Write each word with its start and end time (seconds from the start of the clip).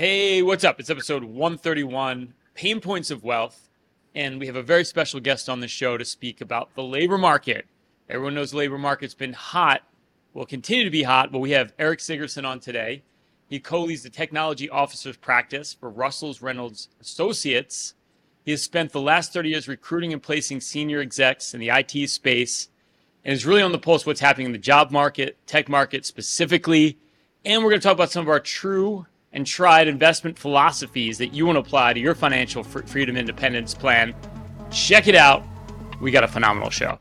Hey, 0.00 0.40
what's 0.40 0.64
up? 0.64 0.80
It's 0.80 0.88
episode 0.88 1.24
131 1.24 2.32
Payne 2.54 2.80
Points 2.80 3.10
of 3.10 3.22
Wealth. 3.22 3.68
And 4.14 4.40
we 4.40 4.46
have 4.46 4.56
a 4.56 4.62
very 4.62 4.82
special 4.82 5.20
guest 5.20 5.46
on 5.46 5.60
the 5.60 5.68
show 5.68 5.98
to 5.98 6.06
speak 6.06 6.40
about 6.40 6.74
the 6.74 6.82
labor 6.82 7.18
market. 7.18 7.66
Everyone 8.08 8.34
knows 8.34 8.52
the 8.52 8.56
labor 8.56 8.78
market's 8.78 9.12
been 9.12 9.34
hot, 9.34 9.82
will 10.32 10.46
continue 10.46 10.84
to 10.84 10.90
be 10.90 11.02
hot, 11.02 11.30
but 11.30 11.40
we 11.40 11.50
have 11.50 11.74
Eric 11.78 11.98
Sigurdson 11.98 12.46
on 12.46 12.60
today. 12.60 13.02
He 13.50 13.60
co 13.60 13.82
leads 13.82 14.02
the 14.02 14.08
technology 14.08 14.70
officer's 14.70 15.18
practice 15.18 15.74
for 15.74 15.90
Russell's 15.90 16.40
Reynolds 16.40 16.88
Associates. 17.02 17.92
He 18.42 18.52
has 18.52 18.62
spent 18.62 18.92
the 18.92 19.02
last 19.02 19.34
30 19.34 19.50
years 19.50 19.68
recruiting 19.68 20.14
and 20.14 20.22
placing 20.22 20.62
senior 20.62 21.00
execs 21.00 21.52
in 21.52 21.60
the 21.60 21.68
IT 21.68 22.08
space 22.08 22.70
and 23.22 23.34
is 23.34 23.44
really 23.44 23.60
on 23.60 23.72
the 23.72 23.78
pulse 23.78 24.04
of 24.04 24.06
what's 24.06 24.20
happening 24.20 24.46
in 24.46 24.52
the 24.52 24.58
job 24.58 24.90
market, 24.90 25.36
tech 25.46 25.68
market 25.68 26.06
specifically. 26.06 26.96
And 27.44 27.62
we're 27.62 27.68
going 27.68 27.82
to 27.82 27.86
talk 27.86 27.96
about 27.96 28.10
some 28.10 28.22
of 28.22 28.30
our 28.30 28.40
true 28.40 29.04
and 29.32 29.46
tried 29.46 29.88
investment 29.88 30.38
philosophies 30.38 31.18
that 31.18 31.28
you 31.28 31.46
want 31.46 31.56
to 31.56 31.60
apply 31.60 31.92
to 31.92 32.00
your 32.00 32.14
financial 32.14 32.62
freedom 32.62 33.16
independence 33.16 33.74
plan. 33.74 34.14
Check 34.70 35.06
it 35.06 35.14
out. 35.14 35.44
We 36.00 36.10
got 36.10 36.24
a 36.24 36.28
phenomenal 36.28 36.70
show. 36.70 36.98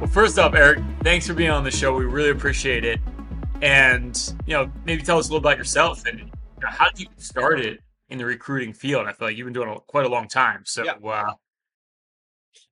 Well, 0.00 0.10
first 0.10 0.38
up, 0.38 0.54
Eric, 0.54 0.78
thanks 1.02 1.26
for 1.26 1.34
being 1.34 1.50
on 1.50 1.64
the 1.64 1.70
show. 1.70 1.94
We 1.94 2.04
really 2.04 2.30
appreciate 2.30 2.84
it. 2.84 3.00
And, 3.62 4.34
you 4.46 4.54
know, 4.54 4.70
maybe 4.84 5.02
tell 5.02 5.18
us 5.18 5.28
a 5.28 5.32
little 5.32 5.38
about 5.38 5.58
yourself 5.58 6.04
and 6.06 6.18
you 6.18 6.26
know, 6.62 6.68
how 6.68 6.90
did 6.90 7.00
you 7.00 7.06
get 7.06 7.20
started 7.20 7.80
in 8.10 8.18
the 8.18 8.24
recruiting 8.24 8.72
field? 8.72 9.06
I 9.06 9.12
feel 9.12 9.28
like 9.28 9.36
you've 9.36 9.46
been 9.46 9.54
doing 9.54 9.70
it 9.70 9.78
quite 9.86 10.06
a 10.06 10.08
long 10.08 10.28
time. 10.28 10.62
So, 10.64 10.84
yeah. 10.84 10.92
uh, 11.04 11.32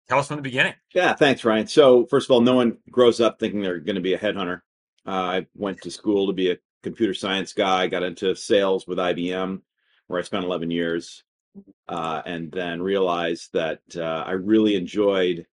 Tell 0.08 0.18
us 0.18 0.28
from 0.28 0.36
the 0.36 0.42
beginning. 0.42 0.74
Yeah, 0.94 1.14
thanks, 1.14 1.44
Ryan. 1.44 1.66
So, 1.66 2.04
first 2.06 2.28
of 2.28 2.32
all, 2.32 2.42
no 2.42 2.54
one 2.54 2.76
grows 2.90 3.20
up 3.20 3.40
thinking 3.40 3.62
they're 3.62 3.78
going 3.78 3.94
to 3.94 4.02
be 4.02 4.14
a 4.14 4.18
headhunter. 4.18 4.60
Uh, 5.06 5.10
I 5.10 5.46
went 5.54 5.80
to 5.82 5.90
school 5.90 6.26
to 6.26 6.32
be 6.34 6.50
a 6.50 6.58
computer 6.82 7.14
science 7.14 7.54
guy, 7.54 7.86
got 7.86 8.02
into 8.02 8.34
sales 8.34 8.86
with 8.86 8.98
IBM, 8.98 9.62
where 10.06 10.18
I 10.18 10.22
spent 10.22 10.44
11 10.44 10.70
years, 10.70 11.24
uh, 11.88 12.20
and 12.26 12.52
then 12.52 12.82
realized 12.82 13.54
that 13.54 13.80
uh, 13.96 14.24
I 14.26 14.32
really 14.32 14.76
enjoyed 14.76 15.46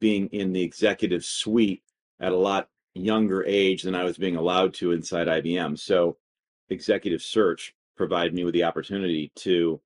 being 0.00 0.28
in 0.28 0.52
the 0.52 0.62
executive 0.62 1.24
suite 1.24 1.82
at 2.20 2.32
a 2.32 2.36
lot 2.36 2.68
younger 2.94 3.44
age 3.44 3.82
than 3.82 3.96
I 3.96 4.04
was 4.04 4.18
being 4.18 4.36
allowed 4.36 4.74
to 4.74 4.92
inside 4.92 5.26
IBM. 5.26 5.78
So, 5.78 6.16
executive 6.70 7.22
search 7.22 7.74
provided 7.96 8.34
me 8.34 8.44
with 8.44 8.54
the 8.54 8.64
opportunity 8.64 9.32
to 9.36 9.80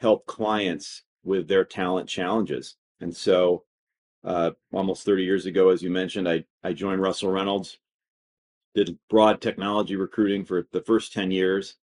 help 0.00 0.26
clients 0.26 1.02
with 1.22 1.46
their 1.46 1.64
talent 1.64 2.08
challenges 2.08 2.76
and 3.00 3.14
so, 3.14 3.64
uh, 4.24 4.52
almost 4.72 5.04
30 5.04 5.24
years 5.24 5.46
ago, 5.46 5.68
as 5.70 5.82
you 5.82 5.90
mentioned, 5.90 6.28
I, 6.28 6.44
I 6.62 6.72
joined 6.72 7.02
Russell 7.02 7.30
Reynolds, 7.30 7.78
did 8.74 8.98
broad 9.08 9.40
technology 9.40 9.96
recruiting 9.96 10.44
for 10.44 10.66
the 10.72 10.80
first 10.80 11.12
10 11.12 11.30
years. 11.30 11.76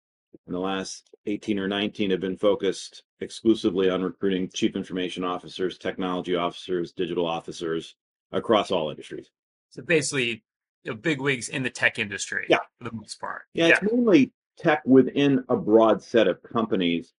In 0.47 0.53
the 0.53 0.61
last 0.61 1.11
18 1.27 1.59
or 1.59 1.69
19 1.69 2.11
have 2.11 2.20
been 2.20 2.36
focused 2.36 3.03
exclusively 3.20 3.91
on 3.91 4.03
recruiting 4.03 4.48
chief 4.53 4.77
information 4.77 5.25
officers, 5.25 5.79
technology 5.79 6.34
officers, 6.34 6.92
digital 6.92 7.27
officers 7.27 7.97
across 8.33 8.70
all 8.70 8.91
industries. 8.91 9.31
So 9.70 9.83
basically, 9.83 10.45
you 10.84 10.92
know, 10.92 10.97
big 10.97 11.20
wigs 11.20 11.48
in 11.48 11.62
the 11.62 11.70
tech 11.70 11.98
industry 11.98 12.47
yeah. 12.48 12.59
for 12.79 12.84
the 12.84 12.92
most 12.92 13.20
part. 13.20 13.42
Yeah, 13.55 13.69
yeah, 13.69 13.79
it's 13.83 13.92
mainly 13.92 14.33
tech 14.59 14.83
within 14.84 15.45
a 15.48 15.56
broad 15.56 16.03
set 16.03 16.29
of 16.29 16.42
companies 16.42 17.14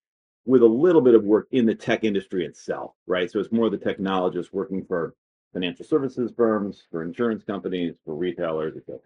with 0.46 0.62
a 0.62 0.66
little 0.66 1.00
bit 1.00 1.14
of 1.14 1.24
work 1.24 1.48
in 1.52 1.66
the 1.66 1.74
tech 1.74 2.04
industry 2.04 2.44
itself, 2.44 2.92
right? 3.06 3.30
So 3.30 3.38
it's 3.40 3.52
more 3.52 3.70
the 3.70 3.78
technologists 3.78 4.52
working 4.52 4.84
for 4.84 5.14
financial 5.52 5.84
services 5.84 6.32
firms, 6.36 6.84
for 6.90 7.02
insurance 7.02 7.44
companies, 7.44 7.94
for 8.04 8.14
retailers, 8.14 8.76
etc. 8.76 9.00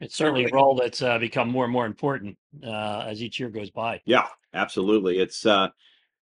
It's 0.00 0.16
certainly 0.16 0.44
a 0.44 0.52
role 0.52 0.74
that's 0.74 1.00
uh, 1.00 1.18
become 1.18 1.48
more 1.48 1.64
and 1.64 1.72
more 1.72 1.86
important 1.86 2.36
uh, 2.64 3.04
as 3.06 3.22
each 3.22 3.38
year 3.38 3.50
goes 3.50 3.70
by. 3.70 4.00
Yeah, 4.04 4.26
absolutely. 4.52 5.18
It's 5.18 5.46
uh, 5.46 5.68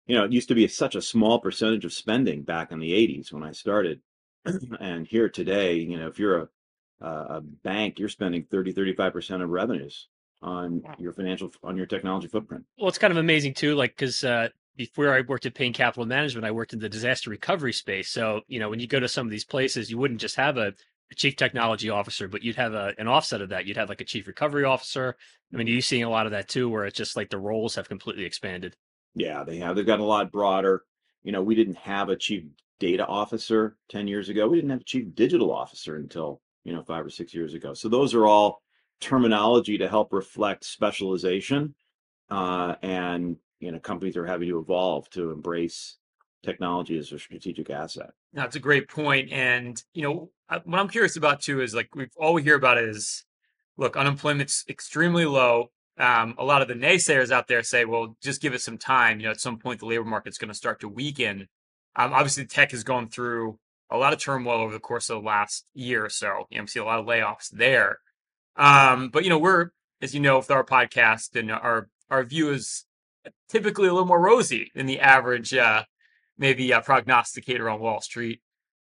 you 0.06 0.16
know, 0.16 0.24
it 0.24 0.32
used 0.32 0.48
to 0.48 0.54
be 0.54 0.68
such 0.68 0.94
a 0.94 1.02
small 1.02 1.38
percentage 1.40 1.86
of 1.86 1.92
spending 1.94 2.42
back 2.42 2.72
in 2.72 2.78
the 2.78 2.92
'80s 2.92 3.32
when 3.32 3.42
I 3.42 3.52
started, 3.52 4.00
and 4.80 5.06
here 5.06 5.30
today, 5.30 5.76
you 5.76 5.98
know, 5.98 6.08
if 6.08 6.18
you're 6.18 6.42
a 6.42 6.48
a 7.00 7.40
bank, 7.42 7.98
you're 7.98 8.08
spending 8.08 8.44
30, 8.44 8.72
35 8.72 9.12
percent 9.12 9.42
of 9.42 9.50
revenues 9.50 10.08
on 10.44 10.82
your 10.98 11.12
financial 11.12 11.50
on 11.64 11.76
your 11.76 11.86
technology 11.86 12.28
footprint. 12.28 12.64
Well, 12.78 12.88
it's 12.88 12.98
kind 12.98 13.10
of 13.10 13.16
amazing 13.16 13.54
too, 13.54 13.74
like 13.74 13.96
because 13.96 14.22
uh, 14.22 14.48
before 14.76 15.12
I 15.12 15.22
worked 15.22 15.46
at 15.46 15.54
Payne 15.54 15.72
Capital 15.72 16.04
Management, 16.04 16.46
I 16.46 16.50
worked 16.50 16.72
in 16.72 16.78
the 16.78 16.88
disaster 16.88 17.30
recovery 17.30 17.72
space. 17.72 18.10
So 18.10 18.42
you 18.46 18.60
know, 18.60 18.68
when 18.68 18.78
you 18.78 18.86
go 18.86 19.00
to 19.00 19.08
some 19.08 19.26
of 19.26 19.30
these 19.30 19.44
places, 19.44 19.90
you 19.90 19.98
wouldn't 19.98 20.20
just 20.20 20.36
have 20.36 20.58
a, 20.58 20.74
a 21.10 21.14
chief 21.16 21.36
technology 21.36 21.88
officer, 21.88 22.28
but 22.28 22.42
you'd 22.42 22.56
have 22.56 22.74
a, 22.74 22.92
an 22.98 23.08
offset 23.08 23.40
of 23.40 23.48
that. 23.48 23.64
You'd 23.66 23.78
have 23.78 23.88
like 23.88 24.02
a 24.02 24.04
chief 24.04 24.26
recovery 24.26 24.64
officer. 24.64 25.16
I 25.52 25.56
mean, 25.56 25.66
are 25.66 25.70
you 25.70 25.80
seeing 25.80 26.04
a 26.04 26.10
lot 26.10 26.26
of 26.26 26.32
that 26.32 26.48
too, 26.48 26.68
where 26.68 26.84
it's 26.84 26.96
just 26.96 27.16
like 27.16 27.30
the 27.30 27.38
roles 27.38 27.74
have 27.76 27.88
completely 27.88 28.24
expanded? 28.24 28.76
Yeah, 29.14 29.44
they 29.44 29.58
have. 29.58 29.76
They've 29.76 29.86
gotten 29.86 30.04
a 30.04 30.08
lot 30.08 30.30
broader. 30.30 30.82
You 31.22 31.32
know, 31.32 31.42
we 31.42 31.54
didn't 31.54 31.78
have 31.78 32.10
a 32.10 32.16
chief 32.16 32.44
data 32.80 33.06
officer 33.06 33.76
10 33.88 34.08
years 34.08 34.28
ago. 34.28 34.46
We 34.48 34.56
didn't 34.56 34.70
have 34.70 34.80
a 34.80 34.84
chief 34.84 35.14
digital 35.14 35.52
officer 35.52 35.96
until, 35.96 36.42
you 36.64 36.74
know, 36.74 36.82
five 36.82 37.06
or 37.06 37.10
six 37.10 37.32
years 37.32 37.54
ago. 37.54 37.72
So 37.72 37.88
those 37.88 38.12
are 38.12 38.26
all 38.26 38.60
terminology 39.04 39.76
to 39.78 39.88
help 39.88 40.12
reflect 40.12 40.64
specialization 40.64 41.74
uh, 42.30 42.74
and 42.82 43.36
you 43.60 43.70
know 43.70 43.78
companies 43.78 44.16
are 44.16 44.26
having 44.26 44.48
to 44.48 44.58
evolve 44.58 45.08
to 45.10 45.30
embrace 45.30 45.98
technology 46.42 46.98
as 46.98 47.12
a 47.12 47.18
strategic 47.18 47.70
asset. 47.70 48.10
That's 48.32 48.56
a 48.56 48.60
great 48.60 48.88
point 48.88 49.30
and 49.30 49.80
you 49.92 50.02
know 50.02 50.30
what 50.64 50.78
i'm 50.78 50.88
curious 50.88 51.16
about 51.16 51.40
too 51.40 51.62
is 51.62 51.74
like 51.74 51.94
we've 51.94 52.10
all 52.18 52.34
we 52.34 52.42
hear 52.42 52.56
about 52.56 52.76
is 52.78 53.24
look 53.78 53.96
unemployment's 53.96 54.64
extremely 54.68 55.24
low. 55.24 55.70
Um, 55.98 56.34
a 56.38 56.44
lot 56.44 56.60
of 56.60 56.68
the 56.68 56.74
naysayers 56.74 57.30
out 57.30 57.46
there 57.46 57.62
say 57.62 57.84
well 57.84 58.16
just 58.22 58.40
give 58.40 58.54
it 58.54 58.62
some 58.62 58.78
time. 58.78 59.20
You 59.20 59.26
know 59.26 59.32
at 59.32 59.40
some 59.40 59.58
point 59.58 59.80
the 59.80 59.86
labor 59.86 60.04
market's 60.04 60.38
going 60.38 60.48
to 60.48 60.54
start 60.54 60.80
to 60.80 60.88
weaken. 60.88 61.48
Um, 61.96 62.12
obviously 62.14 62.46
tech 62.46 62.70
has 62.70 62.84
gone 62.84 63.08
through 63.08 63.58
a 63.90 63.98
lot 63.98 64.14
of 64.14 64.18
turmoil 64.18 64.60
over 64.60 64.72
the 64.72 64.80
course 64.80 65.10
of 65.10 65.20
the 65.20 65.26
last 65.26 65.66
year 65.74 66.06
or 66.06 66.08
so. 66.08 66.46
You 66.50 66.56
know 66.56 66.64
we 66.64 66.68
see 66.68 66.80
a 66.80 66.84
lot 66.84 67.00
of 67.00 67.06
layoffs 67.06 67.50
there 67.50 67.98
um, 68.56 69.08
but 69.08 69.24
you 69.24 69.30
know, 69.30 69.38
we're 69.38 69.70
as 70.02 70.14
you 70.14 70.20
know, 70.20 70.38
with 70.38 70.50
our 70.50 70.64
podcast 70.64 71.36
and 71.36 71.50
our 71.50 71.88
our 72.10 72.24
view 72.24 72.50
is 72.50 72.84
typically 73.48 73.88
a 73.88 73.92
little 73.92 74.06
more 74.06 74.20
rosy 74.20 74.70
than 74.74 74.86
the 74.86 75.00
average 75.00 75.54
uh, 75.54 75.84
maybe 76.38 76.70
a 76.72 76.80
prognosticator 76.80 77.68
on 77.68 77.80
Wall 77.80 78.00
Street. 78.00 78.40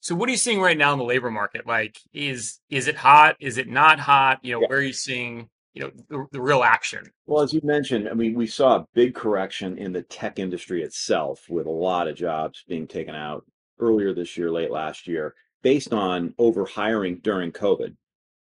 So 0.01 0.15
what 0.15 0.29
are 0.29 0.31
you 0.31 0.37
seeing 0.37 0.61
right 0.61 0.77
now 0.77 0.93
in 0.93 0.99
the 0.99 1.05
labor 1.05 1.31
market? 1.31 1.67
Like, 1.67 1.99
is 2.13 2.59
is 2.69 2.87
it 2.87 2.95
hot? 2.95 3.35
Is 3.39 3.57
it 3.57 3.67
not 3.67 3.99
hot? 3.99 4.39
You 4.43 4.53
know, 4.53 4.61
yeah. 4.61 4.67
where 4.67 4.79
are 4.79 4.83
you 4.83 4.93
seeing 4.93 5.49
you 5.73 5.81
know 5.81 5.91
the, 6.09 6.25
the, 6.31 6.41
real 6.41 6.63
action? 6.63 7.03
Well, 7.25 7.43
as 7.43 7.53
you 7.53 7.61
mentioned, 7.63 8.07
I 8.07 8.13
mean, 8.13 8.33
we 8.33 8.47
saw 8.47 8.77
a 8.77 8.85
big 8.93 9.13
correction 9.13 9.77
in 9.77 9.91
the 9.91 10.03
tech 10.03 10.39
industry 10.39 10.83
itself, 10.83 11.45
with 11.49 11.65
a 11.65 11.71
lot 11.71 12.07
of 12.07 12.15
jobs 12.15 12.63
being 12.67 12.87
taken 12.87 13.13
out 13.13 13.45
earlier 13.79 14.13
this 14.13 14.37
year, 14.37 14.51
late 14.51 14.71
last 14.71 15.05
year, 15.05 15.35
based 15.63 15.93
on 15.93 16.33
over 16.37 16.65
hiring 16.65 17.19
during 17.21 17.51
COVID. 17.51 17.95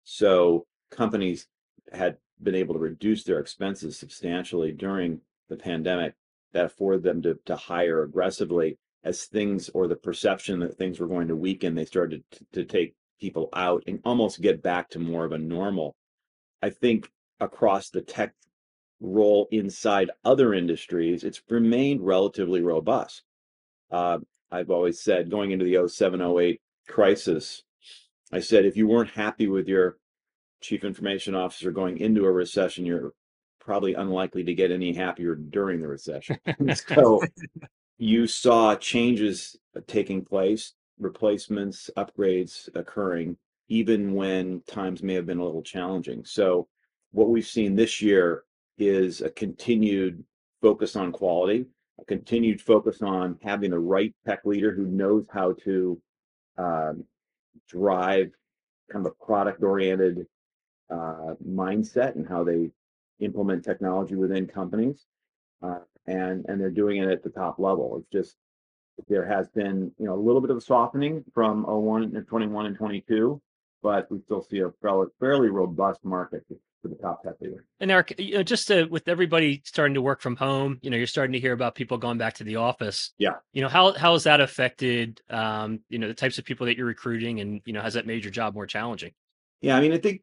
So 0.04 0.66
companies 0.92 1.48
had 1.92 2.18
been 2.42 2.56
able 2.56 2.74
to 2.74 2.80
reduce 2.80 3.24
their 3.24 3.40
expenses 3.40 3.98
substantially 3.98 4.72
during 4.72 5.22
the 5.50 5.58
pandemic 5.58 6.14
that 6.54 6.66
afforded 6.66 7.04
them 7.04 7.22
to, 7.22 7.40
to 7.46 7.56
hire 7.56 8.04
aggressively 8.04 8.78
as 9.04 9.26
things 9.26 9.70
or 9.74 9.88
the 9.88 9.96
perception 9.96 10.60
that 10.60 10.78
things 10.78 11.00
were 11.00 11.08
going 11.08 11.28
to 11.28 11.36
weaken 11.36 11.76
they 11.76 11.86
started 11.86 12.24
to, 12.32 12.46
to 12.54 12.66
take 12.66 12.94
people 13.20 13.50
out 13.54 13.84
and 13.88 14.00
almost 14.04 14.42
get 14.42 14.62
back 14.62 14.90
to 14.90 15.00
more 15.00 15.26
of 15.26 15.32
a 15.32 15.38
normal. 15.38 15.96
I 16.62 16.70
think 16.70 17.10
across 17.40 17.90
the 17.90 18.02
tech 18.02 18.34
role 19.00 19.48
inside 19.52 20.12
other 20.24 20.54
industries 20.54 21.24
it's 21.24 21.42
remained 21.50 22.06
relatively 22.06 22.62
robust. 22.62 23.24
Uh, 23.90 24.20
i've 24.52 24.70
always 24.70 25.02
said 25.02 25.32
going 25.32 25.52
into 25.52 25.66
the 25.66 25.88
07 25.88 26.22
08 26.22 26.62
crisis 26.88 27.64
i 28.32 28.40
said 28.40 28.66
if 28.66 28.78
you 28.78 28.88
weren't 28.88 29.10
happy 29.10 29.48
with 29.48 29.68
your 29.68 29.98
chief 30.62 30.84
information 30.84 31.36
officer 31.36 31.72
going 31.72 31.98
into 31.98 32.26
a 32.26 32.32
recession, 32.32 32.86
you're 32.86 33.14
probably 33.60 33.94
unlikely 33.94 34.44
to 34.44 34.54
get 34.54 34.72
any 34.72 34.94
happier 34.94 35.36
during 35.36 35.82
the 35.82 35.88
recession. 35.88 36.38
so 36.74 37.22
you 37.98 38.28
saw 38.28 38.76
changes 38.76 39.58
taking 39.88 40.24
place, 40.24 40.74
replacements, 41.00 41.90
upgrades 41.98 42.70
occurring, 42.76 43.38
even 43.68 44.14
when 44.14 44.62
times 44.68 45.04
may 45.04 45.14
have 45.14 45.26
been 45.26 45.40
a 45.40 45.46
little 45.46 45.62
challenging. 45.62 46.24
So 46.26 46.68
what 47.12 47.30
we've 47.30 47.46
seen 47.46 47.76
this 47.76 48.02
year 48.02 48.44
is 48.78 49.22
a 49.22 49.30
continued 49.30 50.24
focus 50.62 50.96
on 50.96 51.12
quality, 51.12 51.66
a 52.00 52.06
continued 52.06 52.62
focus 52.62 53.02
on 53.02 53.38
having 53.44 53.72
the 53.72 53.80
right 53.80 54.14
tech 54.26 54.46
leader 54.46 54.74
who 54.74 54.86
knows 54.86 55.26
how 55.32 55.54
to 55.64 56.02
um, 56.58 57.04
drive 57.68 58.32
kind 58.92 59.06
of 59.06 59.12
a 59.12 59.26
product 59.26 59.64
oriented 59.64 60.26
uh, 60.92 61.36
mindset 61.48 62.16
and 62.16 62.28
how 62.28 62.44
they 62.44 62.70
implement 63.20 63.64
technology 63.64 64.16
within 64.16 64.48
companies, 64.48 65.06
uh, 65.62 65.80
and 66.08 66.46
and 66.48 66.60
they're 66.60 66.70
doing 66.70 66.98
it 66.98 67.10
at 67.10 67.24
the 67.24 67.30
top 67.30 67.60
level. 67.60 67.98
It's 67.98 68.12
just 68.12 68.36
there 69.08 69.26
has 69.26 69.48
been 69.50 69.92
you 69.98 70.06
know 70.06 70.16
a 70.16 70.22
little 70.22 70.42
bit 70.42 70.50
of 70.50 70.58
a 70.58 70.62
softening 70.62 71.24
from 71.34 71.64
01 71.64 72.16
and 72.16 72.28
21 72.28 72.66
and 72.66 72.78
22, 72.78 73.42
but 73.82 74.12
we 74.12 74.20
still 74.22 74.44
see 74.44 74.60
a 74.60 74.72
fairly, 74.82 75.08
fairly 75.20 75.50
robust 75.50 76.04
market 76.04 76.44
for 76.82 76.88
the 76.88 76.96
top 76.96 77.24
tech 77.24 77.36
leader. 77.40 77.66
And 77.80 77.92
Eric, 77.92 78.16
you 78.18 78.36
know, 78.36 78.44
just 78.44 78.68
to, 78.68 78.86
with 78.86 79.08
everybody 79.08 79.62
starting 79.66 79.94
to 79.94 80.02
work 80.02 80.22
from 80.22 80.36
home, 80.36 80.80
you 80.82 80.90
know, 80.90 80.98
you're 80.98 81.08
starting 81.08 81.34
to 81.34 81.40
hear 81.40 81.54
about 81.54 81.76
people 81.76 81.98
going 81.98 82.18
back 82.18 82.36
to 82.36 82.44
the 82.44 82.56
office. 82.58 83.14
Yeah. 83.18 83.36
You 83.54 83.62
know, 83.62 83.70
how 83.70 83.94
how 83.94 84.14
has 84.14 84.24
that 84.24 84.42
affected, 84.42 85.22
um, 85.30 85.82
you 85.90 86.00
know, 86.00 86.08
the 86.08 86.14
types 86.14 86.38
of 86.38 86.46
people 86.46 86.66
that 86.66 86.78
you're 86.78 86.88
recruiting, 86.88 87.40
and 87.40 87.62
you 87.66 87.74
know, 87.74 87.82
has 87.82 87.94
that 87.94 88.08
made 88.08 88.24
your 88.24 88.32
job 88.32 88.56
more 88.56 88.66
challenging? 88.66 89.12
Yeah, 89.62 89.78
I 89.78 89.82
mean, 89.82 89.94
I 89.94 90.00
think 90.00 90.22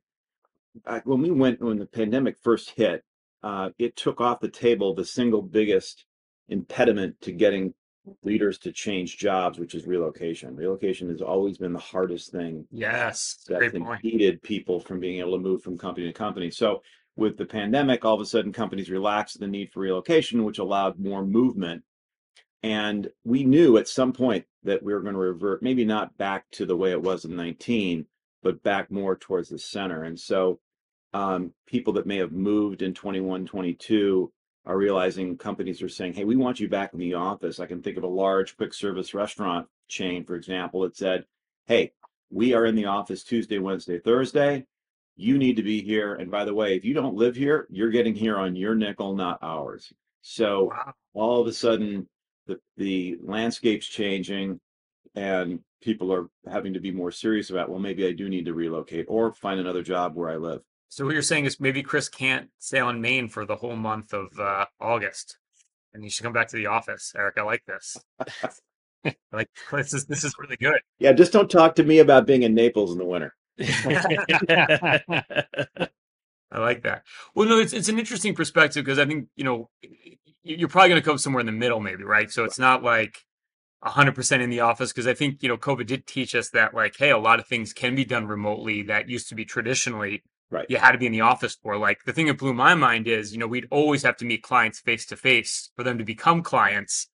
when 1.04 1.22
we 1.22 1.30
went 1.30 1.60
when 1.60 1.78
the 1.78 1.86
pandemic 1.86 2.36
first 2.42 2.70
hit, 2.70 3.04
uh, 3.42 3.70
it 3.78 3.96
took 3.96 4.20
off 4.20 4.40
the 4.40 4.48
table 4.48 4.94
the 4.94 5.04
single 5.04 5.42
biggest 5.42 6.04
impediment 6.48 7.20
to 7.22 7.32
getting 7.32 7.74
leaders 8.22 8.58
to 8.58 8.72
change 8.72 9.18
jobs, 9.18 9.58
which 9.58 9.74
is 9.74 9.86
relocation. 9.86 10.56
Relocation 10.56 11.08
has 11.10 11.20
always 11.20 11.58
been 11.58 11.72
the 11.72 11.78
hardest 11.78 12.32
thing 12.32 12.66
Yes, 12.70 13.44
that's 13.46 13.72
point. 13.72 14.02
impeded 14.04 14.42
people 14.42 14.80
from 14.80 15.00
being 15.00 15.18
able 15.20 15.32
to 15.32 15.38
move 15.38 15.62
from 15.62 15.76
company 15.76 16.06
to 16.06 16.12
company. 16.12 16.50
So 16.50 16.82
with 17.16 17.36
the 17.36 17.44
pandemic, 17.44 18.04
all 18.04 18.14
of 18.14 18.20
a 18.20 18.26
sudden 18.26 18.52
companies 18.52 18.90
relaxed 18.90 19.40
the 19.40 19.46
need 19.46 19.70
for 19.72 19.80
relocation, 19.80 20.44
which 20.44 20.58
allowed 20.58 20.98
more 20.98 21.24
movement. 21.24 21.82
And 22.62 23.08
we 23.24 23.44
knew 23.44 23.76
at 23.76 23.88
some 23.88 24.12
point 24.12 24.44
that 24.64 24.82
we 24.82 24.92
were 24.92 25.00
going 25.00 25.14
to 25.14 25.20
revert, 25.20 25.62
maybe 25.62 25.84
not 25.84 26.16
back 26.16 26.50
to 26.52 26.66
the 26.66 26.76
way 26.76 26.90
it 26.90 27.02
was 27.02 27.24
in 27.24 27.36
19, 27.36 28.06
but 28.42 28.62
back 28.62 28.90
more 28.90 29.16
towards 29.16 29.48
the 29.48 29.58
center. 29.58 30.04
And 30.04 30.18
so 30.18 30.60
um, 31.12 31.52
people 31.66 31.92
that 31.94 32.06
may 32.06 32.18
have 32.18 32.32
moved 32.32 32.82
in 32.82 32.94
21, 32.94 33.46
22 33.46 34.32
are 34.66 34.76
realizing 34.76 35.36
companies 35.36 35.82
are 35.82 35.88
saying, 35.88 36.12
hey, 36.12 36.24
we 36.24 36.36
want 36.36 36.60
you 36.60 36.68
back 36.68 36.92
in 36.92 36.98
the 36.98 37.14
office. 37.14 37.58
I 37.58 37.66
can 37.66 37.82
think 37.82 37.96
of 37.96 38.04
a 38.04 38.08
large 38.08 38.56
quick 38.56 38.74
service 38.74 39.14
restaurant 39.14 39.66
chain, 39.88 40.24
for 40.24 40.36
example, 40.36 40.82
that 40.82 40.96
said, 40.96 41.24
hey, 41.66 41.92
we 42.30 42.52
are 42.52 42.66
in 42.66 42.74
the 42.74 42.84
office 42.84 43.24
Tuesday, 43.24 43.58
Wednesday, 43.58 43.98
Thursday. 43.98 44.66
You 45.16 45.38
need 45.38 45.56
to 45.56 45.62
be 45.62 45.82
here. 45.82 46.14
And 46.14 46.30
by 46.30 46.44
the 46.44 46.54
way, 46.54 46.76
if 46.76 46.84
you 46.84 46.94
don't 46.94 47.16
live 47.16 47.34
here, 47.34 47.66
you're 47.70 47.90
getting 47.90 48.14
here 48.14 48.36
on 48.36 48.54
your 48.54 48.74
nickel, 48.74 49.16
not 49.16 49.38
ours. 49.42 49.92
So 50.20 50.72
all 51.14 51.40
of 51.40 51.46
a 51.46 51.52
sudden, 51.52 52.06
the, 52.46 52.60
the 52.76 53.18
landscape's 53.22 53.86
changing 53.86 54.60
and 55.14 55.60
people 55.80 56.12
are 56.12 56.28
having 56.50 56.74
to 56.74 56.80
be 56.80 56.90
more 56.90 57.10
serious 57.10 57.50
about, 57.50 57.68
well, 57.68 57.78
maybe 57.78 58.06
I 58.06 58.12
do 58.12 58.28
need 58.28 58.46
to 58.46 58.54
relocate 58.54 59.06
or 59.08 59.32
find 59.32 59.60
another 59.60 59.82
job 59.82 60.14
where 60.14 60.30
I 60.30 60.36
live. 60.36 60.62
So 60.88 61.04
what 61.04 61.12
you're 61.12 61.22
saying 61.22 61.44
is 61.44 61.60
maybe 61.60 61.82
Chris 61.82 62.08
can't 62.08 62.48
stay 62.58 62.80
on 62.80 63.00
Maine 63.00 63.28
for 63.28 63.44
the 63.44 63.56
whole 63.56 63.76
month 63.76 64.12
of 64.12 64.38
uh, 64.38 64.66
August, 64.80 65.36
and 65.92 66.02
he 66.02 66.08
should 66.08 66.24
come 66.24 66.32
back 66.32 66.48
to 66.48 66.56
the 66.56 66.66
office. 66.66 67.12
Eric, 67.16 67.36
I 67.38 67.42
like 67.42 67.64
this. 67.66 67.96
Like 69.32 69.48
this 69.72 69.92
is 69.92 70.06
this 70.06 70.24
is 70.24 70.34
really 70.38 70.56
good. 70.56 70.80
Yeah, 70.98 71.12
just 71.12 71.32
don't 71.32 71.50
talk 71.50 71.74
to 71.76 71.84
me 71.84 71.98
about 71.98 72.26
being 72.26 72.42
in 72.42 72.54
Naples 72.54 72.92
in 72.92 72.98
the 72.98 73.04
winter. 73.04 73.34
I 76.50 76.60
like 76.60 76.82
that. 76.82 77.02
Well, 77.34 77.48
no, 77.48 77.58
it's 77.58 77.72
it's 77.72 77.88
an 77.88 77.98
interesting 77.98 78.34
perspective 78.34 78.84
because 78.84 78.98
I 78.98 79.06
think 79.06 79.28
you 79.36 79.44
know 79.44 79.68
you're 80.42 80.68
probably 80.68 80.88
going 80.90 81.00
to 81.00 81.06
come 81.08 81.18
somewhere 81.18 81.40
in 81.40 81.46
the 81.46 81.52
middle, 81.52 81.80
maybe, 81.80 82.04
right? 82.04 82.30
So 82.30 82.44
it's 82.44 82.58
not 82.58 82.82
like 82.82 83.24
hundred 83.82 84.14
percent 84.14 84.42
in 84.42 84.50
the 84.50 84.60
office 84.60 84.92
because 84.92 85.06
I 85.06 85.14
think 85.14 85.42
you 85.42 85.48
know 85.48 85.56
COVID 85.56 85.86
did 85.86 86.06
teach 86.06 86.34
us 86.34 86.50
that 86.50 86.74
like, 86.74 86.96
hey, 86.98 87.10
a 87.10 87.18
lot 87.18 87.38
of 87.38 87.46
things 87.46 87.72
can 87.72 87.94
be 87.94 88.04
done 88.04 88.26
remotely 88.26 88.82
that 88.82 89.08
used 89.08 89.28
to 89.28 89.34
be 89.34 89.44
traditionally 89.44 90.22
Right. 90.50 90.64
you 90.70 90.78
had 90.78 90.92
to 90.92 90.98
be 90.98 91.04
in 91.04 91.12
the 91.12 91.20
office 91.20 91.56
for. 91.62 91.76
Like 91.76 92.04
the 92.04 92.12
thing 92.12 92.26
that 92.26 92.38
blew 92.38 92.54
my 92.54 92.74
mind 92.74 93.06
is 93.06 93.32
you 93.32 93.38
know 93.38 93.46
we'd 93.46 93.68
always 93.70 94.02
have 94.02 94.16
to 94.18 94.24
meet 94.24 94.42
clients 94.42 94.80
face 94.80 95.04
to 95.06 95.16
face 95.16 95.70
for 95.76 95.82
them 95.82 95.98
to 95.98 96.04
become 96.04 96.42
clients, 96.42 97.08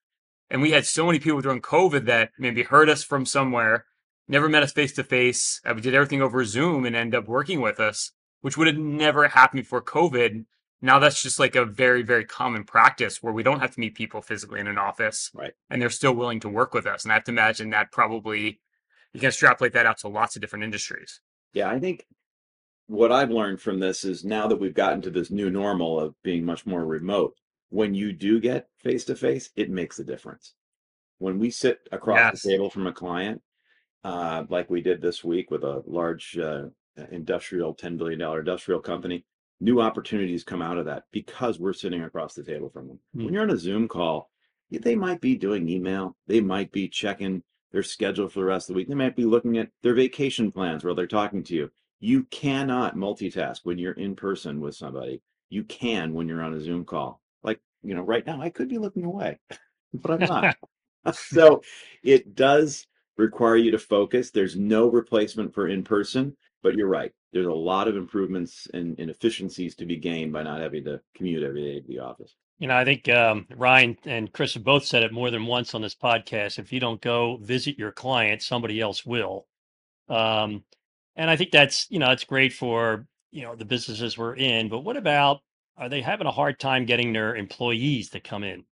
and 0.49 0.61
we 0.61 0.71
had 0.71 0.85
so 0.85 1.05
many 1.05 1.19
people 1.19 1.41
during 1.41 1.61
COVID 1.61 2.05
that 2.05 2.31
maybe 2.39 2.63
heard 2.63 2.89
us 2.89 3.03
from 3.03 3.25
somewhere, 3.25 3.85
never 4.27 4.47
met 4.47 4.63
us 4.63 4.71
face 4.71 4.93
to 4.93 5.03
face. 5.03 5.59
Uh, 5.65 5.73
we 5.75 5.81
did 5.81 5.93
everything 5.93 6.21
over 6.21 6.45
Zoom 6.45 6.85
and 6.85 6.95
end 6.95 7.13
up 7.13 7.27
working 7.27 7.59
with 7.59 7.79
us 7.79 8.11
which 8.45 8.57
would 8.57 8.67
have 8.67 8.77
never 8.77 9.27
happened 9.27 9.63
before 9.63 9.81
COVID. 9.81 10.45
Now 10.81 10.99
that's 10.99 11.21
just 11.21 11.39
like 11.39 11.55
a 11.55 11.65
very, 11.65 12.03
very 12.03 12.25
common 12.25 12.63
practice 12.63 13.23
where 13.23 13.33
we 13.33 13.43
don't 13.43 13.59
have 13.59 13.73
to 13.73 13.79
meet 13.79 13.95
people 13.95 14.21
physically 14.21 14.59
in 14.59 14.67
an 14.67 14.77
office. 14.77 15.31
Right. 15.33 15.53
And 15.69 15.81
they're 15.81 15.89
still 15.89 16.13
willing 16.13 16.39
to 16.41 16.49
work 16.49 16.73
with 16.73 16.85
us. 16.85 17.03
And 17.03 17.11
I 17.11 17.15
have 17.15 17.23
to 17.25 17.31
imagine 17.31 17.69
that 17.71 17.91
probably 17.91 18.59
you 19.13 19.19
can 19.19 19.27
extrapolate 19.29 19.73
that 19.73 19.85
out 19.85 19.97
to 19.99 20.09
lots 20.09 20.35
of 20.35 20.41
different 20.41 20.65
industries. 20.65 21.21
Yeah, 21.53 21.69
I 21.69 21.79
think 21.79 22.05
what 22.87 23.11
I've 23.11 23.31
learned 23.31 23.61
from 23.61 23.79
this 23.79 24.03
is 24.03 24.23
now 24.25 24.47
that 24.47 24.57
we've 24.59 24.73
gotten 24.73 25.01
to 25.03 25.09
this 25.09 25.31
new 25.31 25.49
normal 25.49 25.99
of 25.99 26.13
being 26.21 26.43
much 26.43 26.65
more 26.65 26.85
remote, 26.85 27.35
when 27.69 27.93
you 27.93 28.11
do 28.13 28.39
get 28.39 28.67
face 28.77 29.05
to 29.05 29.15
face, 29.15 29.49
it 29.55 29.69
makes 29.69 29.97
a 29.99 30.03
difference. 30.03 30.53
When 31.17 31.39
we 31.39 31.49
sit 31.49 31.79
across 31.91 32.19
Yes. 32.19 32.41
the 32.43 32.49
table 32.49 32.69
from 32.69 32.87
a 32.87 32.93
client, 32.93 33.41
uh, 34.03 34.43
like 34.49 34.69
we 34.69 34.81
did 34.81 35.01
this 35.01 35.23
week 35.23 35.49
with 35.49 35.63
a 35.63 35.81
large 35.87 36.37
uh, 36.37 36.65
industrial, 37.09 37.73
$10 37.73 37.97
billion 37.97 38.21
industrial 38.21 38.81
company, 38.81 39.25
new 39.59 39.81
opportunities 39.81 40.43
come 40.43 40.61
out 40.61 40.77
of 40.77 40.85
that 40.85 41.03
because 41.11 41.59
we're 41.59 41.73
sitting 41.73 42.03
across 42.03 42.33
the 42.33 42.43
table 42.43 42.69
from 42.69 42.87
them. 42.87 42.99
Hmm. 43.15 43.25
When 43.25 43.33
you're 43.33 43.43
on 43.43 43.49
a 43.51 43.57
Zoom 43.57 43.87
call, 43.87 44.29
they 44.71 44.95
might 44.95 45.21
be 45.21 45.35
doing 45.35 45.69
email, 45.69 46.15
they 46.27 46.41
might 46.41 46.71
be 46.71 46.87
checking 46.87 47.43
their 47.71 47.83
schedule 47.83 48.27
for 48.27 48.39
the 48.39 48.45
rest 48.45 48.69
of 48.69 48.73
the 48.73 48.77
week, 48.77 48.87
they 48.87 48.95
might 48.95 49.15
be 49.15 49.25
looking 49.25 49.57
at 49.57 49.69
their 49.83 49.93
vacation 49.93 50.51
plans 50.51 50.83
while 50.83 50.95
they're 50.95 51.07
talking 51.07 51.43
to 51.43 51.53
you. 51.53 51.71
You 51.99 52.23
cannot 52.25 52.95
multitask 52.95 53.59
when 53.63 53.77
you're 53.77 53.93
in 53.93 54.15
person 54.15 54.61
with 54.61 54.75
somebody. 54.75 55.21
You 55.49 55.63
can 55.63 56.13
when 56.13 56.27
you're 56.27 56.41
on 56.41 56.53
a 56.53 56.61
Zoom 56.61 56.85
call. 56.85 57.21
Like, 57.43 57.59
you 57.83 57.95
know, 57.95 58.01
right 58.01 58.25
now 58.25 58.41
I 58.41 58.49
could 58.49 58.69
be 58.69 58.77
looking 58.77 59.05
away, 59.05 59.39
but 59.93 60.11
I'm 60.11 60.27
not. 60.27 60.57
so 61.13 61.61
it 62.03 62.35
does 62.35 62.87
require 63.17 63.55
you 63.55 63.71
to 63.71 63.79
focus. 63.79 64.31
There's 64.31 64.55
no 64.55 64.87
replacement 64.87 65.53
for 65.53 65.67
in 65.67 65.83
person, 65.83 66.35
but 66.65 66.75
you're 66.75 66.87
right. 66.87 67.11
There's 67.31 67.45
a 67.45 67.53
lot 67.53 67.87
of 67.87 67.95
improvements 67.95 68.67
and, 68.73 68.99
and 68.99 69.11
efficiencies 69.11 69.75
to 69.75 69.85
be 69.85 69.97
gained 69.97 70.33
by 70.33 70.41
not 70.41 70.61
having 70.61 70.83
to 70.85 70.99
commute 71.15 71.43
every 71.43 71.61
day 71.61 71.79
to 71.79 71.87
the 71.87 71.99
office. 71.99 72.35
You 72.57 72.67
know, 72.67 72.75
I 72.75 72.83
think 72.83 73.07
um, 73.07 73.45
Ryan 73.55 73.95
and 74.05 74.33
Chris 74.33 74.55
have 74.55 74.63
both 74.63 74.83
said 74.83 75.03
it 75.03 75.13
more 75.13 75.29
than 75.29 75.45
once 75.45 75.75
on 75.75 75.83
this 75.83 75.93
podcast. 75.93 76.57
If 76.57 76.73
you 76.73 76.79
don't 76.79 76.99
go 76.99 77.37
visit 77.37 77.77
your 77.77 77.91
client, 77.91 78.41
somebody 78.41 78.81
else 78.81 79.05
will. 79.05 79.45
Um, 80.09 80.63
and 81.15 81.29
I 81.29 81.35
think 81.35 81.51
that's 81.51 81.85
you 81.91 81.99
know 81.99 82.09
it's 82.09 82.23
great 82.23 82.51
for 82.51 83.05
you 83.31 83.43
know 83.43 83.55
the 83.55 83.65
businesses 83.65 84.17
we're 84.17 84.35
in. 84.35 84.67
But 84.67 84.79
what 84.79 84.97
about 84.97 85.41
are 85.77 85.87
they 85.87 86.01
having 86.01 86.25
a 86.25 86.31
hard 86.31 86.59
time 86.59 86.85
getting 86.85 87.13
their 87.13 87.35
employees 87.35 88.09
to 88.09 88.19
come 88.19 88.43
in? 88.43 88.63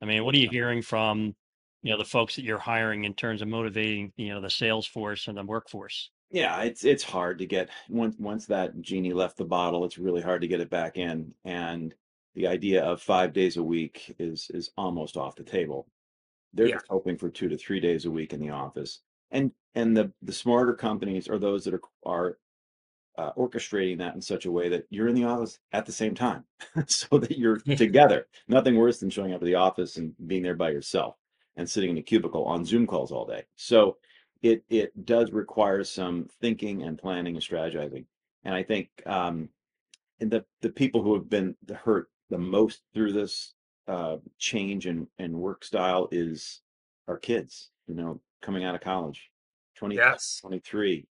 I 0.00 0.04
mean, 0.04 0.24
what 0.24 0.36
are 0.36 0.38
you 0.38 0.50
hearing 0.50 0.82
from 0.82 1.34
you 1.82 1.90
know 1.90 1.98
the 1.98 2.04
folks 2.04 2.36
that 2.36 2.44
you're 2.44 2.58
hiring 2.58 3.02
in 3.02 3.14
terms 3.14 3.42
of 3.42 3.48
motivating 3.48 4.12
you 4.16 4.28
know 4.28 4.40
the 4.40 4.50
sales 4.50 4.86
force 4.86 5.26
and 5.26 5.36
the 5.36 5.42
workforce? 5.42 6.12
Yeah, 6.30 6.62
it's 6.62 6.84
it's 6.84 7.02
hard 7.02 7.38
to 7.38 7.46
get 7.46 7.70
once 7.88 8.16
once 8.18 8.46
that 8.46 8.80
genie 8.82 9.14
left 9.14 9.36
the 9.38 9.44
bottle, 9.44 9.84
it's 9.84 9.98
really 9.98 10.20
hard 10.20 10.42
to 10.42 10.48
get 10.48 10.60
it 10.60 10.68
back 10.70 10.96
in. 10.98 11.34
And 11.44 11.94
the 12.34 12.46
idea 12.46 12.84
of 12.84 13.00
five 13.00 13.32
days 13.32 13.56
a 13.56 13.62
week 13.62 14.14
is 14.18 14.50
is 14.52 14.70
almost 14.76 15.16
off 15.16 15.36
the 15.36 15.44
table. 15.44 15.88
They're 16.54 16.68
Yeah. 16.68 16.74
just 16.74 16.86
hoping 16.88 17.18
for 17.18 17.30
two 17.30 17.48
to 17.50 17.58
three 17.58 17.80
days 17.80 18.06
a 18.06 18.10
week 18.10 18.32
in 18.34 18.40
the 18.40 18.50
office. 18.50 19.02
And 19.30 19.52
and 19.74 19.96
the 19.96 20.12
the 20.22 20.32
smarter 20.32 20.74
companies 20.74 21.28
are 21.28 21.38
those 21.38 21.64
that 21.64 21.74
are 21.74 21.82
are 22.06 22.38
uh, 23.16 23.32
orchestrating 23.34 23.98
that 23.98 24.14
in 24.14 24.22
such 24.22 24.46
a 24.46 24.50
way 24.52 24.68
that 24.68 24.86
you're 24.90 25.08
in 25.08 25.14
the 25.14 25.24
office 25.24 25.58
at 25.72 25.86
the 25.86 25.92
same 25.92 26.14
time, 26.14 26.44
so 26.86 27.18
that 27.18 27.36
you're 27.38 27.58
together. 27.74 28.26
Nothing 28.46 28.76
worse 28.76 29.00
than 29.00 29.10
showing 29.10 29.32
up 29.32 29.42
at 29.42 29.46
the 29.46 29.56
office 29.56 29.96
and 29.96 30.14
being 30.26 30.42
there 30.42 30.54
by 30.54 30.70
yourself 30.70 31.16
and 31.56 31.68
sitting 31.68 31.90
in 31.90 31.98
a 31.98 32.02
cubicle 32.02 32.44
on 32.44 32.64
Zoom 32.64 32.86
calls 32.86 33.10
all 33.10 33.26
day. 33.26 33.44
So 33.56 33.98
it 34.42 34.64
it 34.68 35.04
does 35.04 35.32
require 35.32 35.84
some 35.84 36.26
thinking 36.40 36.82
and 36.82 36.98
planning 36.98 37.34
and 37.34 37.44
strategizing. 37.44 38.06
And 38.44 38.54
I 38.54 38.62
think 38.62 38.90
um, 39.06 39.50
and 40.20 40.30
the 40.30 40.44
the 40.60 40.70
people 40.70 41.02
who 41.02 41.14
have 41.14 41.28
been 41.28 41.56
hurt 41.84 42.08
the 42.30 42.38
most 42.38 42.82
through 42.94 43.12
this 43.12 43.54
uh, 43.86 44.18
change 44.38 44.86
in 44.86 45.08
in 45.18 45.38
work 45.38 45.64
style 45.64 46.08
is 46.10 46.62
our 47.08 47.18
kids. 47.18 47.70
You 47.86 47.94
know, 47.94 48.20
coming 48.42 48.64
out 48.64 48.74
of 48.74 48.80
college, 48.82 49.30
20, 49.76 49.96
Yes. 49.96 50.40
23. 50.40 51.06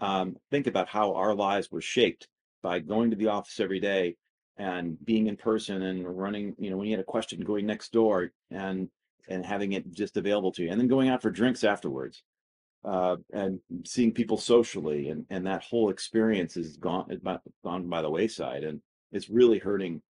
Um, 0.00 0.36
think 0.50 0.66
about 0.66 0.88
how 0.88 1.14
our 1.14 1.34
lives 1.34 1.70
were 1.70 1.80
shaped 1.80 2.28
by 2.62 2.78
going 2.80 3.10
to 3.10 3.16
the 3.16 3.28
office 3.28 3.58
every 3.60 3.80
day 3.80 4.16
and 4.56 5.02
being 5.04 5.26
in 5.26 5.36
person 5.36 5.82
and 5.82 6.06
running. 6.18 6.54
You 6.58 6.70
know, 6.70 6.76
when 6.76 6.86
you 6.88 6.92
had 6.92 7.00
a 7.00 7.04
question, 7.04 7.40
going 7.40 7.66
next 7.66 7.92
door 7.92 8.32
and 8.50 8.90
and 9.28 9.44
having 9.46 9.72
it 9.72 9.90
just 9.92 10.16
available 10.16 10.52
to 10.52 10.62
you, 10.64 10.70
and 10.70 10.80
then 10.80 10.88
going 10.88 11.08
out 11.08 11.22
for 11.22 11.30
drinks 11.30 11.64
afterwards 11.64 12.22
uh, 12.84 13.16
and 13.32 13.60
seeing 13.84 14.12
people 14.12 14.36
socially 14.36 15.10
and, 15.10 15.26
and 15.30 15.46
that 15.46 15.62
whole 15.62 15.90
experience 15.90 16.56
is 16.56 16.76
gone 16.76 17.06
is 17.10 17.20
by, 17.20 17.38
gone 17.62 17.88
by 17.88 18.00
the 18.02 18.10
wayside 18.10 18.64
and 18.64 18.80
it's 19.12 19.28
really 19.28 19.58
hurting 19.58 20.00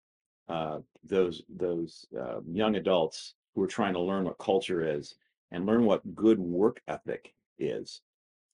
uh, 0.48 0.78
those 1.04 1.42
those 1.48 2.06
uh, 2.20 2.40
young 2.50 2.76
adults 2.76 3.34
who 3.54 3.62
are 3.62 3.66
trying 3.66 3.94
to 3.94 4.00
learn 4.00 4.24
what 4.24 4.38
culture 4.38 4.82
is 4.82 5.16
and 5.50 5.66
learn 5.66 5.84
what 5.84 6.14
good 6.14 6.38
work 6.38 6.80
ethic 6.88 7.34
is 7.58 8.02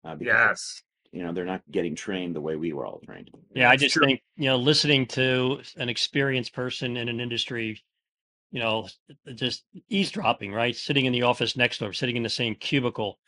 uh, 0.05 0.15
because 0.15 0.39
Yes. 0.49 0.83
you 1.13 1.23
know 1.23 1.33
they're 1.33 1.45
not 1.45 1.63
getting 1.71 1.95
trained 1.95 2.35
the 2.35 2.41
way 2.41 2.57
we 2.57 2.73
were 2.73 2.87
all 2.87 3.01
trained 3.05 3.31
Yeah, 3.55 3.71
I 3.71 3.77
just 3.77 3.95
true. 3.95 4.07
think, 4.07 4.23
you 4.37 4.47
know, 4.47 4.57
listening 4.57 5.07
to 5.09 5.61
an 5.77 5.89
experienced 5.89 6.53
person 6.53 6.97
in 6.97 7.09
an 7.09 7.21
industry, 7.21 7.83
you 8.51 8.61
know, 8.61 8.89
just 9.35 9.65
eavesdropping, 9.89 10.53
right? 10.53 10.77
Sitting 10.77 11.07
in 11.07 11.13
the 11.13 11.23
office 11.23 11.57
next 11.57 11.79
door, 11.79 11.93
sitting 11.93 12.17
in 12.17 12.23
the 12.23 12.29
same 12.29 12.55
cubicle. 12.55 13.19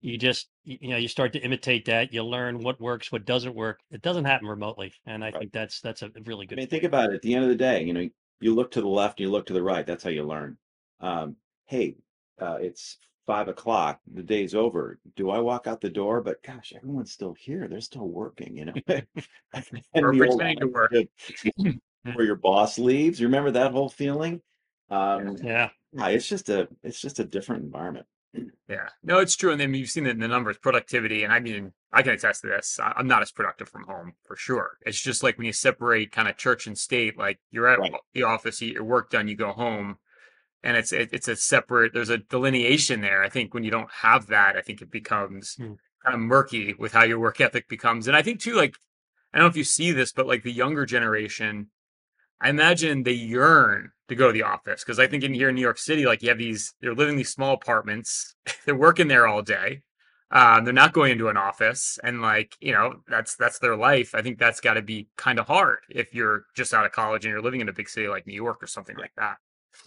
You 0.00 0.18
just 0.18 0.48
you 0.64 0.88
know 0.90 0.96
you 0.96 1.08
start 1.08 1.32
to 1.32 1.40
imitate 1.40 1.84
that. 1.86 2.12
You 2.12 2.22
learn 2.22 2.62
what 2.62 2.80
works, 2.80 3.10
what 3.10 3.24
doesn't 3.24 3.54
work. 3.54 3.80
It 3.90 4.02
doesn't 4.02 4.24
happen 4.24 4.48
remotely, 4.48 4.92
and 5.06 5.24
I 5.24 5.28
Right. 5.28 5.40
think 5.40 5.52
that's 5.52 5.80
that's 5.80 6.02
a 6.02 6.10
really 6.24 6.46
good 6.46 6.58
I 6.58 6.60
mean, 6.60 6.64
point. 6.64 6.70
think 6.70 6.84
about 6.84 7.10
it. 7.10 7.16
At 7.16 7.22
the 7.22 7.34
end 7.34 7.44
of 7.44 7.50
the 7.50 7.56
day, 7.56 7.82
you 7.84 7.92
know, 7.92 8.08
you 8.40 8.54
look 8.54 8.70
to 8.72 8.80
the 8.80 8.88
left, 8.88 9.20
you 9.20 9.30
look 9.30 9.46
to 9.46 9.52
the 9.52 9.62
right. 9.62 9.86
That's 9.86 10.04
how 10.04 10.10
you 10.10 10.24
learn. 10.24 10.58
Um, 11.00 11.36
hey, 11.66 11.96
uh, 12.40 12.58
it's 12.60 12.98
five 13.26 13.48
o'clock. 13.48 14.00
The 14.12 14.22
day's 14.22 14.54
over. 14.54 14.98
Do 15.16 15.30
I 15.30 15.38
walk 15.40 15.66
out 15.66 15.80
the 15.80 15.90
door? 15.90 16.20
But 16.20 16.42
gosh, 16.42 16.72
everyone's 16.76 17.12
still 17.12 17.34
here. 17.34 17.66
They're 17.68 17.80
still 17.80 18.08
working. 18.08 18.56
You 18.56 18.66
know, 18.66 18.74
and 18.88 19.10
to 19.94 20.66
work. 20.66 20.92
where 22.14 22.24
your 22.24 22.36
boss 22.36 22.78
leaves. 22.78 23.20
You 23.20 23.26
remember 23.26 23.50
that 23.52 23.72
whole 23.72 23.88
feeling? 23.88 24.40
Um, 24.90 25.36
Yeah, 25.42 25.70
yeah, 25.92 26.08
it's 26.08 26.28
just 26.28 26.48
a 26.48 26.68
it's 26.82 27.00
just 27.00 27.18
a 27.18 27.24
different 27.24 27.64
environment. 27.64 28.06
Yeah, 28.68 28.88
no, 29.02 29.18
it's 29.20 29.36
true. 29.36 29.52
And 29.52 29.60
then 29.60 29.72
you've 29.74 29.90
seen 29.90 30.06
it 30.06 30.10
in 30.10 30.18
the 30.18 30.28
numbers, 30.28 30.58
productivity. 30.58 31.22
And 31.22 31.32
I 31.32 31.38
mean, 31.40 31.72
I 31.92 32.02
can 32.02 32.12
attest 32.12 32.42
to 32.42 32.48
this. 32.48 32.78
I'm 32.82 33.06
not 33.06 33.22
as 33.22 33.30
productive 33.30 33.68
from 33.68 33.84
home 33.84 34.14
for 34.24 34.36
sure. 34.36 34.78
It's 34.84 35.00
just 35.00 35.22
like 35.22 35.38
when 35.38 35.46
you 35.46 35.52
separate 35.52 36.10
kind 36.12 36.28
of 36.28 36.36
church 36.36 36.66
and 36.66 36.76
state, 36.76 37.16
like 37.16 37.38
you're 37.50 37.68
at 37.68 37.78
Right. 37.78 37.92
the 38.12 38.24
office, 38.24 38.60
you 38.60 38.68
get 38.68 38.74
your 38.74 38.84
work 38.84 39.10
done, 39.10 39.28
you 39.28 39.36
go 39.36 39.52
home. 39.52 39.98
And 40.64 40.76
it's 40.76 40.92
it, 40.92 41.10
it's 41.12 41.28
a 41.28 41.36
separate. 41.36 41.92
There's 41.94 42.10
a 42.10 42.18
delineation 42.18 43.00
there. 43.00 43.22
I 43.22 43.28
think 43.28 43.54
when 43.54 43.62
you 43.62 43.70
don't 43.70 43.90
have 44.02 44.26
that, 44.28 44.56
I 44.56 44.62
think 44.62 44.82
it 44.82 44.90
becomes 44.90 45.54
Hmm. 45.54 45.74
kind 46.04 46.14
of 46.14 46.20
murky 46.20 46.74
with 46.74 46.92
how 46.92 47.04
your 47.04 47.20
work 47.20 47.40
ethic 47.40 47.68
becomes. 47.68 48.08
And 48.08 48.16
I 48.16 48.22
think 48.22 48.40
too, 48.40 48.54
like 48.54 48.74
I 49.32 49.38
don't 49.38 49.44
know 49.46 49.50
if 49.50 49.56
you 49.56 49.64
see 49.64 49.92
this, 49.92 50.12
but 50.12 50.26
like 50.26 50.42
the 50.42 50.52
younger 50.52 50.84
generation, 50.86 51.68
I 52.40 52.48
imagine 52.48 53.02
they 53.04 53.12
yearn 53.12 53.92
to 54.08 54.14
go 54.14 54.28
to 54.28 54.32
the 54.32 54.42
office 54.42 54.84
because 54.84 54.98
I 54.98 55.06
think 55.06 55.24
in 55.24 55.34
here 55.34 55.48
in 55.48 55.54
New 55.54 55.60
York 55.60 55.78
City, 55.78 56.06
like 56.06 56.22
you 56.22 56.28
have 56.28 56.38
these, 56.38 56.74
they're 56.80 56.94
living 56.94 57.14
in 57.14 57.18
these 57.18 57.32
small 57.32 57.54
apartments, 57.54 58.34
they're 58.64 58.76
working 58.76 59.08
there 59.08 59.26
all 59.26 59.42
day, 59.42 59.82
um, 60.30 60.64
they're 60.64 60.72
not 60.72 60.92
going 60.92 61.12
into 61.12 61.28
an 61.28 61.36
office, 61.36 61.98
and 62.02 62.20
like 62.20 62.56
you 62.60 62.72
know 62.72 62.96
that's 63.08 63.36
that's 63.36 63.60
their 63.60 63.76
life. 63.76 64.14
I 64.14 64.22
think 64.22 64.38
that's 64.38 64.60
got 64.60 64.74
to 64.74 64.82
be 64.82 65.08
kind 65.16 65.38
of 65.38 65.46
hard 65.46 65.78
if 65.88 66.14
you're 66.14 66.46
just 66.56 66.74
out 66.74 66.84
of 66.84 66.92
college 66.92 67.24
and 67.24 67.32
you're 67.32 67.42
living 67.42 67.60
in 67.60 67.68
a 67.68 67.72
big 67.72 67.88
city 67.88 68.08
like 68.08 68.26
New 68.26 68.34
York 68.34 68.62
or 68.62 68.66
something 68.66 68.96
like 68.96 69.12
that. 69.16 69.36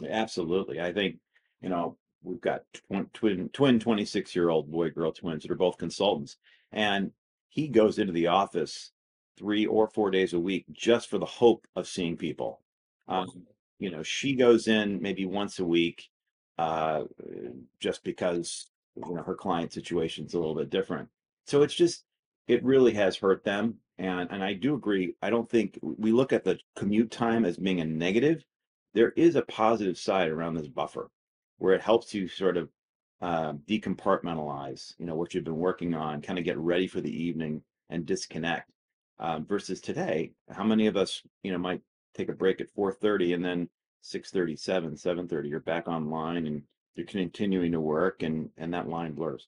Absolutely. 0.07 0.79
I 0.79 0.93
think, 0.93 1.17
you 1.61 1.69
know, 1.69 1.97
we've 2.23 2.39
got 2.39 2.63
twin 2.87 3.09
twin, 3.13 3.49
twin 3.49 3.79
26 3.79 4.35
year 4.35 4.49
old 4.49 4.71
boy 4.71 4.89
girl 4.91 5.11
twins 5.11 5.43
that 5.43 5.51
are 5.51 5.55
both 5.55 5.77
consultants. 5.77 6.37
And 6.71 7.11
he 7.49 7.67
goes 7.67 7.99
into 7.99 8.13
the 8.13 8.27
office 8.27 8.91
three 9.37 9.65
or 9.65 9.87
four 9.87 10.11
days 10.11 10.33
a 10.33 10.39
week 10.39 10.65
just 10.71 11.09
for 11.09 11.17
the 11.17 11.25
hope 11.25 11.67
of 11.75 11.87
seeing 11.87 12.15
people. 12.15 12.61
Um, 13.07 13.43
you 13.79 13.89
know, 13.91 14.03
she 14.03 14.35
goes 14.35 14.67
in 14.67 15.01
maybe 15.01 15.25
once 15.25 15.59
a 15.59 15.65
week 15.65 16.09
uh, 16.57 17.03
just 17.79 18.03
because, 18.03 18.67
you 18.95 19.15
know, 19.15 19.23
her 19.23 19.35
client 19.35 19.73
situation's 19.73 20.33
a 20.33 20.39
little 20.39 20.55
bit 20.55 20.69
different. 20.69 21.09
So 21.47 21.61
it's 21.63 21.73
just, 21.73 22.03
it 22.47 22.63
really 22.63 22.93
has 22.93 23.17
hurt 23.17 23.43
them. 23.43 23.75
And, 23.97 24.29
and 24.31 24.43
I 24.43 24.53
do 24.53 24.75
agree. 24.75 25.15
I 25.21 25.29
don't 25.29 25.49
think 25.49 25.77
we 25.81 26.11
look 26.11 26.31
at 26.31 26.43
the 26.43 26.59
commute 26.75 27.11
time 27.11 27.45
as 27.45 27.57
being 27.57 27.81
a 27.81 27.85
negative 27.85 28.43
there 28.93 29.11
is 29.15 29.35
a 29.35 29.41
positive 29.43 29.97
side 29.97 30.29
around 30.29 30.55
this 30.55 30.67
buffer 30.67 31.09
where 31.57 31.73
it 31.73 31.81
helps 31.81 32.13
you 32.13 32.27
sort 32.27 32.57
of 32.57 32.69
uh, 33.21 33.53
decompartmentalize, 33.67 34.93
you 34.97 35.05
know, 35.05 35.15
what 35.15 35.33
you've 35.33 35.43
been 35.43 35.57
working 35.57 35.93
on, 35.93 36.21
kind 36.21 36.39
of 36.39 36.45
get 36.45 36.57
ready 36.57 36.87
for 36.87 37.01
the 37.01 37.23
evening 37.23 37.61
and 37.89 38.05
disconnect. 38.05 38.69
Um, 39.21 39.45
versus 39.45 39.81
today, 39.81 40.31
how 40.49 40.63
many 40.63 40.87
of 40.87 40.95
us, 40.95 41.21
you 41.43 41.51
know, 41.51 41.57
might 41.57 41.81
take 42.15 42.29
a 42.29 42.33
break 42.33 42.61
at 42.61 42.73
4:30 42.73 43.35
and 43.35 43.45
then 43.45 43.69
6:37, 44.03 44.97
7:30, 44.97 45.49
you're 45.49 45.59
back 45.59 45.87
online 45.87 46.47
and 46.47 46.63
you're 46.95 47.05
continuing 47.05 47.71
to 47.71 47.79
work 47.81 48.23
and 48.23 48.49
and 48.57 48.73
that 48.73 48.87
line 48.87 49.13
blurs. 49.13 49.47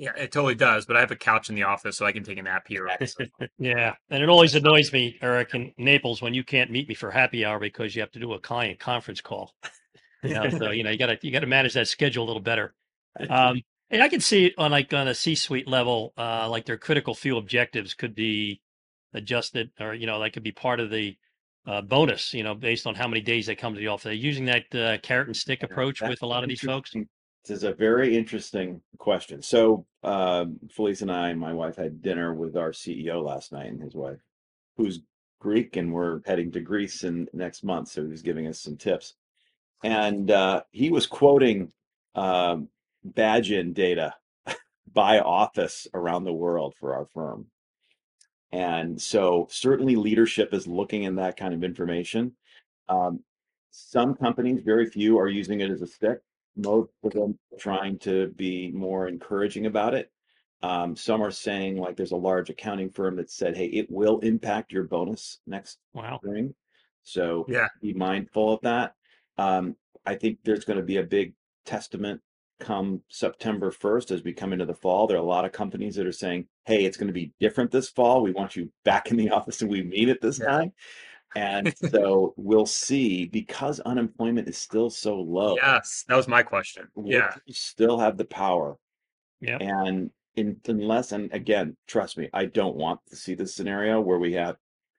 Yeah, 0.00 0.12
it 0.16 0.32
totally 0.32 0.54
does. 0.54 0.86
But 0.86 0.96
I 0.96 1.00
have 1.00 1.10
a 1.10 1.16
couch 1.16 1.50
in 1.50 1.54
the 1.54 1.64
office, 1.64 1.98
so 1.98 2.06
I 2.06 2.12
can 2.12 2.24
take 2.24 2.38
a 2.38 2.42
nap 2.42 2.66
here. 2.66 2.88
yeah, 3.58 3.94
and 4.08 4.22
it 4.22 4.30
always 4.30 4.54
annoys 4.54 4.94
me, 4.94 5.18
Eric, 5.20 5.54
in 5.54 5.74
Naples 5.76 6.22
when 6.22 6.32
you 6.32 6.42
can't 6.42 6.70
meet 6.70 6.88
me 6.88 6.94
for 6.94 7.10
happy 7.10 7.44
hour 7.44 7.58
because 7.58 7.94
you 7.94 8.00
have 8.00 8.10
to 8.12 8.18
do 8.18 8.32
a 8.32 8.38
client 8.40 8.78
conference 8.78 9.20
call. 9.20 9.54
You 10.22 10.34
know, 10.34 10.50
so 10.50 10.70
you 10.70 10.84
know 10.84 10.90
you 10.90 10.98
got 10.98 11.06
to 11.06 11.18
you 11.22 11.32
got 11.32 11.40
to 11.40 11.46
manage 11.46 11.72
that 11.72 11.88
schedule 11.88 12.24
a 12.24 12.26
little 12.26 12.42
better. 12.42 12.74
Um, 13.30 13.62
and 13.88 14.02
I 14.02 14.08
can 14.10 14.20
see 14.20 14.52
on 14.58 14.70
like 14.70 14.92
on 14.92 15.08
a 15.08 15.14
C-suite 15.14 15.66
level, 15.66 16.12
uh, 16.18 16.46
like 16.46 16.66
their 16.66 16.76
critical 16.76 17.14
few 17.14 17.38
objectives 17.38 17.94
could 17.94 18.14
be 18.14 18.60
adjusted, 19.14 19.70
or 19.80 19.94
you 19.94 20.06
know, 20.06 20.20
that 20.20 20.34
could 20.34 20.42
be 20.42 20.52
part 20.52 20.78
of 20.78 20.90
the 20.90 21.16
uh, 21.66 21.82
bonus. 21.82 22.34
You 22.34 22.42
know, 22.42 22.54
based 22.54 22.86
on 22.86 22.94
how 22.94 23.08
many 23.08 23.20
days 23.20 23.46
they 23.46 23.54
come 23.54 23.74
to 23.74 23.80
the 23.80 23.88
office. 23.88 24.04
They're 24.04 24.12
using 24.12 24.46
that 24.46 24.74
uh, 24.74 24.98
carrot 24.98 25.28
and 25.28 25.36
stick 25.36 25.62
approach 25.62 26.00
That's 26.00 26.10
with 26.10 26.22
a 26.22 26.26
lot 26.26 26.42
of 26.42 26.48
these 26.48 26.60
folks. 26.60 26.92
This 26.92 27.56
is 27.56 27.64
a 27.64 27.72
very 27.72 28.16
interesting 28.16 28.82
question. 28.98 29.40
So, 29.40 29.86
um, 30.02 30.58
Felice 30.70 31.00
and 31.00 31.10
I 31.10 31.30
and 31.30 31.40
my 31.40 31.54
wife 31.54 31.76
had 31.76 32.02
dinner 32.02 32.34
with 32.34 32.56
our 32.56 32.72
CEO 32.72 33.24
last 33.24 33.50
night 33.50 33.68
and 33.68 33.80
his 33.80 33.94
wife, 33.94 34.18
who's 34.76 35.00
Greek, 35.40 35.76
and 35.76 35.92
we're 35.92 36.20
heading 36.26 36.52
to 36.52 36.60
Greece 36.60 37.02
in 37.02 37.28
next 37.32 37.64
month. 37.64 37.88
So 37.88 38.02
he 38.02 38.10
was 38.10 38.22
giving 38.22 38.46
us 38.46 38.60
some 38.60 38.76
tips, 38.76 39.14
and 39.82 40.30
uh, 40.30 40.62
he 40.70 40.90
was 40.90 41.06
quoting 41.06 41.72
um, 42.14 42.68
badge 43.04 43.50
in 43.50 43.72
data 43.72 44.14
by 44.92 45.20
office 45.20 45.86
around 45.94 46.24
the 46.24 46.32
world 46.32 46.74
for 46.78 46.94
our 46.94 47.06
firm. 47.06 47.46
And 48.52 49.00
so 49.00 49.46
certainly 49.50 49.96
leadership 49.96 50.52
is 50.52 50.66
looking 50.66 51.04
in 51.04 51.16
that 51.16 51.36
kind 51.36 51.54
of 51.54 51.62
information. 51.62 52.32
Um, 52.88 53.20
some 53.70 54.14
companies, 54.14 54.62
very 54.64 54.86
few, 54.86 55.18
are 55.18 55.28
using 55.28 55.60
it 55.60 55.70
as 55.70 55.82
a 55.82 55.86
stick. 55.86 56.18
Most 56.56 56.90
of 57.04 57.12
them 57.12 57.38
are 57.52 57.58
trying 57.58 57.98
to 58.00 58.28
be 58.28 58.72
more 58.72 59.06
encouraging 59.06 59.66
about 59.66 59.94
it. 59.94 60.10
Um, 60.62 60.96
some 60.96 61.22
are 61.22 61.30
saying, 61.30 61.76
like, 61.78 61.96
there's 61.96 62.10
a 62.12 62.16
large 62.16 62.50
accounting 62.50 62.90
firm 62.90 63.16
that 63.16 63.30
said, 63.30 63.56
hey, 63.56 63.66
it 63.66 63.90
will 63.90 64.18
impact 64.18 64.72
your 64.72 64.84
bonus 64.84 65.40
next 65.46 65.78
Wow. 65.94 66.18
spring. 66.18 66.54
So 67.02 67.46
Yeah. 67.48 67.68
be 67.80 67.94
mindful 67.94 68.52
of 68.54 68.60
that. 68.62 68.94
Um, 69.38 69.76
I 70.04 70.16
think 70.16 70.40
there's 70.44 70.64
going 70.64 70.78
to 70.78 70.84
be 70.84 70.96
a 70.96 71.02
big 71.04 71.34
testament 71.64 72.20
come 72.60 73.02
September 73.08 73.70
1st 73.72 74.12
as 74.12 74.22
we 74.22 74.32
come 74.32 74.52
into 74.52 74.66
the 74.66 74.74
fall. 74.74 75.06
There 75.06 75.16
are 75.16 75.20
a 75.20 75.24
lot 75.24 75.44
of 75.44 75.52
companies 75.52 75.96
that 75.96 76.06
are 76.06 76.12
saying, 76.12 76.46
hey, 76.66 76.84
it's 76.84 76.96
going 76.96 77.08
to 77.08 77.12
be 77.12 77.32
different 77.40 77.70
this 77.70 77.88
fall. 77.88 78.22
We 78.22 78.32
want 78.32 78.54
you 78.54 78.70
back 78.84 79.10
in 79.10 79.16
the 79.16 79.30
office 79.36 79.62
and 79.62 79.70
we 79.70 79.82
meet 79.82 80.08
at 80.08 80.20
this 80.20 80.38
Yeah. 80.38 80.46
time. 80.46 80.72
And 81.34 81.74
so 81.90 82.34
we'll 82.36 82.66
see 82.66 83.26
because 83.26 83.80
unemployment 83.80 84.48
is 84.48 84.58
still 84.58 84.90
so 84.90 85.16
low. 85.16 85.56
Yes, 85.56 86.04
that 86.08 86.16
was 86.16 86.28
my 86.28 86.42
question. 86.42 86.88
Yeah, 86.96 87.26
workers 87.26 87.58
still 87.58 87.98
have 87.98 88.16
the 88.16 88.24
power. 88.24 88.76
Yep. 89.40 89.62
And 89.62 90.10
in, 90.36 90.60
unless, 90.66 91.12
and 91.12 91.32
again, 91.32 91.76
trust 91.86 92.18
me, 92.18 92.28
I 92.32 92.44
don't 92.46 92.76
want 92.76 93.00
to 93.08 93.16
see 93.16 93.34
this 93.34 93.54
scenario 93.54 94.00
where 94.00 94.18
we 94.18 94.32
have 94.34 94.56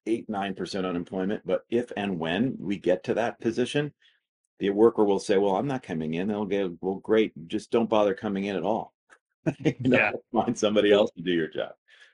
eight, 0.07 0.29
nine 0.29 0.55
percent 0.55 0.85
unemployment. 0.85 1.45
But 1.45 1.63
if 1.69 1.91
and 1.95 2.17
when 2.19 2.55
we 2.59 2.77
get 2.77 3.03
to 3.05 3.13
that 3.15 3.39
position, 3.39 3.93
the 4.61 4.69
worker 4.71 5.03
will 5.03 5.19
say, 5.19 5.37
"Well, 5.37 5.57
I'm 5.57 5.67
not 5.67 5.83
coming 5.83 6.13
in." 6.15 6.29
They'll 6.29 6.45
get, 6.45 6.71
"Well, 6.81 6.95
great, 6.95 7.33
just 7.49 7.71
don't 7.71 7.89
bother 7.89 8.13
coming 8.15 8.45
in 8.45 8.55
at 8.55 8.63
all." 8.63 8.93
you 9.59 9.75
know, 9.81 9.97
Yeah. 9.97 10.11
find 10.31 10.57
somebody 10.57 10.91
else 10.93 11.11
to 11.17 11.21
do 11.23 11.31
your 11.31 11.49
job. 11.49 11.73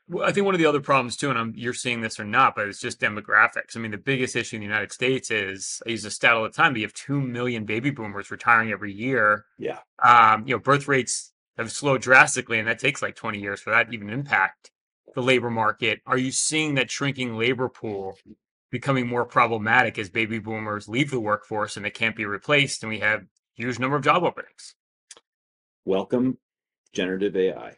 Well, 0.09 0.25
I 0.27 0.31
think 0.31 0.45
one 0.45 0.55
of 0.55 0.59
the 0.59 0.65
other 0.65 0.79
problems 0.79 1.17
too, 1.17 1.29
and 1.29 1.37
I'm, 1.37 1.53
you're 1.55 1.73
seeing 1.73 2.01
this 2.01 2.19
or 2.19 2.23
not, 2.25 2.55
but 2.55 2.67
it's 2.69 2.79
just 2.79 3.01
demographics. 3.01 3.75
I 3.75 3.79
mean, 3.81 3.91
the 3.91 3.97
biggest 3.97 4.35
issue 4.37 4.55
in 4.55 4.61
the 4.61 4.65
United 4.67 4.93
States 4.93 5.29
is 5.31 5.81
I 5.85 5.89
use 5.91 6.05
a 6.05 6.11
stat 6.11 6.33
all 6.33 6.43
the 6.43 6.49
time. 6.49 6.73
But 6.73 6.79
you 6.79 6.85
have 6.85 6.93
two 6.93 7.19
million 7.21 7.65
baby 7.65 7.89
boomers 7.91 8.31
retiring 8.31 8.71
every 8.71 8.93
year. 8.93 9.45
Yeah, 9.57 9.79
Um, 10.01 10.47
you 10.47 10.55
know, 10.55 10.59
birth 10.59 10.87
rates 10.87 11.33
have 11.57 11.71
slowed 11.71 12.01
drastically, 12.01 12.59
and 12.59 12.67
that 12.69 12.79
takes 12.79 13.01
like 13.01 13.15
20 13.15 13.39
years 13.39 13.59
for 13.59 13.71
that 13.71 13.87
to 13.87 13.93
even 13.93 14.09
impact 14.09 14.71
the 15.15 15.21
labor 15.21 15.49
market. 15.49 16.01
Are 16.05 16.17
you 16.17 16.31
seeing 16.31 16.75
that 16.75 16.89
shrinking 16.91 17.35
labor 17.37 17.67
pool 17.67 18.17
becoming 18.71 19.07
more 19.07 19.25
problematic 19.25 19.97
as 19.97 20.09
baby 20.09 20.39
boomers 20.39 20.87
leave 20.89 21.11
the 21.11 21.19
workforce 21.19 21.77
and 21.77 21.85
they 21.85 21.89
can't 21.89 22.15
be 22.15 22.25
replaced, 22.25 22.83
and 22.83 22.89
we 22.89 22.99
have 22.99 23.25
huge 23.55 23.79
number 23.79 23.95
of 23.97 24.03
job 24.03 24.23
openings? 24.23 24.75
welcome 25.85 26.37
generative 26.91 27.35
AI. 27.37 27.73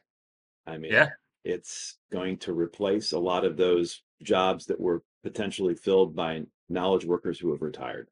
I 0.65 0.77
mean, 0.77 0.91
Yeah. 0.91 1.09
it's 1.43 1.97
going 2.11 2.37
to 2.39 2.53
replace 2.53 3.11
a 3.11 3.19
lot 3.19 3.45
of 3.45 3.55
those 3.55 4.01
jobs 4.23 4.65
that 4.65 4.79
were 4.79 5.03
potentially 5.23 5.75
filled 5.75 6.15
by 6.15 6.43
knowledge 6.69 7.05
workers 7.05 7.39
who 7.39 7.51
have 7.51 7.61
retired. 7.61 8.09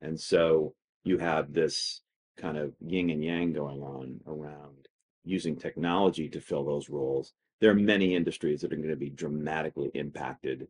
And 0.00 0.18
so 0.18 0.74
you 1.04 1.18
have 1.18 1.52
this 1.52 2.02
kind 2.36 2.56
of 2.58 2.74
yin 2.80 3.10
and 3.10 3.22
yang 3.22 3.52
going 3.52 3.80
on 3.80 4.20
around 4.26 4.88
using 5.24 5.56
technology 5.56 6.28
to 6.30 6.40
fill 6.40 6.64
those 6.64 6.88
roles. 6.88 7.32
There 7.60 7.70
are 7.70 7.74
many 7.74 8.14
industries 8.14 8.60
that 8.62 8.72
are 8.72 8.76
going 8.76 8.88
to 8.88 8.96
be 8.96 9.10
dramatically 9.10 9.90
impacted 9.94 10.68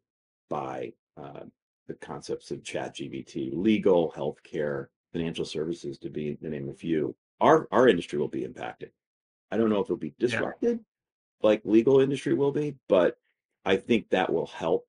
by 0.48 0.92
uh, 1.20 1.44
the 1.86 1.94
concepts 1.94 2.50
of 2.50 2.62
ChatGPT, 2.62 3.50
legal, 3.52 4.12
healthcare, 4.16 4.86
financial 5.12 5.44
services, 5.44 5.98
to 5.98 6.10
be 6.10 6.36
to 6.36 6.48
name 6.48 6.68
of 6.68 6.74
a 6.74 6.78
few. 6.78 7.14
Our 7.40 7.68
our 7.70 7.88
industry 7.88 8.18
will 8.18 8.28
be 8.28 8.44
impacted. 8.44 8.90
I 9.50 9.56
don't 9.56 9.70
know 9.70 9.80
if 9.80 9.86
it'll 9.86 9.96
be 9.96 10.14
disrupted 10.18 10.80
like 11.42 11.62
legal 11.64 12.00
industry 12.00 12.34
will 12.34 12.52
be, 12.52 12.76
but 12.88 13.16
I 13.64 13.76
think 13.76 14.08
that 14.10 14.32
will 14.32 14.46
help 14.46 14.86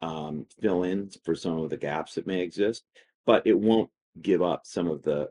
um, 0.00 0.46
fill 0.60 0.82
in 0.82 1.10
for 1.24 1.34
some 1.34 1.58
of 1.58 1.70
the 1.70 1.76
gaps 1.76 2.14
that 2.14 2.26
may 2.26 2.40
exist. 2.40 2.84
But 3.24 3.46
it 3.46 3.58
won't 3.58 3.90
give 4.20 4.42
up 4.42 4.62
some 4.64 4.88
of 4.88 5.02
the 5.02 5.30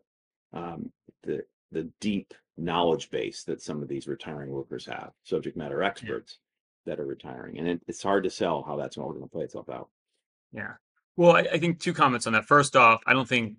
um, 0.53 0.91
the 1.23 1.43
the 1.71 1.89
deep 1.99 2.33
knowledge 2.57 3.09
base 3.09 3.43
that 3.43 3.61
some 3.61 3.81
of 3.81 3.87
these 3.87 4.07
retiring 4.07 4.49
workers 4.49 4.85
have, 4.85 5.11
subject 5.23 5.57
matter 5.57 5.81
experts 5.83 6.39
that 6.85 6.99
are 6.99 7.05
retiring, 7.05 7.57
and 7.57 7.67
it, 7.67 7.81
it's 7.87 8.03
hard 8.03 8.23
to 8.23 8.29
sell 8.29 8.63
how 8.63 8.75
that's 8.75 8.97
all 8.97 9.11
going 9.11 9.21
to 9.21 9.29
play 9.29 9.43
itself 9.43 9.69
out. 9.69 9.89
Yeah. 10.53 10.73
Well, 11.17 11.35
I, 11.35 11.41
I 11.53 11.57
think 11.59 11.79
two 11.79 11.93
comments 11.93 12.27
on 12.27 12.33
that. 12.33 12.45
First 12.45 12.75
off, 12.75 13.01
I 13.05 13.13
don't 13.13 13.27
think 13.27 13.55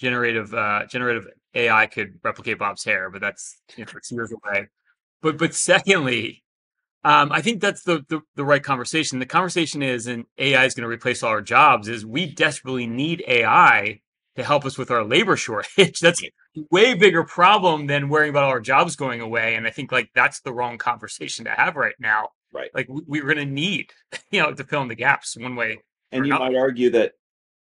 generative 0.00 0.52
uh, 0.54 0.86
generative 0.86 1.26
AI 1.54 1.86
could 1.86 2.18
replicate 2.22 2.58
Bob's 2.58 2.84
hair, 2.84 3.10
but 3.10 3.20
that's 3.20 3.58
you 3.76 3.84
know, 3.84 3.92
it's 3.96 4.10
years 4.12 4.32
away. 4.32 4.68
But 5.22 5.38
but 5.38 5.54
secondly, 5.54 6.42
um, 7.04 7.32
I 7.32 7.42
think 7.42 7.60
that's 7.60 7.82
the, 7.84 8.04
the 8.08 8.20
the 8.36 8.44
right 8.44 8.62
conversation. 8.62 9.18
The 9.18 9.26
conversation 9.26 9.82
is, 9.82 10.06
and 10.06 10.24
AI 10.38 10.64
is 10.64 10.74
going 10.74 10.82
to 10.82 10.88
replace 10.88 11.22
all 11.22 11.30
our 11.30 11.42
jobs. 11.42 11.88
Is 11.88 12.04
we 12.06 12.26
desperately 12.26 12.86
need 12.86 13.24
AI 13.28 14.00
to 14.36 14.44
help 14.44 14.64
us 14.66 14.78
with 14.78 14.90
our 14.90 15.04
labor 15.04 15.36
shortage. 15.36 15.98
That's 16.00 16.22
a 16.22 16.30
way 16.70 16.94
bigger 16.94 17.24
problem 17.24 17.86
than 17.86 18.08
worrying 18.08 18.30
about 18.30 18.44
all 18.44 18.50
our 18.50 18.60
jobs 18.60 18.96
going 18.96 19.20
away. 19.20 19.54
And 19.56 19.66
I 19.66 19.70
think 19.70 19.92
like 19.92 20.10
that's 20.14 20.40
the 20.40 20.52
wrong 20.52 20.78
conversation 20.78 21.44
to 21.46 21.50
have 21.52 21.76
right 21.76 21.94
now. 21.98 22.30
Right. 22.52 22.70
Like 22.74 22.86
we, 22.88 23.02
we're 23.22 23.34
going 23.34 23.46
to 23.48 23.52
need, 23.54 23.92
you 24.30 24.42
know, 24.42 24.52
to 24.52 24.64
fill 24.64 24.82
in 24.82 24.88
the 24.88 24.94
gaps 24.94 25.36
one 25.38 25.56
way. 25.56 25.78
And 26.12 26.26
you 26.26 26.34
another. 26.34 26.52
might 26.52 26.58
argue 26.58 26.90
that 26.90 27.12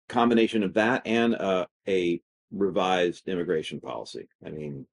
combination 0.08 0.62
of 0.62 0.74
that 0.74 1.02
and 1.06 1.34
uh, 1.36 1.66
a 1.88 2.20
revised 2.50 3.28
immigration 3.28 3.80
policy. 3.80 4.28
I 4.44 4.50
mean, 4.50 4.86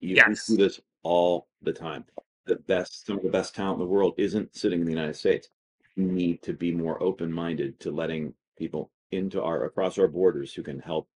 you 0.00 0.16
Yes. 0.16 0.42
see 0.42 0.56
this 0.56 0.80
all 1.02 1.48
the 1.62 1.72
time. 1.72 2.04
The 2.46 2.56
best, 2.56 3.06
some 3.06 3.16
of 3.18 3.22
the 3.22 3.30
best 3.30 3.54
talent 3.54 3.74
in 3.74 3.80
the 3.80 3.92
world 3.92 4.14
isn't 4.16 4.54
sitting 4.56 4.80
in 4.80 4.86
the 4.86 4.92
United 4.92 5.16
States. 5.16 5.48
We 5.96 6.04
need 6.04 6.42
to 6.42 6.52
be 6.54 6.72
more 6.72 7.02
open-minded 7.02 7.80
to 7.80 7.90
letting 7.90 8.34
people 8.56 8.90
into 9.10 9.42
our 9.42 9.64
across 9.64 9.98
our 9.98 10.08
borders 10.08 10.52
who 10.54 10.62
can 10.62 10.78
help 10.78 11.08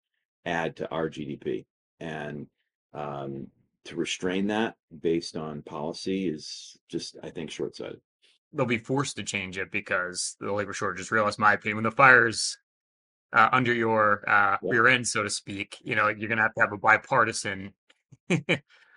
add 0.45 0.75
to 0.77 0.89
our 0.91 1.09
GDP. 1.09 1.65
And 1.99 2.47
um, 2.93 3.47
to 3.85 3.95
restrain 3.95 4.47
that 4.47 4.75
based 5.01 5.37
on 5.37 5.61
policy 5.61 6.27
is 6.27 6.77
just, 6.89 7.15
I 7.23 7.29
think, 7.29 7.51
short-sighted. 7.51 8.01
They'll 8.53 8.65
be 8.65 8.77
forced 8.77 9.15
to 9.17 9.24
change 9.24 9.58
it 9.58 9.72
because 9.72 10.36
the 10.39 10.51
labor 10.51 10.74
shortage 10.74 11.01
is 11.01 11.12
real. 11.12 11.25
That's 11.25 11.39
my 11.39 11.53
opinion. 11.53 11.77
When 11.77 11.84
the 11.84 11.91
fire's 11.91 12.58
uh, 13.34 13.50
under 13.51 13.74
your 13.74 14.27
uh, 14.29 14.58
Yeah. 14.62 14.72
rear 14.72 14.88
end, 14.88 15.08
so 15.08 15.24
to 15.24 15.29
speak, 15.29 15.77
you 15.81 15.96
know, 15.96 16.10
you're 16.10 16.29
gonna 16.29 16.41
have 16.41 16.53
to 16.55 16.62
have 16.62 16.74
a 16.74 16.77
bipartisan, 16.77 17.74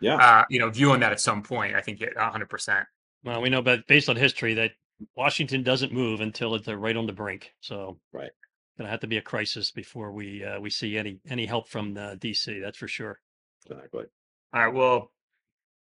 Yeah. 0.00 0.16
uh, 0.16 0.44
you 0.50 0.58
know, 0.58 0.70
view 0.70 0.92
on 0.92 1.00
that 1.00 1.12
at 1.12 1.20
some 1.20 1.42
point. 1.42 1.74
I 1.74 1.80
think 1.80 2.00
it 2.00 2.16
100. 2.16 2.48
percent 2.50 2.86
Well, 3.24 3.40
we 3.42 3.48
know, 3.48 3.62
but 3.62 3.86
based 3.86 4.08
on 4.08 4.16
history, 4.16 4.54
that 4.54 4.72
Washington 5.16 5.62
doesn't 5.62 5.92
move 5.92 6.20
until 6.20 6.54
it's 6.54 6.68
uh, 6.68 6.76
right 6.76 6.96
on 6.96 7.06
the 7.06 7.12
brink. 7.12 7.52
So, 7.60 7.98
Right. 8.12 8.30
gonna 8.76 8.90
have 8.90 9.00
to 9.00 9.06
be 9.06 9.18
a 9.18 9.22
crisis 9.22 9.70
before 9.70 10.12
we 10.12 10.44
uh, 10.44 10.60
we 10.60 10.70
see 10.70 10.98
any 10.98 11.20
any 11.28 11.46
help 11.46 11.68
from 11.68 11.94
DC. 11.94 12.60
That's 12.60 12.78
for 12.78 12.88
sure. 12.88 13.20
Exactly. 13.66 14.04
All 14.52 14.64
right. 14.66 14.74
Well, 14.74 15.12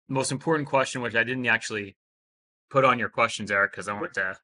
most 0.09 0.33
important 0.33 0.69
question, 0.69 1.03
which 1.03 1.15
I 1.15 1.25
didn't 1.25 1.47
actually 1.47 1.97
put 2.71 2.85
on 2.85 2.99
your 2.99 3.09
questions, 3.09 3.51
Eric, 3.51 3.73
because 3.73 3.89
I 3.89 3.93
want 3.93 4.15
to 4.15 4.37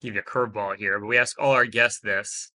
give 0.00 0.14
you 0.14 0.20
a 0.20 0.24
curveball 0.24 0.76
here. 0.76 0.98
But 0.98 1.06
we 1.06 1.18
ask 1.18 1.40
all 1.40 1.52
our 1.52 1.66
guests 1.66 2.00
this: 2.00 2.50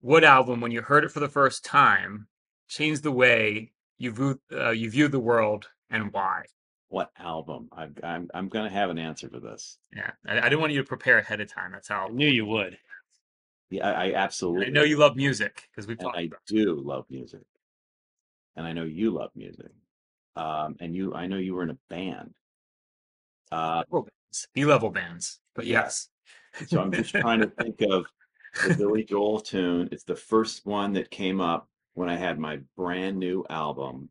What 0.00 0.24
album, 0.24 0.60
when 0.60 0.72
you 0.72 0.82
heard 0.82 1.04
it 1.04 1.12
for 1.12 1.20
the 1.20 1.28
first 1.28 1.64
time, 1.64 2.28
changed 2.68 3.02
the 3.02 3.12
way 3.12 3.72
you 3.98 4.12
view 4.12 4.40
uh, 4.52 4.70
you 4.70 4.90
viewed 4.90 5.12
the 5.12 5.20
world, 5.20 5.68
and 5.90 6.12
why? 6.12 6.44
What 6.88 7.10
album? 7.18 7.68
I, 7.72 7.88
I'm 8.02 8.30
I'm 8.32 8.48
gonna 8.48 8.70
have 8.70 8.90
an 8.90 8.98
answer 8.98 9.28
for 9.28 9.40
this. 9.40 9.78
Yeah, 9.94 10.12
I, 10.26 10.38
I 10.38 10.42
didn't 10.42 10.60
want 10.60 10.72
you 10.72 10.80
to 10.80 10.88
prepare 10.88 11.18
ahead 11.18 11.40
of 11.40 11.52
time. 11.52 11.72
That's 11.72 11.88
how 11.88 12.06
I 12.06 12.08
knew 12.08 12.28
you 12.28 12.46
would. 12.46 12.78
Yeah, 13.70 13.86
I, 13.86 14.12
I 14.12 14.24
I 14.24 14.68
know 14.70 14.82
you 14.82 14.96
love 14.96 15.14
music 15.14 15.68
because 15.70 15.86
we've 15.86 15.98
and 15.98 16.06
talked. 16.06 16.16
I 16.16 16.22
about 16.22 16.40
do 16.46 16.80
love 16.82 17.04
music, 17.10 17.42
and 18.56 18.66
I 18.66 18.72
know 18.72 18.84
you 18.84 19.10
love 19.10 19.30
music. 19.36 19.70
Um, 20.36 20.76
and 20.78 20.94
you, 20.94 21.14
I 21.14 21.26
know 21.26 21.36
you 21.36 21.54
were 21.54 21.64
in 21.64 21.70
a 21.70 21.78
band. 21.90 22.32
Uh, 23.50 23.82
B-level 24.54 24.90
bands, 24.90 25.40
but 25.54 25.66
yes. 25.66 26.08
so 26.66 26.80
I'm 26.80 26.92
just 26.92 27.10
trying 27.10 27.40
to 27.40 27.46
think 27.46 27.80
of 27.90 28.06
the 28.66 28.74
Billy 28.74 29.04
Joel 29.04 29.40
tune. 29.40 29.88
It's 29.92 30.04
the 30.04 30.16
first 30.16 30.66
one 30.66 30.92
that 30.94 31.10
came 31.10 31.40
up 31.40 31.68
when 31.94 32.08
I 32.08 32.16
had 32.16 32.38
my 32.38 32.60
brand 32.76 33.18
new 33.18 33.44
album 33.50 34.10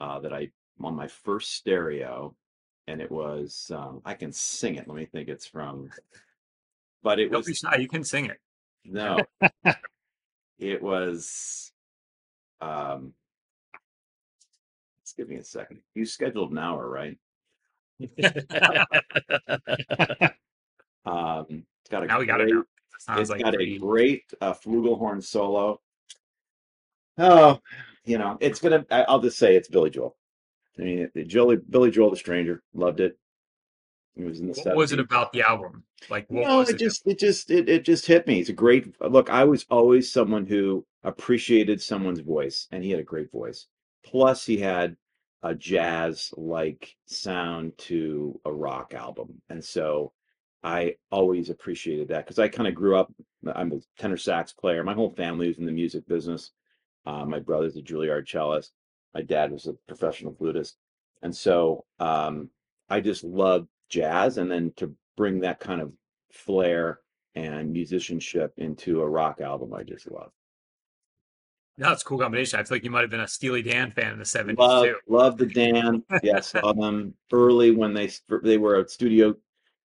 uh, 0.00 0.20
that 0.20 0.32
I 0.32 0.50
on 0.80 0.94
my 0.94 1.08
first 1.08 1.54
stereo, 1.54 2.34
and 2.86 3.00
it 3.00 3.10
was 3.10 3.70
um, 3.74 4.00
I 4.04 4.14
can 4.14 4.32
sing 4.32 4.76
it. 4.76 4.86
Let 4.86 4.96
me 4.96 5.06
think. 5.06 5.28
It's 5.28 5.46
from, 5.46 5.90
but 7.02 7.18
it 7.18 7.30
Don't 7.30 7.38
was 7.38 7.46
be 7.46 7.54
shy. 7.54 7.76
You 7.76 7.88
can 7.88 8.04
sing 8.04 8.26
it. 8.26 8.38
No. 8.84 9.18
it 10.58 10.82
was 10.82 11.72
um 12.60 13.12
just 15.02 15.16
give 15.16 15.28
me 15.28 15.36
a 15.36 15.44
second. 15.44 15.80
You 15.94 16.04
scheduled 16.04 16.52
an 16.52 16.58
hour, 16.58 16.88
right? 16.88 17.18
Um 21.06 21.46
it's 21.80 21.90
got 21.90 22.02
a 22.02 22.06
now 22.06 22.18
we 22.18 22.26
got 22.26 22.40
it. 22.40 22.44
great, 22.50 22.54
Now. 22.54 22.64
Sounds 22.98 23.20
it's 23.22 23.30
like 23.30 23.40
got 23.42 23.54
a 23.54 23.56
pretty- 23.56 23.78
great 23.78 24.24
uh, 24.40 24.52
flugelhorn 24.52 25.22
solo. 25.22 25.80
Oh, 27.16 27.60
you 28.04 28.18
know, 28.18 28.36
it's 28.40 28.60
gonna 28.60 28.84
I, 28.90 29.02
I'll 29.04 29.20
just 29.20 29.38
say 29.38 29.56
it's 29.56 29.68
Billy 29.68 29.90
Joel. 29.90 30.16
I 30.78 30.82
mean 30.82 31.10
it, 31.14 31.28
Joey, 31.28 31.56
Billy 31.56 31.90
Joel 31.90 32.10
the 32.10 32.16
Stranger, 32.16 32.62
loved 32.74 33.00
it. 33.00 33.18
It 34.16 34.24
was 34.24 34.40
in 34.40 34.48
the 34.48 34.54
set. 34.54 34.66
What 34.66 34.76
was 34.76 34.92
it 34.92 35.00
about 35.00 35.32
the 35.32 35.42
album? 35.42 35.84
Like 36.10 36.26
what 36.28 36.46
no, 36.46 36.58
was 36.58 36.70
it 36.70 36.76
it? 36.76 36.84
just 36.84 37.06
it 37.06 37.18
just 37.18 37.50
it, 37.50 37.68
it 37.68 37.84
just 37.84 38.04
hit 38.06 38.26
me. 38.26 38.40
It's 38.40 38.50
a 38.50 38.54
great 38.54 38.94
look. 39.00 39.30
I 39.30 39.44
was 39.44 39.64
always 39.70 40.12
someone 40.12 40.44
who 40.44 40.84
appreciated 41.04 41.80
someone's 41.80 42.20
voice, 42.20 42.66
and 42.72 42.84
he 42.84 42.90
had 42.90 43.00
a 43.00 43.04
great 43.04 43.30
voice. 43.32 43.66
Plus, 44.04 44.44
he 44.44 44.58
had 44.58 44.96
a 45.42 45.54
jazz 45.54 46.32
like 46.36 46.96
sound 47.06 47.76
to 47.78 48.40
a 48.44 48.52
rock 48.52 48.94
album, 48.94 49.40
and 49.48 49.64
so 49.64 50.12
I 50.62 50.96
always 51.10 51.50
appreciated 51.50 52.08
that 52.08 52.24
because 52.24 52.38
I 52.38 52.48
kind 52.48 52.68
of 52.68 52.74
grew 52.74 52.96
up. 52.96 53.12
I'm 53.54 53.72
a 53.72 53.80
tenor 53.98 54.16
sax 54.16 54.52
player. 54.52 54.82
My 54.82 54.94
whole 54.94 55.10
family 55.10 55.48
was 55.48 55.58
in 55.58 55.66
the 55.66 55.72
music 55.72 56.06
business. 56.08 56.52
Uh, 57.06 57.24
my 57.24 57.38
brother's 57.38 57.76
a 57.76 57.82
Juilliard 57.82 58.28
cellist. 58.28 58.70
My 59.14 59.22
dad 59.22 59.52
was 59.52 59.66
a 59.66 59.74
professional 59.86 60.34
flutist, 60.34 60.76
and 61.22 61.34
so 61.34 61.84
um, 62.00 62.50
I 62.88 63.00
just 63.00 63.24
loved 63.24 63.68
jazz, 63.88 64.38
and 64.38 64.50
then 64.50 64.72
to 64.76 64.94
bring 65.16 65.40
that 65.40 65.60
kind 65.60 65.80
of 65.80 65.92
flair 66.32 67.00
and 67.34 67.72
musicianship 67.72 68.52
into 68.56 69.00
a 69.00 69.08
rock 69.08 69.40
album, 69.40 69.72
I 69.72 69.82
just 69.84 70.10
love. 70.10 70.32
No, 71.78 71.92
it's 71.92 72.02
a 72.02 72.04
cool 72.04 72.18
combination. 72.18 72.58
I 72.58 72.64
feel 72.64 72.76
like 72.76 72.84
you 72.84 72.90
might 72.90 73.02
have 73.02 73.10
been 73.10 73.20
a 73.20 73.28
Steely 73.28 73.62
Dan 73.62 73.92
fan 73.92 74.12
in 74.12 74.18
the 74.18 74.24
70s 74.24 74.58
Love, 74.58 74.84
too. 74.84 74.96
love 75.06 75.36
the 75.36 75.46
Dan. 75.46 76.02
Yes, 76.24 76.48
saw 76.50 76.72
them 76.72 77.14
early 77.32 77.70
when 77.70 77.94
they 77.94 78.10
they 78.42 78.58
were 78.58 78.80
a 78.80 78.88
studio 78.88 79.34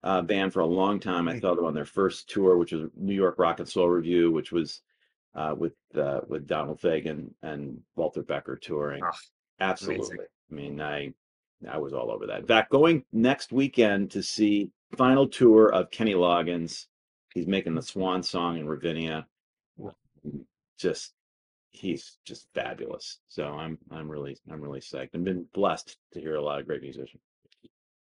uh, 0.03 0.21
band 0.23 0.53
for 0.53 0.61
a 0.61 0.67
long 0.67 0.99
time. 0.99 1.29
I 1.29 1.39
saw 1.39 1.55
them 1.55 1.65
on 1.65 1.75
their 1.75 1.85
first 1.85 2.29
tour, 2.29 2.57
which 2.57 2.73
was 2.73 2.91
New 2.97 3.15
York 3.15 3.39
Rock 3.39 3.61
and 3.61 3.69
Soul 3.69 3.89
Revue, 3.89 4.33
which 4.33 4.51
was 4.51 4.83
uh, 5.37 5.55
with 5.57 5.75
uh, 5.97 6.21
with 6.27 6.49
Donald 6.49 6.81
Fagen 6.81 7.31
and 7.43 7.81
Walter 7.95 8.23
Becker 8.23 8.57
touring. 8.57 9.03
Oh, 9.05 9.11
Absolutely. 9.61 10.19
I 10.51 10.55
mean, 10.55 10.81
I 10.81 11.15
I 11.71 11.79
was 11.79 11.93
all 11.93 12.11
over 12.11 12.27
that. 12.27 12.41
In 12.41 12.47
fact, 12.47 12.71
going 12.71 13.05
next 13.13 13.53
weekend 13.53 14.11
to 14.11 14.23
see 14.23 14.71
final 14.97 15.29
tour 15.29 15.73
of 15.73 15.91
Kenny 15.91 16.15
Loggins. 16.15 16.87
He's 17.33 17.47
making 17.47 17.75
the 17.75 17.83
Swan 17.83 18.23
Song 18.23 18.59
in 18.59 18.67
Ravinia. 18.67 19.27
Just 20.79 21.13
he's 21.77 22.19
just 22.25 22.49
fabulous. 22.55 23.19
So 23.29 23.45
I'm 23.47 23.79
I'm 23.91 24.09
really 24.11 24.39
I'm 24.51 24.61
really 24.61 24.81
psyched. 24.81 25.11
I've 25.15 25.25
been 25.25 25.47
blessed 25.55 25.97
to 26.13 26.21
hear 26.21 26.37
a 26.37 26.43
lot 26.43 26.59
of 26.61 26.67
great 26.67 26.83
musicians. 26.83 27.23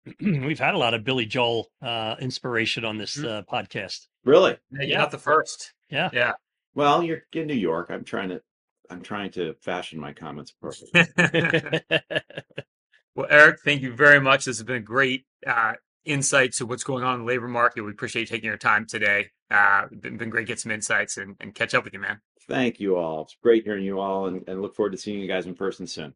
We've 0.22 0.60
had 0.60 0.76
a 0.76 0.78
lot 0.78 0.94
of 0.94 1.04
Billy 1.04 1.26
Joel 1.26 1.68
uh, 1.82 2.16
inspiration 2.20 2.86
on 2.86 2.98
this 2.98 3.18
Mhm. 3.18 3.28
uh, 3.28 3.44
podcast. 3.52 4.08
Really? 4.24 4.52
Yeah, 4.72 4.82
you're 4.82 4.84
Yeah. 4.92 4.98
not 5.00 5.12
the 5.12 5.18
first. 5.18 5.74
Yeah. 5.90 6.10
Yeah. 6.14 6.34
Well, 6.76 7.02
you're 7.04 7.24
in 7.34 7.48
New 7.48 7.54
York. 7.56 7.90
I'm 7.90 8.04
trying 8.04 8.30
to 8.30 8.42
I'm 8.90 9.02
trying 9.02 9.32
to 9.32 9.56
fashion 9.62 10.00
my 10.00 10.14
comments 10.14 10.54
appropriately. 10.62 11.82
well, 13.16 13.28
Eric, 13.30 13.62
thank 13.64 13.82
you 13.82 13.94
very 13.96 14.20
much. 14.20 14.46
This 14.46 14.58
has 14.58 14.64
been 14.66 14.76
a 14.76 14.80
great 14.80 15.26
uh, 15.48 15.74
insight 16.06 16.54
to 16.54 16.66
what's 16.66 16.84
going 16.84 17.04
on 17.04 17.16
in 17.16 17.20
the 17.22 17.26
labor 17.26 17.48
market. 17.48 17.84
We 17.84 17.92
appreciate 17.92 18.22
you 18.22 18.28
taking 18.28 18.48
your 18.48 18.58
time 18.58 18.86
today. 18.86 19.32
Uh, 19.52 19.88
been, 19.92 20.18
been 20.18 20.30
great 20.30 20.44
to 20.44 20.48
get 20.48 20.60
some 20.60 20.72
insights 20.72 21.18
and, 21.18 21.36
and 21.40 21.54
catch 21.54 21.74
up 21.74 21.84
with 21.84 21.94
you, 21.94 22.00
man. 22.00 22.22
Thank 22.48 22.80
you 22.80 22.96
all. 22.98 23.24
It's 23.24 23.36
great 23.42 23.64
hearing 23.64 23.84
you 23.84 24.00
all 24.00 24.28
and, 24.28 24.44
and 24.48 24.62
look 24.62 24.76
forward 24.76 24.92
to 24.92 24.98
seeing 24.98 25.20
you 25.20 25.28
guys 25.28 25.46
in 25.46 25.56
person 25.56 25.88
soon. 25.88 26.14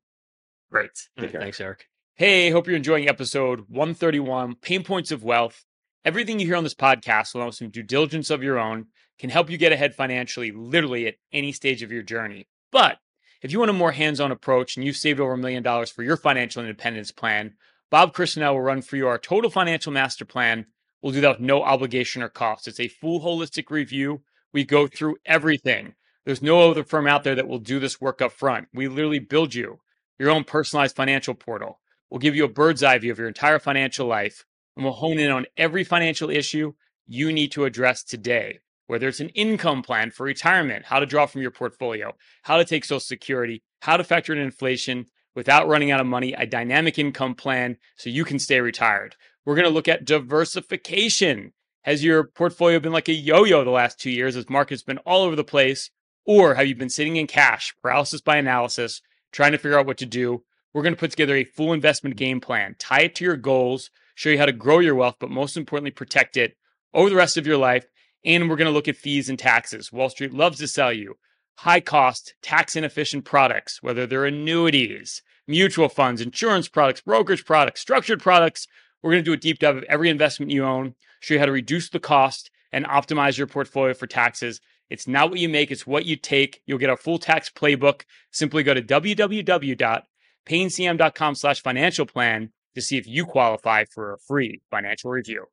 Great. 0.72 0.92
Take 1.18 1.32
care. 1.32 1.42
Thanks, 1.42 1.60
Eric. 1.60 1.88
Hey, 2.16 2.52
hope 2.52 2.68
you're 2.68 2.76
enjoying 2.76 3.08
episode 3.08 3.62
131 3.70 4.56
Payne 4.56 4.84
Points 4.84 5.12
of 5.12 5.24
Wealth. 5.24 5.66
Everything 6.06 6.40
you 6.40 6.46
hear 6.46 6.56
on 6.56 6.64
this 6.64 6.76
podcast, 6.76 7.34
along 7.34 7.48
with 7.48 7.56
some 7.56 7.70
due 7.70 7.84
diligence 7.84 8.30
of 8.30 8.44
your 8.44 8.60
own, 8.60 8.88
can 9.18 9.30
help 9.30 9.50
you 9.50 9.58
get 9.58 9.72
ahead 9.72 9.96
financially, 9.96 10.52
literally 10.52 11.08
at 11.08 11.16
any 11.34 11.52
stage 11.52 11.82
of 11.82 11.92
your 11.92 12.04
journey. 12.04 12.48
But 12.72 12.98
if 13.42 13.52
you 13.52 13.60
want 13.60 13.70
a 13.70 13.74
more 13.74 13.92
hands 13.92 14.20
on 14.20 14.32
approach 14.32 14.76
and 14.76 14.86
you've 14.86 14.98
saved 14.98 15.20
over 15.20 15.34
a 15.34 15.38
million 15.38 15.64
dollars 15.64 15.92
for 15.92 16.04
your 16.04 16.18
financial 16.18 16.62
independence 16.62 17.12
plan, 17.12 17.54
Bob 17.92 18.14
Christenell 18.14 18.54
will 18.54 18.62
run 18.62 18.84
for 18.84 18.98
you 18.98 19.08
our 19.08 19.18
total 19.18 19.50
financial 19.50 19.92
master 19.92 20.24
plan. 20.24 20.68
We'll 21.02 21.14
do 21.14 21.22
that 21.22 21.40
with 21.40 21.48
no 21.48 21.64
obligation 21.64 22.22
or 22.22 22.30
cost. 22.30 22.68
It's 22.68 22.80
a 22.80 22.88
full 22.88 23.22
holistic 23.22 23.72
review. 23.72 24.22
We 24.54 24.64
go 24.64 24.86
through 24.86 25.18
everything. 25.26 25.96
There's 26.24 26.42
no 26.42 26.70
other 26.70 26.84
firm 26.84 27.08
out 27.08 27.24
there 27.24 27.34
that 27.34 27.48
will 27.48 27.58
do 27.58 27.80
this 27.80 28.00
work 28.00 28.22
up 28.22 28.32
front. 28.32 28.68
We 28.74 28.88
literally 28.88 29.20
build 29.20 29.56
you 29.56 29.80
your 30.20 30.30
own 30.30 30.44
personalized 30.44 30.96
financial 30.96 31.34
portal. 31.34 31.80
We'll 32.12 32.20
give 32.20 32.36
you 32.36 32.46
a 32.46 32.50
bird's 32.50 32.84
eye 32.84 33.00
view 33.00 33.12
of 33.12 33.18
your 33.18 33.28
entire 33.28 33.58
financial 33.58 34.06
life, 34.06 34.46
and 34.76 34.86
we'll 34.86 34.94
hone 34.94 35.18
in 35.18 35.32
on 35.32 35.48
every 35.58 35.84
financial 35.84 36.30
issue 36.30 36.74
you 37.08 37.32
need 37.34 37.52
to 37.54 37.66
address 37.66 38.04
today. 38.04 38.60
Whether 38.86 39.08
it's 39.08 39.20
an 39.20 39.30
income 39.30 39.82
plan 39.82 40.12
for 40.12 40.26
retirement, 40.26 40.86
how 40.86 41.00
to 41.00 41.06
draw 41.06 41.26
from 41.26 41.42
your 41.42 41.52
portfolio, 41.52 42.14
how 42.44 42.58
to 42.58 42.66
take 42.66 42.86
Social 42.86 43.00
Security, 43.00 43.64
how 43.82 43.98
to 43.98 44.04
factor 44.04 44.34
in 44.34 44.40
inflation 44.40 45.06
without 45.40 45.70
running 45.70 45.90
out 45.90 46.02
of 46.02 46.06
money, 46.06 46.34
a 46.34 46.46
dynamic 46.46 47.00
income 47.00 47.34
plan 47.34 47.78
so 47.96 48.10
you 48.10 48.26
can 48.26 48.38
stay 48.38 48.60
retired. 48.60 49.16
We're 49.46 49.56
going 49.56 49.70
to 49.70 49.74
look 49.74 49.88
at 49.88 50.04
diversification. 50.04 51.54
Has 51.84 52.04
your 52.04 52.26
portfolio 52.26 52.78
been 52.82 52.92
like 52.92 53.08
a 53.08 53.14
yo 53.14 53.46
yo 53.46 53.64
the 53.64 53.70
last 53.70 53.98
two 53.98 54.12
years 54.12 54.36
as 54.36 54.50
markets 54.50 54.84
been 54.84 54.98
all 54.98 55.24
over 55.24 55.38
the 55.38 55.46
place? 55.46 55.92
Or 56.26 56.56
have 56.56 56.68
you 56.68 56.76
been 56.76 56.90
sitting 56.90 57.16
in 57.16 57.26
cash, 57.26 57.74
paralysis 57.82 58.20
by 58.20 58.36
analysis, 58.36 59.02
trying 59.32 59.54
to 59.54 59.58
figure 59.58 59.80
out 59.80 59.86
what 59.86 59.98
to 60.00 60.06
do? 60.06 60.44
We're 60.74 60.84
going 60.84 60.94
to 60.94 61.00
put 61.00 61.12
together 61.12 61.38
a 61.38 61.46
full 61.46 61.72
investment 61.72 62.18
game 62.18 62.42
plan, 62.42 62.76
tie 62.78 63.04
it 63.04 63.16
to 63.16 63.24
your 63.24 63.38
goals, 63.38 63.92
show 64.16 64.30
you 64.30 64.40
how 64.40 64.46
to 64.46 64.52
grow 64.52 64.80
your 64.80 64.96
wealth, 64.96 65.16
but 65.22 65.32
most 65.32 65.56
importantly, 65.56 65.92
protect 65.92 66.36
it 66.36 66.58
over 66.94 67.10
the 67.10 67.16
rest 67.16 67.38
of 67.38 67.48
your 67.48 67.58
life. 67.58 67.86
And 68.26 68.50
we're 68.50 68.58
going 68.58 68.66
to 68.66 68.74
look 68.74 68.90
at 68.90 68.98
fees 68.98 69.30
and 69.30 69.40
taxes. 69.40 69.90
Wall 69.94 70.10
Street 70.10 70.34
loves 70.34 70.58
to 70.58 70.68
sell 70.68 70.92
you 70.92 71.16
high 71.60 71.82
cost, 71.82 72.36
tax 72.42 72.78
inefficient 72.78 73.26
products, 73.26 73.84
whether 73.84 74.08
they're 74.08 74.26
annuities, 74.26 75.22
mutual 75.50 75.90
funds, 75.90 76.22
insurance 76.22 76.70
products, 76.70 77.02
brokerage 77.02 77.44
products, 77.44 77.82
structured 77.82 78.22
products. 78.22 78.68
We're 79.02 79.12
going 79.12 79.24
to 79.24 79.30
do 79.30 79.34
a 79.34 79.38
deep 79.38 79.58
dive 79.60 79.78
of 79.78 79.84
every 79.84 80.10
investment 80.10 80.52
you 80.52 80.64
own, 80.64 80.96
show 81.20 81.34
you 81.34 81.40
how 81.40 81.48
to 81.48 81.52
reduce 81.52 81.90
the 81.90 82.00
cost 82.00 82.52
and 82.72 82.86
optimize 82.86 83.38
your 83.38 83.48
portfolio 83.48 83.94
for 83.94 84.08
taxes. 84.08 84.62
It's 84.90 85.06
not 85.08 85.32
what 85.32 85.40
you 85.40 85.50
make, 85.50 85.72
it's 85.72 85.88
what 85.88 86.06
you 86.06 86.16
take. 86.16 86.62
You'll 86.66 86.78
get 86.78 86.90
a 86.90 86.96
full 86.98 87.20
tax 87.20 87.50
playbook. 87.50 88.04
Simply 88.32 88.64
go 88.64 88.74
to 88.74 88.82
www.paynecm.com 88.82 91.36
slash 91.36 91.62
financial 91.62 92.06
plan 92.06 92.52
to 92.76 92.82
see 92.82 92.98
if 92.98 93.08
you 93.08 93.26
qualify 93.26 93.86
for 93.86 94.14
a 94.14 94.20
free 94.20 94.62
financial 94.70 95.10
review. 95.12 95.46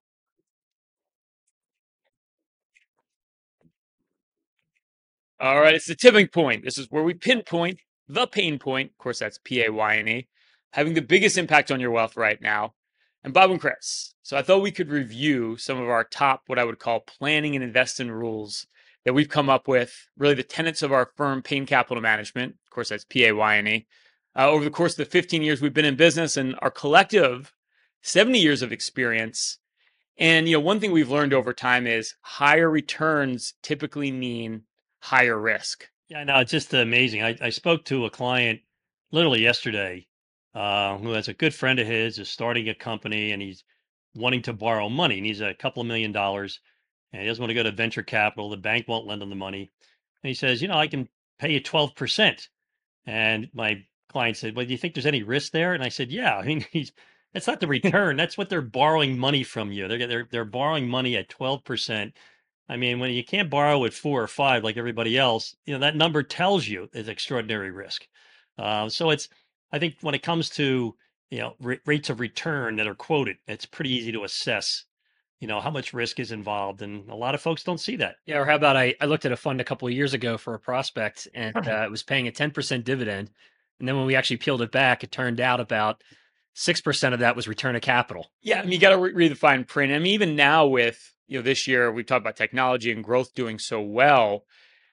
All 5.38 5.61
right, 5.61 5.74
it's 5.74 5.87
the 5.87 5.94
tipping 5.94 6.28
point. 6.28 6.64
This 6.64 6.78
is 6.78 6.87
where 6.90 7.02
we 7.02 7.12
pinpoint 7.12 7.78
the 8.09 8.27
pain 8.27 8.59
point. 8.59 8.90
Of 8.92 8.99
course, 8.99 9.19
that's 9.19 9.38
P 9.42 9.64
A 9.64 9.73
Y 9.73 9.97
N 9.97 10.09
E, 10.09 10.29
having 10.73 10.95
the 10.95 11.03
biggest 11.03 11.38
impact 11.38 11.71
on 11.71 11.81
your 11.81 11.90
wealth 11.90 12.16
right 12.16 12.40
now. 12.40 12.75
And 13.25 13.35
Bob 13.35 13.51
and 13.51 13.61
Chris. 13.61 14.14
So 14.23 14.37
I 14.37 14.42
thought 14.42 14.62
we 14.62 14.71
could 14.71 14.88
review 14.88 15.57
some 15.57 15.81
of 15.81 15.88
our 15.88 16.05
top, 16.05 16.45
what 16.47 16.61
I 16.61 16.64
would 16.64 16.79
call 16.79 17.01
planning 17.01 17.57
and 17.57 17.64
investing 17.64 18.11
rules 18.11 18.69
that 19.05 19.14
we've 19.14 19.29
come 19.29 19.49
up 19.49 19.66
with, 19.66 20.09
really 20.16 20.35
the 20.35 20.45
tenets 20.45 20.83
of 20.83 20.92
our 20.92 21.11
firm, 21.16 21.42
Payne 21.42 21.66
Capital 21.66 22.01
Management. 22.01 22.57
Of 22.64 22.71
course, 22.71 22.90
that's 22.90 23.05
P 23.05 23.25
A 23.25 23.35
Y 23.35 23.57
N 23.57 23.66
E. 23.66 23.87
Uh, 24.37 24.49
over 24.49 24.64
the 24.64 24.71
course 24.71 24.92
of 24.92 24.99
the 24.99 25.05
15 25.07 25.42
years 25.42 25.62
we've 25.62 25.73
been 25.73 25.85
in 25.85 25.97
business 25.97 26.37
and 26.37 26.57
our 26.61 26.71
collective 26.71 27.55
70 28.03 28.38
years 28.38 28.62
of 28.62 28.71
experience. 28.71 29.59
And 30.19 30.49
you 30.49 30.57
know, 30.57 30.61
one 30.61 30.79
thing 30.79 30.92
we've 30.92 31.11
learned 31.11 31.33
over 31.33 31.53
time 31.53 31.87
is 31.87 32.14
higher 32.21 32.71
returns 32.71 33.55
typically 33.62 34.12
mean 34.12 34.62
higher 35.01 35.38
risk. 35.38 35.88
Yeah, 36.09 36.25
no, 36.25 36.38
it's 36.38 36.53
just 36.53 36.73
amazing. 36.75 37.23
I, 37.23 37.37
I 37.40 37.51
spoke 37.51 37.85
to 37.87 38.05
a 38.07 38.11
client 38.11 38.61
literally 39.12 39.42
yesterday 39.42 40.07
uh, 40.55 40.99
who 40.99 41.11
has 41.12 41.29
a 41.29 41.35
good 41.35 41.55
friend 41.55 41.79
of 41.79 41.87
his 41.87 42.19
is 42.19 42.29
starting 42.29 42.69
a 42.69 42.75
company 42.75 43.33
and 43.33 43.42
he's 43.42 43.64
wanting 44.14 44.42
to 44.42 44.53
borrow 44.53 44.88
money. 44.88 45.16
And 45.19 45.27
he's 45.27 45.40
a 45.40 45.55
couple 45.55 45.81
of 45.81 45.87
million 45.88 46.12
dollars 46.12 46.61
and 47.12 47.23
he 47.23 47.29
doesn't 47.29 47.42
want 47.42 47.51
to 47.51 47.55
go 47.55 47.62
to 47.64 47.73
venture 47.73 48.03
capital. 48.03 48.51
The 48.51 48.57
bank 48.57 48.87
won't 48.88 49.07
lend 49.07 49.23
him 49.23 49.31
the 49.31 49.37
money. 49.37 49.71
And 50.23 50.29
he 50.29 50.35
says, 50.35 50.62
you 50.62 50.69
know, 50.69 50.79
I 50.79 50.87
can 50.88 51.09
pay 51.38 51.53
you 51.53 51.61
12%. 51.61 52.49
And 53.07 53.49
my 53.55 53.85
client 54.11 54.37
said, 54.37 54.57
well, 54.57 54.66
do 54.66 54.73
you 54.73 54.79
think 54.79 54.95
there's 54.95 55.07
any 55.07 55.23
risk 55.25 55.53
there? 55.53 55.75
And 55.75 55.83
I 55.83 55.88
said, 55.88 56.11
yeah. 56.12 56.37
I 56.37 56.45
mean, 56.45 56.64
he's, 56.73 56.92
that's 57.35 57.47
not 57.49 57.61
the 57.61 57.66
return. 57.69 58.16
that's 58.16 58.38
what 58.38 58.49
they're 58.49 58.62
borrowing 58.62 59.19
money 59.19 59.42
from 59.45 59.73
you. 59.73 59.88
They're, 59.88 60.07
they're, 60.07 60.29
they're 60.31 60.45
borrowing 60.45 60.88
money 60.88 61.16
at 61.16 61.29
12%. 61.31 62.12
I 62.68 62.76
mean, 62.76 62.98
when 62.98 63.12
you 63.12 63.24
can't 63.24 63.50
borrow 63.50 63.85
at 63.85 63.92
four 63.92 64.22
or 64.22 64.26
five 64.26 64.64
like 64.64 64.76
everybody 64.76 65.16
else, 65.16 65.55
you 65.66 65.74
know, 65.74 65.81
that 65.81 65.96
number 65.96 66.22
tells 66.22 66.66
you 66.66 66.88
is 66.92 67.09
extraordinary 67.09 67.70
risk. 67.70 68.07
Uh, 68.59 68.88
so 68.88 69.11
it's, 69.11 69.29
I 69.72 69.79
think 69.79 69.96
when 70.00 70.14
it 70.14 70.22
comes 70.22 70.50
to, 70.50 70.94
you 71.31 71.38
know, 71.38 71.55
r- 71.64 71.79
rates 71.87 72.11
of 72.11 72.20
return 72.20 72.76
that 72.76 72.87
are 72.87 72.94
quoted, 72.94 73.37
it's 73.46 73.66
pretty 73.66 73.90
easy 73.92 74.12
to 74.12 74.24
assess, 74.24 74.85
you 75.38 75.46
know, 75.46 75.61
how 75.61 75.70
much 75.70 75.92
risk 75.92 76.18
is 76.18 76.33
involved. 76.33 76.83
And 76.83 77.09
a 77.09 77.14
lot 77.14 77.35
of 77.35 77.40
folks 77.40 77.62
don't 77.62 77.81
see 77.81 77.96
that. 77.96 78.16
Yeah. 78.26 78.38
Or 78.38 78.44
how 78.44 78.57
about 78.57 78.76
I, 78.76 78.94
I 79.00 79.07
looked 79.07 79.26
at 79.26 79.33
a 79.33 79.37
fund 79.37 79.61
a 79.61 79.64
couple 79.64 79.87
of 79.87 79.94
years 79.94 80.14
ago 80.14 80.37
for 80.37 80.55
a 80.55 80.59
prospect 80.61 81.29
and 81.35 81.57
uh, 81.57 81.85
it 81.85 81.90
was 81.90 82.02
paying 82.02 82.26
a 82.26 82.33
10% 82.33 82.83
dividend. 82.85 83.31
And 83.79 83.87
then 83.87 83.96
when 83.96 84.07
we 84.07 84.16
actually 84.16 84.38
peeled 84.38 84.62
it 84.62 84.72
back, 84.72 85.05
it 85.05 85.12
turned 85.12 85.40
out 85.40 85.61
about 85.61 86.02
6% 86.57 87.12
of 87.12 87.20
that 87.20 87.37
was 87.37 87.46
return 87.46 87.76
of 87.76 87.83
capital. 87.83 88.31
Yeah. 88.42 88.59
I 88.59 88.62
mean, 88.62 88.72
you 88.72 88.79
got 88.79 88.90
to 88.90 88.98
re- 88.98 89.12
read 89.12 89.31
the 89.33 89.37
fine 89.37 89.64
print. 89.64 89.92
I 89.92 89.98
mean, 89.98 90.14
even 90.14 90.35
now 90.35 90.66
with, 90.66 91.12
you 91.27 91.39
know, 91.39 91.43
this 91.43 91.67
year 91.67 91.91
we've 91.91 92.07
talked 92.07 92.23
about 92.23 92.37
technology 92.37 92.91
and 92.93 93.05
growth 93.05 93.35
doing 93.35 93.59
so 93.59 93.81
well. 93.81 94.45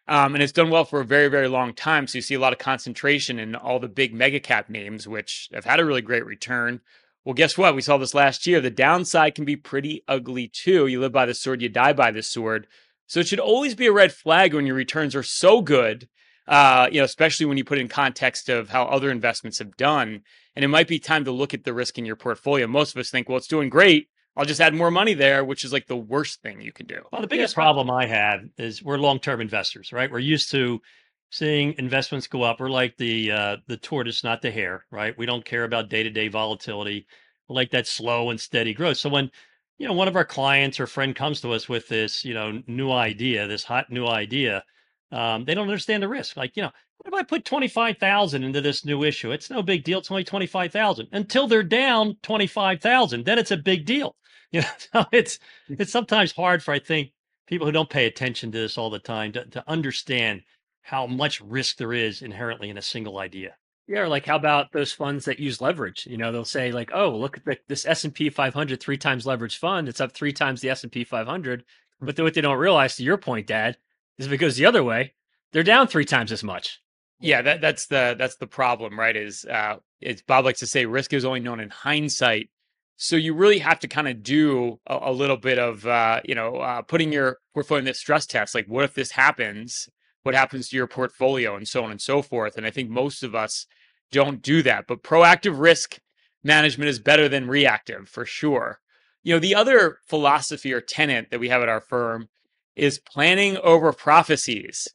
Um, 0.07 0.35
and 0.35 0.43
it's 0.43 0.51
done 0.51 0.69
well 0.69 0.83
for 0.83 0.99
a 0.99 1.05
very, 1.05 1.29
very 1.29 1.47
long 1.47 1.73
time. 1.73 2.07
So 2.07 2.17
you 2.17 2.21
see 2.21 2.35
a 2.35 2.39
lot 2.39 2.51
of 2.51 2.59
concentration 2.59 3.39
in 3.39 3.55
all 3.55 3.79
the 3.79 3.87
big 3.87 4.13
mega 4.13 4.39
cap 4.39 4.69
names, 4.69 5.07
which 5.07 5.49
have 5.53 5.65
had 5.65 5.79
a 5.79 5.85
really 5.85 6.01
great 6.01 6.25
return. 6.25 6.81
Well, 7.23 7.33
guess 7.33 7.57
what? 7.57 7.73
We 7.73 7.81
saw 7.81 7.97
this 7.97 8.13
last 8.13 8.45
year. 8.45 8.59
The 8.59 8.69
downside 8.69 9.33
can 9.35 9.45
be 9.45 9.55
pretty 9.55 10.03
ugly 10.09 10.49
too. 10.49 10.87
You 10.87 10.99
live 10.99 11.13
by 11.13 11.25
the 11.25 11.33
sword, 11.33 11.61
you 11.61 11.69
die 11.69 11.93
by 11.93 12.11
the 12.11 12.21
sword. 12.21 12.67
So 13.07 13.21
it 13.21 13.27
should 13.27 13.39
always 13.39 13.75
be 13.75 13.87
a 13.87 13.93
red 13.93 14.11
flag 14.11 14.53
when 14.53 14.65
your 14.65 14.75
returns 14.75 15.15
are 15.15 15.23
so 15.23 15.61
good, 15.61 16.09
uh, 16.47 16.89
you 16.91 16.99
know, 16.99 17.05
especially 17.05 17.45
when 17.45 17.57
you 17.57 17.63
put 17.63 17.77
in 17.77 17.87
context 17.87 18.49
of 18.49 18.69
how 18.69 18.83
other 18.85 19.09
investments 19.09 19.59
have 19.59 19.77
done. 19.77 20.23
And 20.55 20.65
it 20.65 20.69
might 20.69 20.87
be 20.87 20.99
time 20.99 21.23
to 21.25 21.31
look 21.31 21.53
at 21.53 21.63
the 21.63 21.73
risk 21.73 21.97
in 21.97 22.05
your 22.05 22.17
portfolio. 22.17 22.67
Most 22.67 22.93
of 22.93 22.99
us 22.99 23.09
think, 23.09 23.29
well, 23.29 23.37
it's 23.37 23.47
doing 23.47 23.69
great. 23.69 24.09
I'll 24.35 24.45
just 24.45 24.61
add 24.61 24.73
more 24.73 24.89
money 24.89 25.13
there, 25.13 25.45
which 25.45 25.63
is 25.63 25.71
like 25.71 25.87
the 25.87 25.95
worst 25.95 26.41
thing 26.41 26.59
you 26.59 26.71
can 26.71 26.87
do. 26.87 27.01
Well, 27.11 27.21
the 27.21 27.27
biggest 27.27 27.53
problem 27.53 27.91
I 27.91 28.07
have 28.07 28.41
is 28.57 28.81
we're 28.81 28.97
long-term 28.97 29.41
investors, 29.41 29.93
right? 29.93 30.11
We're 30.11 30.19
used 30.19 30.49
to 30.51 30.81
seeing 31.29 31.75
investments 31.77 32.27
go 32.27 32.43
up. 32.43 32.59
We're 32.59 32.69
like 32.69 32.97
the 32.97 33.31
uh, 33.31 33.57
the 33.67 33.77
tortoise, 33.77 34.23
not 34.23 34.41
the 34.41 34.51
hare, 34.51 34.85
right? 34.91 35.17
We 35.17 35.25
don't 35.25 35.45
care 35.45 35.63
about 35.63 35.89
day-to-day 35.89 36.29
volatility. 36.29 37.05
We 37.47 37.55
like 37.55 37.71
that 37.71 37.87
slow 37.87 38.29
and 38.31 38.39
steady 38.39 38.73
growth. 38.73 38.97
So 38.97 39.09
when 39.09 39.29
you 39.77 39.87
know 39.87 39.93
one 39.93 40.07
of 40.07 40.15
our 40.15 40.25
clients 40.25 40.79
or 40.79 40.87
friend 40.87 41.15
comes 41.15 41.41
to 41.41 41.51
us 41.51 41.69
with 41.69 41.87
this, 41.87 42.25
you 42.25 42.33
know, 42.33 42.61
new 42.65 42.91
idea, 42.91 43.47
this 43.47 43.63
hot 43.63 43.91
new 43.91 44.07
idea, 44.07 44.63
um, 45.11 45.45
they 45.45 45.53
don't 45.53 45.67
understand 45.67 46.01
the 46.01 46.09
risk. 46.09 46.37
Like, 46.37 46.57
you 46.57 46.63
know, 46.63 46.71
what 46.97 47.13
if 47.13 47.19
I 47.19 47.23
put 47.23 47.45
twenty 47.45 47.67
five 47.67 47.97
thousand 47.99 48.43
into 48.43 48.61
this 48.61 48.83
new 48.83 49.03
issue? 49.03 49.31
It's 49.31 49.51
no 49.51 49.61
big 49.61 49.83
deal. 49.83 49.99
It's 49.99 50.09
only 50.09 50.23
twenty 50.23 50.47
five 50.47 50.71
thousand 50.71 51.09
until 51.11 51.47
they're 51.47 51.61
down 51.61 52.17
twenty 52.23 52.47
five 52.47 52.81
thousand. 52.81 53.25
Then 53.25 53.37
it's 53.37 53.51
a 53.51 53.57
big 53.57 53.85
deal. 53.85 54.15
You 54.53 54.61
know, 54.61 54.67
so 54.77 55.05
it's 55.11 55.39
it's 55.67 55.91
sometimes 55.91 56.31
hard 56.31 56.63
for 56.63 56.73
I 56.73 56.79
think 56.79 57.11
people 57.47 57.67
who 57.67 57.73
don't 57.73 57.89
pay 57.89 58.05
attention 58.05 58.51
to 58.51 58.57
this 58.59 58.77
all 58.77 58.89
the 58.89 58.99
time 58.99 59.33
to, 59.33 59.45
to 59.45 59.63
understand 59.67 60.43
how 60.81 61.07
much 61.07 61.41
risk 61.41 61.77
there 61.77 61.93
is 61.93 62.21
inherently 62.21 62.69
in 62.69 62.77
a 62.77 62.81
single 62.81 63.17
idea. 63.17 63.55
Yeah, 63.87 64.01
or 64.01 64.07
like 64.07 64.25
how 64.25 64.37
about 64.37 64.71
those 64.71 64.93
funds 64.93 65.25
that 65.25 65.39
use 65.39 65.59
leverage? 65.59 66.05
You 66.05 66.17
know, 66.17 66.31
they'll 66.31 66.45
say 66.45 66.71
like, 66.71 66.91
"Oh, 66.93 67.17
look 67.17 67.37
at 67.37 67.45
the, 67.45 67.57
this 67.67 67.85
S 67.85 68.05
and 68.05 68.13
P 68.13 68.29
500 68.29 68.79
three 68.79 68.97
times 68.97 69.25
leverage 69.25 69.57
fund. 69.57 69.89
It's 69.89 69.99
up 69.99 70.13
three 70.13 70.31
times 70.31 70.61
the 70.61 70.69
S 70.69 70.83
and 70.83 70.91
P 70.91 71.03
500." 71.03 71.65
But 71.99 72.19
what 72.19 72.33
they 72.33 72.41
don't 72.41 72.57
realize, 72.57 72.95
to 72.97 73.03
your 73.03 73.17
point, 73.17 73.47
Dad, 73.47 73.77
is 74.17 74.27
because 74.27 74.57
the 74.57 74.65
other 74.65 74.83
way, 74.83 75.13
they're 75.51 75.63
down 75.63 75.87
three 75.87 76.05
times 76.05 76.31
as 76.31 76.43
much. 76.43 76.81
Yeah, 77.19 77.41
that, 77.41 77.61
that's 77.61 77.85
the 77.87 78.15
that's 78.17 78.35
the 78.35 78.47
problem, 78.47 78.99
right? 78.99 79.15
Is 79.15 79.45
uh, 79.45 79.77
it's 80.01 80.21
Bob 80.21 80.45
likes 80.45 80.59
to 80.59 80.67
say, 80.67 80.85
risk 80.85 81.13
is 81.13 81.25
only 81.25 81.39
known 81.39 81.59
in 81.59 81.69
hindsight. 81.69 82.49
So 82.95 83.15
you 83.15 83.33
really 83.33 83.59
have 83.59 83.79
to 83.79 83.87
kind 83.87 84.07
of 84.07 84.23
do 84.23 84.79
a, 84.87 84.99
a 85.03 85.11
little 85.11 85.37
bit 85.37 85.59
of, 85.59 85.85
uh, 85.85 86.21
you 86.23 86.35
know, 86.35 86.57
uh, 86.57 86.81
putting 86.83 87.11
your 87.11 87.37
portfolio 87.53 87.79
in 87.79 87.85
this 87.85 87.99
stress 87.99 88.25
test. 88.25 88.55
Like, 88.55 88.67
what 88.67 88.85
if 88.85 88.93
this 88.93 89.11
happens? 89.11 89.89
What 90.23 90.35
happens 90.35 90.69
to 90.69 90.77
your 90.77 90.87
portfolio, 90.87 91.55
and 91.55 91.67
so 91.67 91.83
on 91.83 91.91
and 91.91 92.01
so 92.01 92.21
forth. 92.21 92.55
And 92.55 92.65
I 92.65 92.71
think 92.71 92.89
most 92.89 93.23
of 93.23 93.35
us 93.35 93.65
don't 94.11 94.41
do 94.41 94.63
that. 94.63 94.85
But 94.87 95.03
proactive 95.03 95.59
risk 95.59 95.99
management 96.43 96.89
is 96.89 96.99
better 96.99 97.27
than 97.27 97.47
reactive 97.47 98.07
for 98.07 98.25
sure. 98.25 98.79
You 99.23 99.33
know, 99.33 99.39
the 99.39 99.55
other 99.55 99.97
philosophy 100.07 100.71
or 100.71 100.81
tenet 100.81 101.29
that 101.31 101.39
we 101.39 101.49
have 101.49 101.61
at 101.61 101.69
our 101.69 101.81
firm 101.81 102.29
is 102.75 102.99
planning 102.99 103.57
over 103.57 103.91
prophecies. 103.91 104.87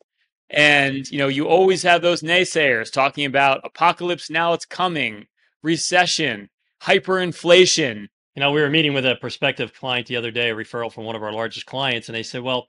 And, 0.50 1.06
you 1.10 1.18
know, 1.18 1.28
you 1.28 1.46
always 1.46 1.82
have 1.82 2.00
those 2.00 2.22
naysayers 2.22 2.90
talking 2.90 3.26
about 3.26 3.60
apocalypse 3.64 4.30
now 4.30 4.54
it's 4.54 4.64
coming, 4.64 5.26
recession, 5.62 6.48
hyperinflation. 6.82 8.08
You 8.34 8.40
know, 8.40 8.52
we 8.52 8.60
were 8.60 8.70
meeting 8.70 8.94
with 8.94 9.06
a 9.06 9.16
prospective 9.16 9.74
client 9.74 10.06
the 10.06 10.16
other 10.16 10.30
day, 10.30 10.50
a 10.50 10.54
referral 10.54 10.92
from 10.92 11.04
one 11.04 11.16
of 11.16 11.22
our 11.22 11.32
largest 11.32 11.66
clients, 11.66 12.08
and 12.08 12.14
they 12.16 12.22
said, 12.22 12.42
Well, 12.42 12.68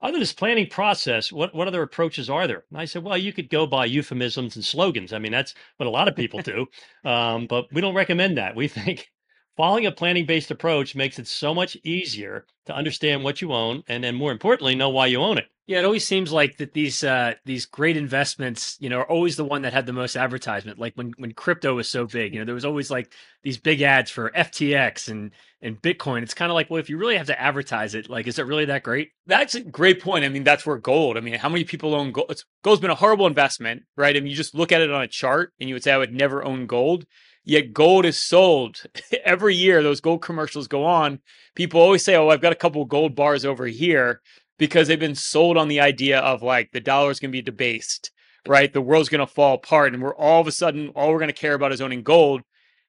other 0.00 0.18
this 0.18 0.32
planning 0.32 0.66
process, 0.66 1.32
what, 1.32 1.54
what 1.54 1.68
other 1.68 1.82
approaches 1.82 2.28
are 2.28 2.46
there? 2.46 2.64
And 2.70 2.78
I 2.78 2.84
said, 2.84 3.02
Well, 3.02 3.16
you 3.16 3.32
could 3.32 3.48
go 3.48 3.66
by 3.66 3.86
euphemisms 3.86 4.56
and 4.56 4.64
slogans. 4.64 5.12
I 5.12 5.18
mean, 5.18 5.32
that's 5.32 5.54
what 5.76 5.86
a 5.86 5.90
lot 5.90 6.08
of 6.08 6.16
people 6.16 6.40
do. 6.40 6.66
um, 7.04 7.46
but 7.46 7.66
we 7.72 7.80
don't 7.80 7.94
recommend 7.94 8.38
that. 8.38 8.56
We 8.56 8.68
think 8.68 9.10
following 9.56 9.86
a 9.86 9.92
planning 9.92 10.26
based 10.26 10.50
approach 10.50 10.94
makes 10.94 11.18
it 11.18 11.26
so 11.26 11.54
much 11.54 11.76
easier 11.84 12.46
to 12.66 12.74
understand 12.74 13.22
what 13.22 13.40
you 13.40 13.52
own 13.52 13.82
and 13.88 14.02
then 14.02 14.14
more 14.14 14.32
importantly 14.32 14.74
know 14.74 14.88
why 14.90 15.06
you 15.06 15.20
own 15.20 15.38
it 15.38 15.46
Yeah, 15.66 15.78
it 15.78 15.84
always 15.84 16.06
seems 16.06 16.30
like 16.32 16.58
that 16.58 16.74
these 16.74 17.02
uh, 17.02 17.34
these 17.46 17.64
great 17.64 17.96
investments, 17.96 18.76
you 18.80 18.90
know, 18.90 18.98
are 18.98 19.10
always 19.10 19.36
the 19.36 19.44
one 19.44 19.62
that 19.62 19.72
had 19.72 19.86
the 19.86 19.94
most 19.94 20.14
advertisement. 20.14 20.78
Like 20.78 20.92
when 20.94 21.14
when 21.16 21.32
crypto 21.32 21.74
was 21.74 21.88
so 21.88 22.06
big, 22.06 22.34
you 22.34 22.38
know, 22.38 22.44
there 22.44 22.54
was 22.54 22.66
always 22.66 22.90
like 22.90 23.12
these 23.42 23.56
big 23.56 23.80
ads 23.80 24.10
for 24.10 24.30
FTX 24.30 25.08
and 25.08 25.30
and 25.62 25.80
Bitcoin. 25.80 26.22
It's 26.22 26.34
kind 26.34 26.50
of 26.50 26.54
like, 26.54 26.68
well, 26.68 26.80
if 26.80 26.90
you 26.90 26.98
really 26.98 27.16
have 27.16 27.28
to 27.28 27.40
advertise 27.40 27.94
it, 27.94 28.10
like, 28.10 28.26
is 28.26 28.38
it 28.38 28.44
really 28.46 28.66
that 28.66 28.82
great? 28.82 29.12
That's 29.26 29.54
a 29.54 29.60
great 29.62 30.02
point. 30.02 30.24
I 30.24 30.28
mean, 30.28 30.44
that's 30.44 30.66
where 30.66 30.76
gold. 30.76 31.16
I 31.16 31.20
mean, 31.20 31.34
how 31.34 31.48
many 31.48 31.64
people 31.64 31.94
own 31.94 32.12
gold? 32.12 32.30
It's, 32.30 32.44
gold's 32.62 32.82
been 32.82 32.90
a 32.90 32.94
horrible 32.94 33.26
investment, 33.26 33.84
right? 33.96 34.14
I 34.14 34.20
mean, 34.20 34.28
you 34.28 34.36
just 34.36 34.54
look 34.54 34.72
at 34.72 34.82
it 34.82 34.90
on 34.90 35.02
a 35.02 35.08
chart 35.08 35.52
and 35.58 35.68
you 35.68 35.74
would 35.74 35.82
say, 35.82 35.92
I 35.92 35.98
would 35.98 36.12
never 36.12 36.44
own 36.44 36.66
gold. 36.66 37.06
Yet 37.44 37.74
gold 37.74 38.06
is 38.06 38.18
sold 38.18 38.82
every 39.24 39.54
year. 39.54 39.82
Those 39.82 40.00
gold 40.00 40.22
commercials 40.22 40.66
go 40.66 40.84
on. 40.84 41.20
People 41.54 41.80
always 41.80 42.04
say, 42.04 42.16
Oh, 42.16 42.30
I've 42.30 42.40
got 42.40 42.52
a 42.52 42.56
couple 42.56 42.84
gold 42.84 43.14
bars 43.14 43.44
over 43.44 43.66
here 43.66 44.20
because 44.58 44.88
they've 44.88 44.98
been 44.98 45.14
sold 45.14 45.56
on 45.56 45.68
the 45.68 45.80
idea 45.80 46.20
of 46.20 46.42
like 46.42 46.70
the 46.72 46.80
dollar 46.80 47.10
is 47.10 47.20
going 47.20 47.30
to 47.30 47.36
be 47.36 47.42
debased, 47.42 48.10
right? 48.46 48.72
The 48.72 48.80
world's 48.80 49.08
going 49.08 49.20
to 49.20 49.26
fall 49.26 49.54
apart. 49.54 49.92
And 49.92 50.02
we're 50.02 50.14
all 50.14 50.40
of 50.40 50.46
a 50.46 50.52
sudden, 50.52 50.88
all 50.90 51.10
we're 51.10 51.18
going 51.18 51.28
to 51.28 51.32
care 51.34 51.54
about 51.54 51.72
is 51.72 51.80
owning 51.80 52.02
gold. 52.02 52.42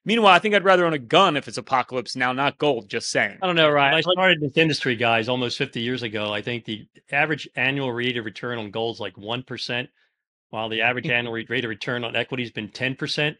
Meanwhile, 0.04 0.34
I 0.34 0.38
think 0.38 0.54
I'd 0.54 0.64
rather 0.64 0.86
own 0.86 0.92
a 0.92 0.98
gun 0.98 1.36
if 1.36 1.48
it's 1.48 1.58
apocalypse 1.58 2.14
now, 2.14 2.32
not 2.32 2.58
gold. 2.58 2.88
Just 2.88 3.10
saying. 3.10 3.38
I 3.42 3.46
don't 3.46 3.56
know, 3.56 3.72
when 3.72 3.78
i 3.78 4.00
started 4.00 4.40
this 4.40 4.56
industry 4.56 4.94
guys 4.94 5.28
almost 5.28 5.58
50 5.58 5.80
years 5.80 6.02
ago 6.04 6.32
i 6.32 6.40
think 6.40 6.64
the 6.64 6.86
average 7.10 7.48
annual 7.56 7.92
rate 7.92 8.16
of 8.16 8.24
return 8.24 8.58
on 8.58 8.70
gold 8.70 8.96
is 8.96 9.00
like 9.00 9.16
1% 9.16 9.88
while 10.50 10.68
the 10.68 10.82
average 10.82 11.06
annual 11.10 11.32
rate 11.32 11.64
of 11.64 11.68
return 11.68 12.04
on 12.04 12.14
equity 12.14 12.44
has 12.44 12.52
been 12.52 12.68
10% 12.68 13.36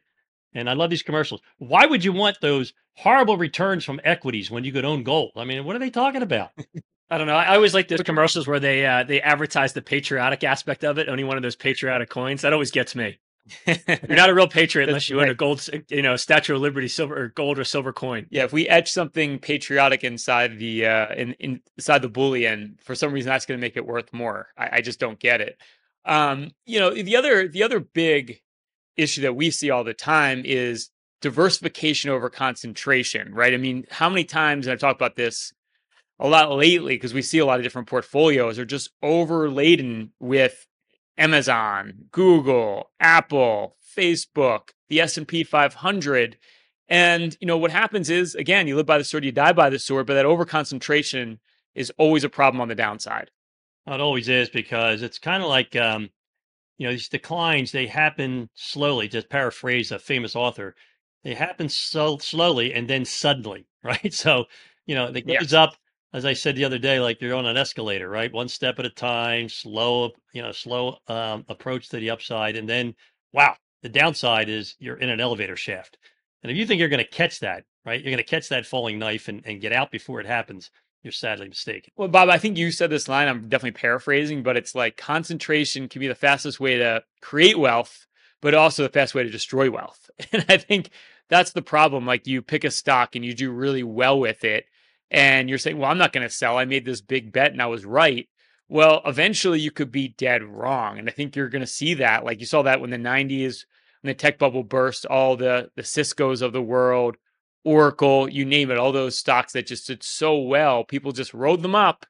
and 0.56 0.68
i 0.68 0.72
love 0.72 0.90
these 0.90 1.02
commercials 1.02 1.40
why 1.58 1.86
would 1.86 2.04
you 2.04 2.12
want 2.12 2.40
those 2.40 2.72
horrible 2.94 3.36
returns 3.36 3.84
from 3.84 4.00
equities 4.04 4.50
when 4.50 4.64
you 4.64 4.72
could 4.72 4.84
own 4.84 5.02
gold 5.02 5.32
i 5.36 5.44
mean 5.44 5.64
what 5.64 5.76
are 5.76 5.80
they 5.80 5.90
talking 5.90 6.22
about 6.22 6.50
I 7.08 7.18
don't 7.18 7.28
know. 7.28 7.36
I 7.36 7.54
always 7.54 7.72
like 7.72 7.86
those 7.86 8.02
commercials 8.02 8.48
where 8.48 8.58
they 8.58 8.84
uh, 8.84 9.04
they 9.04 9.20
advertise 9.20 9.72
the 9.72 9.82
patriotic 9.82 10.42
aspect 10.42 10.84
of 10.84 10.98
it, 10.98 11.08
owning 11.08 11.28
one 11.28 11.36
of 11.36 11.42
those 11.44 11.54
patriotic 11.54 12.10
coins. 12.10 12.42
That 12.42 12.52
always 12.52 12.72
gets 12.72 12.96
me. 12.96 13.18
You're 13.66 14.16
not 14.16 14.28
a 14.28 14.34
real 14.34 14.48
patriot 14.48 14.88
unless 14.88 15.08
you 15.08 15.20
own 15.20 15.28
a 15.28 15.34
gold, 15.34 15.64
you 15.88 16.02
know, 16.02 16.16
Statue 16.16 16.56
of 16.56 16.60
Liberty 16.60 16.88
silver 16.88 17.16
or 17.16 17.28
gold 17.28 17.60
or 17.60 17.64
silver 17.64 17.92
coin. 17.92 18.26
Yeah, 18.30 18.42
if 18.42 18.52
we 18.52 18.68
etch 18.68 18.90
something 18.90 19.38
patriotic 19.38 20.02
inside 20.02 20.58
the 20.58 20.86
uh 20.86 21.14
in, 21.14 21.32
in 21.34 21.60
inside 21.76 22.02
the 22.02 22.08
bullion, 22.08 22.76
for 22.82 22.96
some 22.96 23.12
reason 23.12 23.28
that's 23.28 23.46
going 23.46 23.58
to 23.58 23.64
make 23.64 23.76
it 23.76 23.86
worth 23.86 24.12
more. 24.12 24.48
I, 24.58 24.70
I 24.72 24.80
just 24.80 24.98
don't 24.98 25.20
get 25.20 25.40
it. 25.40 25.60
Um, 26.04 26.50
you 26.64 26.80
know, 26.80 26.90
the 26.90 27.16
other 27.16 27.46
the 27.46 27.62
other 27.62 27.78
big 27.78 28.40
issue 28.96 29.22
that 29.22 29.37
we 29.37 29.50
see 29.50 29.70
all 29.70 29.85
the 29.85 29.94
time 29.94 30.42
is 30.44 30.90
diversification 31.22 32.11
over 32.11 32.28
concentration, 32.30 33.35
right? 33.35 33.54
I 33.54 33.56
mean, 33.56 33.85
how 33.90 34.09
many 34.09 34.24
times 34.24 34.66
and 34.66 34.72
I've 34.72 34.80
talked 34.80 35.00
about 35.00 35.16
this 35.16 35.52
a 36.18 36.28
lot 36.28 36.50
lately 36.52 36.94
because 36.94 37.14
we 37.14 37.22
see 37.22 37.38
a 37.38 37.46
lot 37.46 37.59
of 37.59 37.64
different 37.64 37.88
portfolios 37.88 38.59
are 38.59 38.64
just 38.64 38.90
overladen 39.02 40.12
with 40.20 40.66
Amazon, 41.18 42.06
Google, 42.11 42.90
Apple, 43.00 43.76
Facebook, 43.96 44.70
the 44.88 45.00
S&P 45.00 45.44
500. 45.44 46.37
And 46.88 47.37
you 47.40 47.46
know 47.46 47.59
what 47.59 47.70
happens 47.70 48.11
is 48.11 48.35
again, 48.35 48.68
you 48.68 48.76
live 48.76 48.87
by 48.87 48.98
the 48.98 49.04
sword, 49.04 49.24
you 49.24 49.32
die 49.32 49.52
by 49.52 49.70
the 49.70 49.78
sword, 49.78 50.06
but 50.06 50.14
that 50.14 50.26
overconcentration 50.26 51.38
is 51.74 51.92
always 51.98 52.24
a 52.24 52.28
problem 52.28 52.61
on 52.61 52.68
the 52.68 52.74
downside. 52.74 53.30
it 53.87 54.00
always 54.00 54.28
is 54.28 54.48
because 54.48 55.02
it's 55.02 55.18
kind 55.18 55.42
of 55.42 55.48
like 55.48 55.74
um, 55.76 56.11
you 56.78 56.86
know 56.86 56.92
these 56.92 57.08
declines 57.08 57.72
they 57.72 57.86
happen 57.86 58.48
slowly 58.54 59.08
just 59.08 59.28
paraphrase 59.30 59.92
a 59.92 59.98
famous 59.98 60.36
author 60.36 60.74
they 61.24 61.34
happen 61.34 61.68
so 61.68 62.18
slowly 62.18 62.72
and 62.72 62.88
then 62.88 63.04
suddenly 63.04 63.66
right? 63.84 64.12
So 64.14 64.46
you 64.86 64.94
know 64.94 65.06
it 65.06 65.24
Yeah. 65.24 65.40
goes 65.40 65.52
up 65.54 65.76
as 66.12 66.24
i 66.24 66.32
said 66.32 66.56
the 66.56 66.64
other 66.64 66.78
day 66.78 67.00
like 67.00 67.20
you're 67.20 67.34
on 67.36 67.46
an 67.46 67.56
escalator 67.56 68.08
right? 68.08 68.32
One 68.32 68.48
step 68.48 68.78
at 68.78 68.86
a 68.86 68.90
time 68.90 69.48
slow 69.48 70.12
you 70.32 70.42
know 70.42 70.52
slow 70.52 70.98
um, 71.08 71.44
approach 71.48 71.88
to 71.90 71.98
the 71.98 72.10
upside 72.10 72.56
and 72.56 72.68
then 72.68 72.94
wow 73.32 73.56
the 73.82 73.88
downside 73.88 74.48
is 74.48 74.76
you're 74.78 74.96
in 74.98 75.08
an 75.10 75.20
elevator 75.20 75.56
shaft. 75.56 75.98
And 76.42 76.50
if 76.50 76.56
you 76.58 76.66
think 76.66 76.80
you're 76.80 76.88
going 76.88 77.04
to 77.04 77.10
catch 77.10 77.40
that 77.40 77.64
right? 77.84 78.00
You're 78.02 78.10
going 78.10 78.18
to 78.18 78.24
catch 78.24 78.48
that 78.48 78.66
falling 78.66 78.98
knife 78.98 79.28
and, 79.28 79.42
and 79.46 79.60
get 79.60 79.72
out 79.72 79.90
before 79.92 80.20
it 80.20 80.26
happens 80.26 80.70
you're 81.06 81.12
sadly 81.12 81.48
mistaken 81.48 81.92
Well, 81.96 82.08
Bob, 82.08 82.28
I 82.28 82.36
think 82.36 82.58
you 82.58 82.70
said 82.70 82.90
this 82.90 83.08
line. 83.08 83.28
I'm 83.28 83.48
definitely 83.48 83.78
paraphrasing, 83.80 84.42
but 84.42 84.56
it's 84.56 84.74
like 84.74 84.96
concentration 84.96 85.88
can 85.88 86.00
be 86.00 86.08
the 86.08 86.14
fastest 86.14 86.60
way 86.60 86.76
to 86.76 87.04
create 87.22 87.58
wealth, 87.58 88.06
but 88.42 88.54
also 88.54 88.82
the 88.82 88.88
fastest 88.88 89.14
way 89.14 89.22
to 89.22 89.30
destroy 89.30 89.70
wealth. 89.70 90.10
And 90.32 90.44
I 90.48 90.56
think 90.56 90.90
that's 91.28 91.52
the 91.52 91.62
problem. 91.62 92.06
Like 92.06 92.26
you 92.26 92.42
pick 92.42 92.64
a 92.64 92.70
stock 92.70 93.14
and 93.14 93.24
you 93.24 93.34
do 93.34 93.50
really 93.50 93.82
well 93.82 94.18
with 94.18 94.44
it, 94.44 94.66
and 95.10 95.48
you're 95.48 95.58
saying, 95.58 95.78
Well, 95.78 95.90
I'm 95.90 95.98
not 95.98 96.12
going 96.12 96.26
to 96.26 96.34
sell. 96.34 96.58
I 96.58 96.64
made 96.64 96.84
this 96.84 97.00
big 97.00 97.32
bet 97.32 97.52
and 97.52 97.62
I 97.62 97.66
was 97.66 97.84
right. 97.84 98.28
Well, 98.68 99.00
eventually 99.06 99.60
you 99.60 99.70
could 99.70 99.92
be 99.92 100.08
dead 100.08 100.42
wrong. 100.42 100.98
And 100.98 101.08
I 101.08 101.12
think 101.12 101.36
you're 101.36 101.48
going 101.48 101.60
to 101.60 101.66
see 101.66 101.94
that. 101.94 102.24
Like 102.24 102.40
you 102.40 102.46
saw 102.46 102.62
that 102.62 102.80
when 102.80 102.90
the 102.90 102.96
90s, 102.96 103.64
when 104.02 104.08
the 104.10 104.14
tech 104.14 104.38
bubble 104.38 104.64
burst, 104.64 105.06
all 105.06 105.36
the, 105.36 105.70
the 105.76 105.84
Cisco's 105.84 106.42
of 106.42 106.52
the 106.52 106.62
world, 106.62 107.16
Oracle, 107.66 108.29
you 108.29 108.44
name 108.44 108.70
it, 108.70 108.79
all 108.79 108.92
those 108.92 109.18
stocks 109.18 109.52
that 109.52 109.66
just 109.66 109.88
did 109.88 110.05
so 110.05 110.38
well, 110.38 110.85
people 110.85 111.11
just 111.11 111.35
rode 111.35 111.62
them 111.62 111.74
up, 111.74 112.07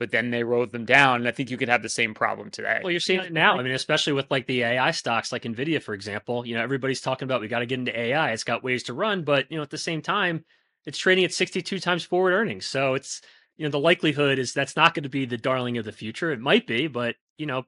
but 0.00 0.10
then 0.10 0.32
they 0.32 0.42
rode 0.42 0.72
them 0.72 0.84
down. 0.84 1.20
And 1.20 1.28
I 1.28 1.30
think 1.30 1.48
you 1.48 1.56
could 1.56 1.68
have 1.68 1.82
the 1.82 1.88
same 1.88 2.12
problem 2.12 2.50
today. 2.50 2.80
Well, 2.82 2.90
you're 2.90 2.98
seeing 2.98 3.20
it 3.20 3.32
now. 3.32 3.56
I 3.56 3.62
mean, 3.62 3.72
especially 3.72 4.14
with 4.14 4.28
like 4.32 4.48
the 4.48 4.64
AI 4.64 4.90
stocks, 4.90 5.30
like 5.30 5.44
Nvidia, 5.44 5.80
for 5.80 5.94
example. 5.94 6.44
You 6.44 6.56
know, 6.56 6.62
everybody's 6.62 7.00
talking 7.00 7.24
about 7.24 7.40
we 7.40 7.46
got 7.46 7.60
to 7.60 7.66
get 7.66 7.78
into 7.78 7.96
AI. 7.96 8.32
It's 8.32 8.42
got 8.42 8.64
ways 8.64 8.82
to 8.84 8.94
run, 8.94 9.22
but 9.22 9.48
you 9.48 9.56
know, 9.56 9.62
at 9.62 9.70
the 9.70 9.78
same 9.78 10.02
time, 10.02 10.44
it's 10.86 10.98
trading 10.98 11.24
at 11.24 11.32
62 11.32 11.78
times 11.78 12.02
forward 12.02 12.32
earnings. 12.32 12.66
So 12.66 12.94
it's 12.94 13.22
you 13.56 13.64
know 13.64 13.70
the 13.70 13.78
likelihood 13.78 14.40
is 14.40 14.52
that's 14.52 14.74
not 14.74 14.92
going 14.92 15.04
to 15.04 15.08
be 15.08 15.24
the 15.24 15.38
darling 15.38 15.78
of 15.78 15.84
the 15.84 15.92
future. 15.92 16.32
It 16.32 16.40
might 16.40 16.66
be, 16.66 16.88
but 16.88 17.14
you 17.38 17.46
know, 17.46 17.64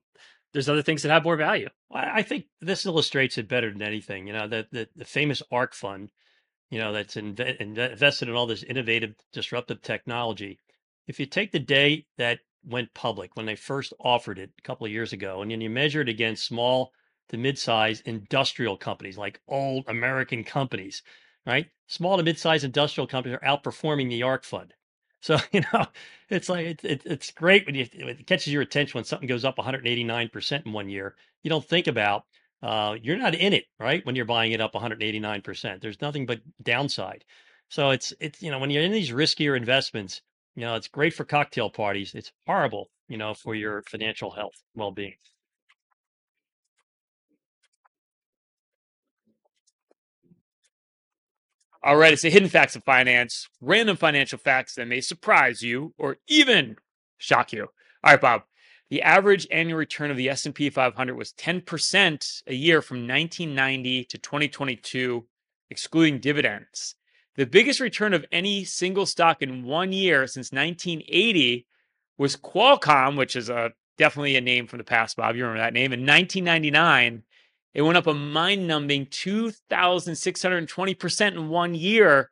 there's 0.52 0.68
other 0.68 0.82
things 0.82 1.04
that 1.04 1.12
have 1.12 1.22
more 1.22 1.36
value. 1.36 1.68
I 1.92 2.18
I 2.18 2.22
think 2.22 2.46
this 2.60 2.84
illustrates 2.84 3.38
it 3.38 3.46
better 3.46 3.70
than 3.70 3.82
anything. 3.82 4.26
You 4.26 4.32
know, 4.32 4.48
the 4.48 4.66
the, 4.72 4.88
the 4.96 5.04
famous 5.04 5.40
ARK 5.52 5.72
fund, 5.74 6.10
you 6.70 6.78
know, 6.78 6.92
that's 6.92 7.14
inve- 7.16 7.60
inve- 7.60 7.92
invested 7.92 8.28
in 8.28 8.34
all 8.34 8.46
this 8.46 8.62
innovative, 8.62 9.14
disruptive 9.32 9.82
technology. 9.82 10.58
If 11.06 11.18
you 11.18 11.26
take 11.26 11.52
the 11.52 11.58
day 11.58 12.06
that 12.18 12.40
went 12.64 12.92
public 12.94 13.36
when 13.36 13.46
they 13.46 13.56
first 13.56 13.92
offered 14.00 14.38
it 14.38 14.50
a 14.58 14.62
couple 14.62 14.86
of 14.86 14.92
years 14.92 15.12
ago, 15.12 15.42
and 15.42 15.50
then 15.50 15.60
you 15.60 15.70
measure 15.70 16.02
it 16.02 16.08
against 16.08 16.44
small 16.46 16.92
to 17.30 17.36
mid-sized 17.36 18.06
industrial 18.06 18.76
companies 18.76 19.18
like 19.18 19.40
old 19.48 19.84
American 19.88 20.44
companies, 20.44 21.02
right? 21.46 21.66
Small 21.86 22.16
to 22.16 22.22
mid-sized 22.22 22.64
industrial 22.64 23.06
companies 23.06 23.38
are 23.40 23.46
outperforming 23.46 24.08
the 24.08 24.22
ARK 24.22 24.44
fund. 24.44 24.74
So 25.20 25.36
you 25.50 25.62
know, 25.72 25.84
it's 26.28 26.48
like 26.48 26.64
it, 26.64 26.84
it, 26.84 27.02
it's 27.04 27.32
great 27.32 27.66
when 27.66 27.74
you 27.74 27.88
it 27.92 28.24
catches 28.28 28.52
your 28.52 28.62
attention 28.62 28.96
when 28.98 29.04
something 29.04 29.26
goes 29.26 29.44
up 29.44 29.58
189 29.58 30.28
percent 30.28 30.64
in 30.64 30.72
one 30.72 30.88
year. 30.88 31.16
You 31.42 31.50
don't 31.50 31.64
think 31.64 31.88
about 31.88 32.22
uh, 32.62 32.96
you're 33.02 33.16
not 33.18 33.34
in 33.34 33.52
it, 33.52 33.64
right? 33.78 34.04
When 34.06 34.16
you're 34.16 34.24
buying 34.24 34.52
it 34.52 34.60
up 34.60 34.74
189 34.74 35.42
percent, 35.42 35.82
there's 35.82 36.00
nothing 36.00 36.26
but 36.26 36.40
downside. 36.62 37.24
So 37.68 37.90
it's 37.90 38.12
it's 38.20 38.42
you 38.42 38.50
know 38.50 38.58
when 38.58 38.70
you're 38.70 38.82
in 38.82 38.92
these 38.92 39.10
riskier 39.12 39.56
investments, 39.56 40.22
you 40.56 40.62
know 40.62 40.74
it's 40.76 40.88
great 40.88 41.14
for 41.14 41.24
cocktail 41.24 41.70
parties. 41.70 42.14
It's 42.14 42.32
horrible, 42.46 42.90
you 43.08 43.16
know, 43.18 43.34
for 43.34 43.54
your 43.54 43.82
financial 43.82 44.30
health, 44.32 44.54
well 44.74 44.92
being. 44.92 45.14
All 51.82 51.96
right, 51.96 52.12
it's 52.12 52.22
the 52.22 52.30
hidden 52.30 52.48
facts 52.48 52.76
of 52.76 52.84
finance, 52.84 53.48
random 53.60 53.96
financial 53.96 54.38
facts 54.38 54.74
that 54.74 54.88
may 54.88 55.00
surprise 55.00 55.62
you 55.62 55.94
or 55.98 56.18
even 56.28 56.76
shock 57.18 57.52
you. 57.52 57.68
All 58.04 58.12
right, 58.12 58.20
Bob. 58.20 58.42
The 58.90 59.02
average 59.02 59.46
annual 59.50 59.78
return 59.78 60.10
of 60.10 60.16
the 60.16 60.30
S&P 60.30 60.70
500 60.70 61.14
was 61.14 61.32
10% 61.32 62.42
a 62.46 62.54
year 62.54 62.80
from 62.80 63.06
1990 63.06 64.04
to 64.04 64.18
2022, 64.18 65.26
excluding 65.70 66.20
dividends. 66.20 66.94
The 67.36 67.46
biggest 67.46 67.80
return 67.80 68.14
of 68.14 68.24
any 68.32 68.64
single 68.64 69.06
stock 69.06 69.42
in 69.42 69.64
one 69.64 69.92
year 69.92 70.26
since 70.26 70.52
1980 70.52 71.66
was 72.16 72.36
Qualcomm, 72.36 73.16
which 73.16 73.36
is 73.36 73.50
a 73.50 73.72
definitely 73.98 74.36
a 74.36 74.40
name 74.40 74.66
from 74.66 74.78
the 74.78 74.84
past, 74.84 75.16
Bob. 75.16 75.36
You 75.36 75.44
remember 75.44 75.62
that 75.62 75.74
name? 75.74 75.92
In 75.92 76.06
1999, 76.06 77.24
it 77.74 77.82
went 77.82 77.98
up 77.98 78.06
a 78.06 78.14
mind-numbing 78.14 79.06
2,620% 79.06 81.32
in 81.32 81.48
one 81.48 81.74
year. 81.74 82.30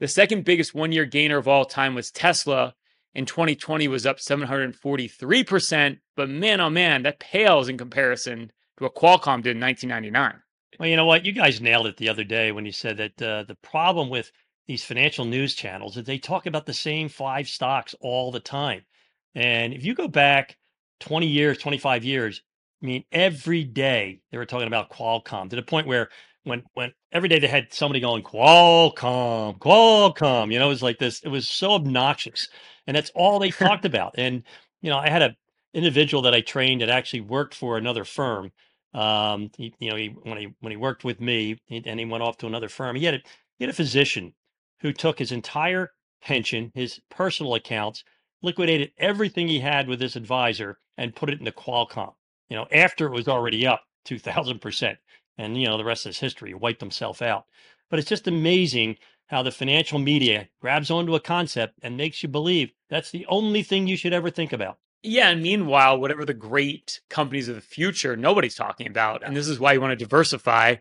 The 0.00 0.08
second 0.08 0.44
biggest 0.44 0.74
one-year 0.74 1.06
gainer 1.06 1.38
of 1.38 1.48
all 1.48 1.64
time 1.64 1.94
was 1.94 2.10
Tesla. 2.10 2.74
In 3.14 3.26
2020 3.26 3.88
was 3.88 4.06
up 4.06 4.18
743%. 4.18 5.98
But 6.16 6.28
man, 6.28 6.60
oh 6.60 6.70
man, 6.70 7.02
that 7.04 7.20
pales 7.20 7.68
in 7.68 7.78
comparison 7.78 8.50
to 8.78 8.84
what 8.84 8.94
Qualcomm 8.94 9.42
did 9.42 9.56
in 9.56 9.62
1999. 9.62 10.40
Well, 10.78 10.88
you 10.88 10.96
know 10.96 11.06
what? 11.06 11.24
You 11.24 11.32
guys 11.32 11.60
nailed 11.60 11.86
it 11.86 11.96
the 11.96 12.08
other 12.08 12.24
day 12.24 12.50
when 12.50 12.66
you 12.66 12.72
said 12.72 12.96
that 12.96 13.22
uh, 13.22 13.44
the 13.44 13.56
problem 13.62 14.10
with 14.10 14.32
these 14.66 14.84
financial 14.84 15.24
news 15.24 15.54
channels 15.54 15.96
is 15.96 16.04
they 16.04 16.18
talk 16.18 16.46
about 16.46 16.66
the 16.66 16.74
same 16.74 17.08
five 17.08 17.48
stocks 17.48 17.94
all 18.00 18.32
the 18.32 18.40
time. 18.40 18.82
And 19.34 19.72
if 19.72 19.84
you 19.84 19.94
go 19.94 20.08
back 20.08 20.56
20 21.00 21.26
years, 21.26 21.58
25 21.58 22.04
years, 22.04 22.42
I 22.82 22.86
mean, 22.86 23.04
every 23.12 23.64
day 23.64 24.20
they 24.30 24.38
were 24.38 24.46
talking 24.46 24.66
about 24.66 24.90
Qualcomm 24.90 25.50
to 25.50 25.56
the 25.56 25.62
point 25.62 25.86
where 25.86 26.10
when 26.44 26.62
when 26.74 26.92
every 27.12 27.28
day 27.28 27.38
they 27.38 27.48
had 27.48 27.72
somebody 27.72 28.00
going 28.00 28.22
Qualcomm, 28.22 29.58
Qualcomm. 29.58 30.52
You 30.52 30.58
know, 30.58 30.66
it 30.66 30.70
was 30.70 30.82
like 30.82 30.98
this. 30.98 31.20
It 31.20 31.28
was 31.28 31.48
so 31.48 31.72
obnoxious, 31.72 32.48
and 32.86 32.96
that's 32.96 33.10
all 33.14 33.38
they 33.38 33.50
talked 33.52 33.84
about. 33.84 34.14
And 34.16 34.42
you 34.82 34.90
know, 34.90 34.98
I 34.98 35.10
had 35.10 35.22
a 35.22 35.36
individual 35.74 36.22
that 36.22 36.34
I 36.34 36.40
trained 36.40 36.82
that 36.82 36.88
actually 36.90 37.22
worked 37.22 37.54
for 37.54 37.76
another 37.76 38.04
firm. 38.04 38.52
Um, 38.94 39.50
he, 39.56 39.74
you 39.80 39.90
know, 39.90 39.96
he, 39.96 40.08
when 40.22 40.38
he 40.38 40.48
when 40.60 40.70
he 40.70 40.76
worked 40.76 41.04
with 41.04 41.20
me, 41.20 41.58
he, 41.66 41.82
and 41.84 41.98
he 41.98 42.06
went 42.06 42.22
off 42.22 42.36
to 42.38 42.46
another 42.46 42.68
firm. 42.68 42.96
He 42.96 43.04
had 43.04 43.14
a 43.14 43.22
he 43.58 43.64
had 43.64 43.70
a 43.70 43.74
physician 43.76 44.34
who 44.80 44.92
took 44.92 45.18
his 45.18 45.32
entire 45.32 45.92
pension, 46.22 46.70
his 46.74 47.00
personal 47.10 47.54
accounts, 47.54 48.04
liquidated 48.42 48.92
everything 48.98 49.48
he 49.48 49.60
had 49.60 49.88
with 49.88 49.98
this 49.98 50.16
advisor, 50.16 50.78
and 50.96 51.16
put 51.16 51.30
it 51.30 51.38
into 51.40 51.52
Qualcomm. 51.52 52.12
You 52.48 52.56
know, 52.56 52.66
after 52.70 53.06
it 53.06 53.12
was 53.12 53.28
already 53.28 53.66
up 53.66 53.82
two 54.04 54.18
thousand 54.18 54.60
percent 54.60 54.98
and 55.38 55.60
you 55.60 55.66
know 55.66 55.76
the 55.76 55.84
rest 55.84 56.06
is 56.06 56.18
history. 56.18 56.50
He 56.50 56.54
wiped 56.54 56.80
himself 56.80 57.22
out. 57.22 57.46
But 57.90 57.98
it's 57.98 58.08
just 58.08 58.26
amazing 58.26 58.96
how 59.26 59.42
the 59.42 59.50
financial 59.50 59.98
media 59.98 60.48
grabs 60.60 60.90
onto 60.90 61.14
a 61.14 61.20
concept 61.20 61.74
and 61.82 61.96
makes 61.96 62.22
you 62.22 62.28
believe 62.28 62.72
that's 62.90 63.10
the 63.10 63.26
only 63.26 63.62
thing 63.62 63.86
you 63.86 63.96
should 63.96 64.12
ever 64.12 64.30
think 64.30 64.52
about. 64.52 64.78
Yeah, 65.02 65.28
and 65.28 65.42
meanwhile, 65.42 66.00
whatever 66.00 66.24
the 66.24 66.34
great 66.34 67.00
companies 67.10 67.48
of 67.48 67.56
the 67.56 67.60
future, 67.60 68.16
nobody's 68.16 68.54
talking 68.54 68.86
about, 68.86 69.22
and 69.22 69.36
this 69.36 69.48
is 69.48 69.60
why 69.60 69.74
you 69.74 69.80
want 69.80 69.90
to 69.90 70.02
diversify, 70.02 70.76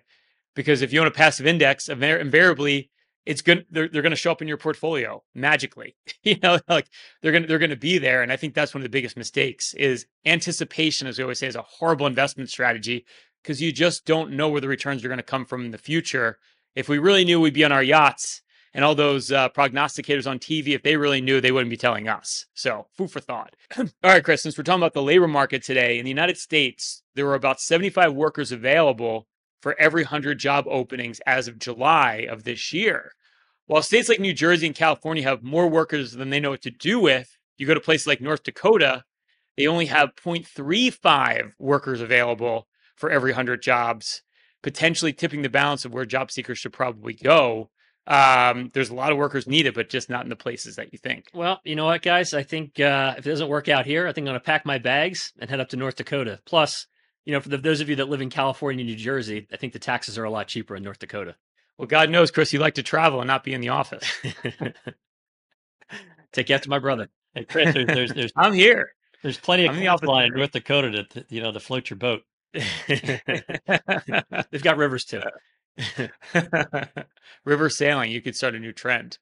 because 0.55 0.81
if 0.81 0.93
you 0.93 1.01
own 1.01 1.07
a 1.07 1.11
passive 1.11 1.45
index, 1.45 1.89
invariably 1.89 2.89
it's 3.25 3.41
good 3.41 3.65
they're, 3.71 3.87
they're 3.87 4.01
going 4.01 4.11
to 4.11 4.17
show 4.17 4.31
up 4.31 4.41
in 4.41 4.47
your 4.47 4.57
portfolio 4.57 5.23
magically 5.33 5.95
you 6.23 6.37
know 6.43 6.59
like 6.67 6.87
they're 7.21 7.31
going 7.31 7.43
to 7.43 7.47
they're 7.47 7.59
going 7.59 7.69
to 7.69 7.75
be 7.75 7.97
there 7.97 8.21
and 8.21 8.31
i 8.31 8.35
think 8.35 8.53
that's 8.53 8.73
one 8.73 8.81
of 8.81 8.83
the 8.83 8.89
biggest 8.89 9.17
mistakes 9.17 9.73
is 9.75 10.05
anticipation 10.25 11.07
as 11.07 11.17
we 11.17 11.23
always 11.23 11.39
say 11.39 11.47
is 11.47 11.55
a 11.55 11.61
horrible 11.61 12.07
investment 12.07 12.49
strategy 12.49 13.05
because 13.43 13.61
you 13.61 13.71
just 13.71 14.05
don't 14.05 14.31
know 14.31 14.47
where 14.49 14.61
the 14.61 14.67
returns 14.67 15.03
are 15.03 15.09
going 15.09 15.17
to 15.17 15.23
come 15.23 15.45
from 15.45 15.65
in 15.65 15.71
the 15.71 15.77
future. 15.77 16.39
If 16.75 16.87
we 16.89 16.97
really 16.97 17.25
knew 17.25 17.39
we'd 17.39 17.53
be 17.53 17.65
on 17.65 17.71
our 17.71 17.83
yachts 17.83 18.41
and 18.73 18.83
all 18.83 18.95
those 18.95 19.31
uh, 19.31 19.49
prognosticators 19.49 20.25
on 20.25 20.39
TV, 20.39 20.69
if 20.69 20.81
they 20.81 20.95
really 20.95 21.21
knew, 21.21 21.39
they 21.39 21.51
wouldn't 21.51 21.69
be 21.69 21.77
telling 21.77 22.07
us. 22.07 22.45
So, 22.55 22.87
food 22.97 23.11
for 23.11 23.19
thought. 23.19 23.55
all 23.77 23.85
right, 24.03 24.23
Chris, 24.23 24.41
since 24.41 24.57
we're 24.57 24.63
talking 24.63 24.81
about 24.81 24.93
the 24.93 25.03
labor 25.03 25.27
market 25.27 25.63
today, 25.63 25.99
in 25.99 26.05
the 26.05 26.09
United 26.09 26.37
States, 26.37 27.03
there 27.15 27.25
were 27.25 27.35
about 27.35 27.59
75 27.59 28.13
workers 28.13 28.51
available 28.51 29.27
for 29.61 29.79
every 29.79 30.03
100 30.03 30.39
job 30.39 30.65
openings 30.67 31.21
as 31.27 31.47
of 31.47 31.59
July 31.59 32.25
of 32.29 32.43
this 32.43 32.73
year. 32.73 33.11
While 33.67 33.81
states 33.81 34.09
like 34.09 34.19
New 34.19 34.33
Jersey 34.33 34.67
and 34.67 34.75
California 34.75 35.23
have 35.23 35.43
more 35.43 35.67
workers 35.67 36.13
than 36.13 36.29
they 36.29 36.39
know 36.39 36.49
what 36.49 36.61
to 36.63 36.71
do 36.71 36.99
with, 36.99 37.37
you 37.57 37.67
go 37.67 37.73
to 37.73 37.79
places 37.79 38.07
like 38.07 38.19
North 38.19 38.43
Dakota, 38.43 39.03
they 39.55 39.67
only 39.67 39.85
have 39.85 40.15
0.35 40.15 41.51
workers 41.59 42.01
available 42.01 42.67
for 42.95 43.09
every 43.09 43.31
100 43.31 43.61
jobs, 43.61 44.21
potentially 44.61 45.13
tipping 45.13 45.41
the 45.41 45.49
balance 45.49 45.85
of 45.85 45.93
where 45.93 46.05
job 46.05 46.31
seekers 46.31 46.59
should 46.59 46.73
probably 46.73 47.13
go. 47.13 47.69
Um, 48.05 48.69
there's 48.73 48.89
a 48.89 48.95
lot 48.95 49.11
of 49.11 49.17
workers 49.17 49.47
needed, 49.47 49.73
but 49.73 49.89
just 49.89 50.09
not 50.09 50.23
in 50.23 50.29
the 50.29 50.35
places 50.35 50.75
that 50.75 50.91
you 50.91 50.99
think. 50.99 51.27
Well, 51.33 51.61
you 51.63 51.75
know 51.75 51.85
what, 51.85 52.01
guys? 52.01 52.33
I 52.33 52.43
think 52.43 52.79
uh, 52.79 53.15
if 53.17 53.25
it 53.25 53.29
doesn't 53.29 53.47
work 53.47 53.69
out 53.69 53.85
here, 53.85 54.07
I 54.07 54.11
think 54.11 54.25
I'm 54.25 54.31
going 54.31 54.39
to 54.39 54.45
pack 54.45 54.65
my 54.65 54.77
bags 54.77 55.31
and 55.39 55.49
head 55.49 55.61
up 55.61 55.69
to 55.69 55.77
North 55.77 55.95
Dakota. 55.95 56.39
Plus, 56.45 56.87
you 57.25 57.31
know, 57.31 57.39
for 57.39 57.49
the, 57.49 57.57
those 57.57 57.79
of 57.79 57.89
you 57.89 57.95
that 57.97 58.09
live 58.09 58.21
in 58.21 58.29
California, 58.29 58.81
and 58.81 58.89
New 58.89 58.97
Jersey, 58.97 59.47
I 59.53 59.57
think 59.57 59.71
the 59.73 59.79
taxes 59.79 60.17
are 60.17 60.25
a 60.25 60.29
lot 60.29 60.47
cheaper 60.47 60.75
in 60.75 60.83
North 60.83 60.99
Dakota. 60.99 61.35
Well, 61.77 61.87
God 61.87 62.09
knows, 62.09 62.29
Chris, 62.29 62.51
you 62.51 62.59
like 62.59 62.75
to 62.75 62.83
travel 62.83 63.21
and 63.21 63.27
not 63.27 63.43
be 63.43 63.53
in 63.53 63.61
the 63.61 63.69
office. 63.69 64.05
Take 66.33 66.49
you 66.49 66.55
out 66.55 66.63
to 66.63 66.69
my 66.69 66.79
brother. 66.79 67.09
Hey, 67.33 67.45
Chris, 67.45 67.73
there's, 67.73 67.87
there's, 67.87 68.13
there's 68.13 68.33
I'm 68.35 68.53
here. 68.53 68.91
There's 69.21 69.37
plenty 69.37 69.65
of 69.65 69.75
coastline 69.75 70.27
in 70.27 70.33
North 70.33 70.51
Dakota 70.51 71.03
to, 71.03 71.25
you 71.29 71.41
know, 71.41 71.51
to 71.51 71.59
float 71.59 71.89
your 71.89 71.97
boat. 71.97 72.23
They've 74.51 74.63
got 74.63 74.77
rivers 74.77 75.05
too. 75.05 75.21
River 77.45 77.69
sailing. 77.69 78.11
You 78.11 78.21
could 78.21 78.35
start 78.35 78.55
a 78.55 78.59
new 78.59 78.71
trend. 78.71 79.17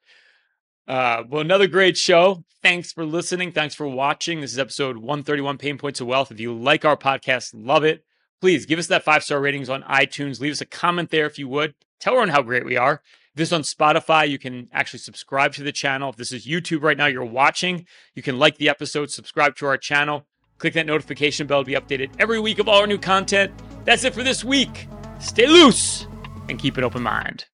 Uh, 0.88 1.24
well, 1.30 1.42
another 1.42 1.68
great 1.68 1.98
show. 1.98 2.44
Thanks 2.62 2.92
for 2.92 3.06
listening. 3.06 3.52
Thanks 3.52 3.76
for 3.76 3.88
watching. 3.88 4.42
This 4.42 4.52
is 4.52 4.60
episode 4.60 4.98
131 4.98 5.58
Payne 5.58 5.78
Points 5.78 6.02
of 6.02 6.08
Wealth. 6.08 6.32
If 6.32 6.40
you 6.40 6.54
like 6.54 6.84
our 6.86 6.98
podcast, 6.98 7.52
love 7.54 7.84
it, 7.84 8.04
please 8.42 8.66
give 8.66 8.80
us 8.80 8.88
that 8.88 9.04
five 9.04 9.24
star 9.24 9.40
ratings 9.40 9.70
on 9.70 9.84
iTunes. 9.84 10.42
Leave 10.42 10.52
us 10.52 10.62
a 10.62 10.66
comment 10.66 11.10
there 11.10 11.26
if 11.26 11.40
you 11.40 11.48
would. 11.48 11.76
Tell 12.00 12.14
everyone 12.14 12.30
how 12.30 12.42
great 12.42 12.66
we 12.66 12.78
are. 12.78 13.02
If 13.30 13.36
this 13.36 13.50
is 13.50 13.54
on 13.54 13.62
Spotify, 13.62 14.28
you 14.28 14.38
can 14.38 14.68
actually 14.74 15.00
subscribe 15.00 15.54
to 15.54 15.64
the 15.64 15.72
channel. 15.72 16.10
If 16.10 16.18
this 16.18 16.34
is 16.34 16.46
YouTube 16.46 16.84
right 16.84 16.98
now, 16.98 17.06
you're 17.06 17.24
watching, 17.24 17.86
you 18.14 18.22
can 18.22 18.38
like 18.38 18.58
the 18.58 18.68
episode, 18.68 19.12
subscribe 19.12 19.56
to 19.58 19.68
our 19.68 19.78
channel. 19.78 20.28
Click 20.62 20.76
that 20.76 20.86
notification 20.86 21.48
bell 21.48 21.64
to 21.64 21.66
be 21.66 21.74
updated 21.74 22.12
every 22.20 22.40
week 22.40 22.60
of 22.60 22.70
all 22.70 22.82
our 22.82 22.86
new 22.86 23.00
content. 23.00 23.52
That's 23.84 24.04
it 24.04 24.14
for 24.14 24.22
this 24.22 24.44
week. 24.44 24.88
Stay 25.20 25.48
loose 25.48 26.06
and 26.50 26.60
keep 26.60 26.78
an 26.78 26.84
open 26.84 27.02
mind. 27.02 27.46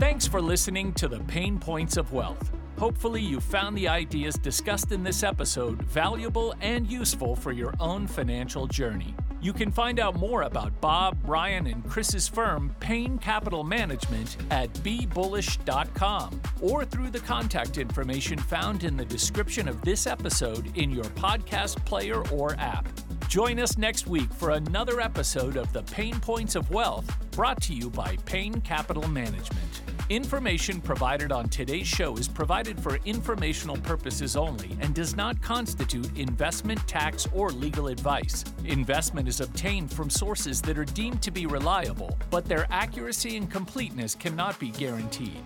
Thanks 0.00 0.26
for 0.26 0.42
listening 0.42 0.92
to 0.94 1.06
the 1.06 1.20
Payne 1.20 1.60
Points 1.60 1.96
of 1.96 2.12
Wealth. 2.12 2.50
Hopefully, 2.80 3.22
you 3.22 3.38
found 3.38 3.78
the 3.78 3.86
ideas 3.86 4.34
discussed 4.34 4.90
in 4.90 5.04
this 5.04 5.22
episode 5.22 5.80
valuable 5.84 6.52
and 6.60 6.90
useful 6.90 7.36
for 7.36 7.52
your 7.52 7.72
own 7.78 8.08
financial 8.08 8.66
journey. 8.66 9.14
You 9.40 9.52
can 9.52 9.70
find 9.70 10.00
out 10.00 10.16
more 10.16 10.42
about 10.42 10.80
Bob, 10.80 11.18
Ryan, 11.24 11.66
and 11.66 11.88
Chris's 11.88 12.26
firm, 12.26 12.74
Payne 12.80 13.18
Capital 13.18 13.64
Management, 13.64 14.36
at 14.50 14.72
bebullish.com 14.74 16.40
or 16.62 16.84
through 16.84 17.10
the 17.10 17.20
contact 17.20 17.78
information 17.78 18.38
found 18.38 18.82
in 18.82 18.96
the 18.96 19.04
description 19.04 19.68
of 19.68 19.82
this 19.82 20.06
episode 20.06 20.76
in 20.76 20.90
your 20.90 21.04
podcast 21.04 21.84
player 21.84 22.26
or 22.30 22.56
app. 22.58 22.88
Join 23.28 23.58
us 23.58 23.76
next 23.76 24.06
week 24.06 24.32
for 24.32 24.50
another 24.50 25.00
episode 25.00 25.56
of 25.56 25.72
The 25.72 25.82
Payne 25.82 26.20
Points 26.20 26.54
of 26.54 26.70
Wealth, 26.70 27.04
brought 27.32 27.60
to 27.62 27.74
you 27.74 27.90
by 27.90 28.16
Payne 28.24 28.60
Capital 28.60 29.06
Management. 29.08 29.82
Information 30.08 30.80
provided 30.80 31.32
on 31.32 31.48
today's 31.48 31.88
show 31.88 32.16
is 32.16 32.28
provided 32.28 32.78
for 32.78 33.00
informational 33.04 33.78
purposes 33.78 34.36
only 34.36 34.78
and 34.80 34.94
does 34.94 35.16
not 35.16 35.42
constitute 35.42 36.16
investment, 36.16 36.86
tax, 36.86 37.26
or 37.34 37.50
legal 37.50 37.88
advice. 37.88 38.44
Investment 38.64 39.26
is 39.26 39.40
obtained 39.40 39.92
from 39.92 40.08
sources 40.08 40.62
that 40.62 40.78
are 40.78 40.84
deemed 40.84 41.20
to 41.22 41.32
be 41.32 41.46
reliable, 41.46 42.16
but 42.30 42.44
their 42.44 42.68
accuracy 42.70 43.36
and 43.36 43.50
completeness 43.50 44.14
cannot 44.14 44.58
be 44.60 44.70
guaranteed. 44.70 45.42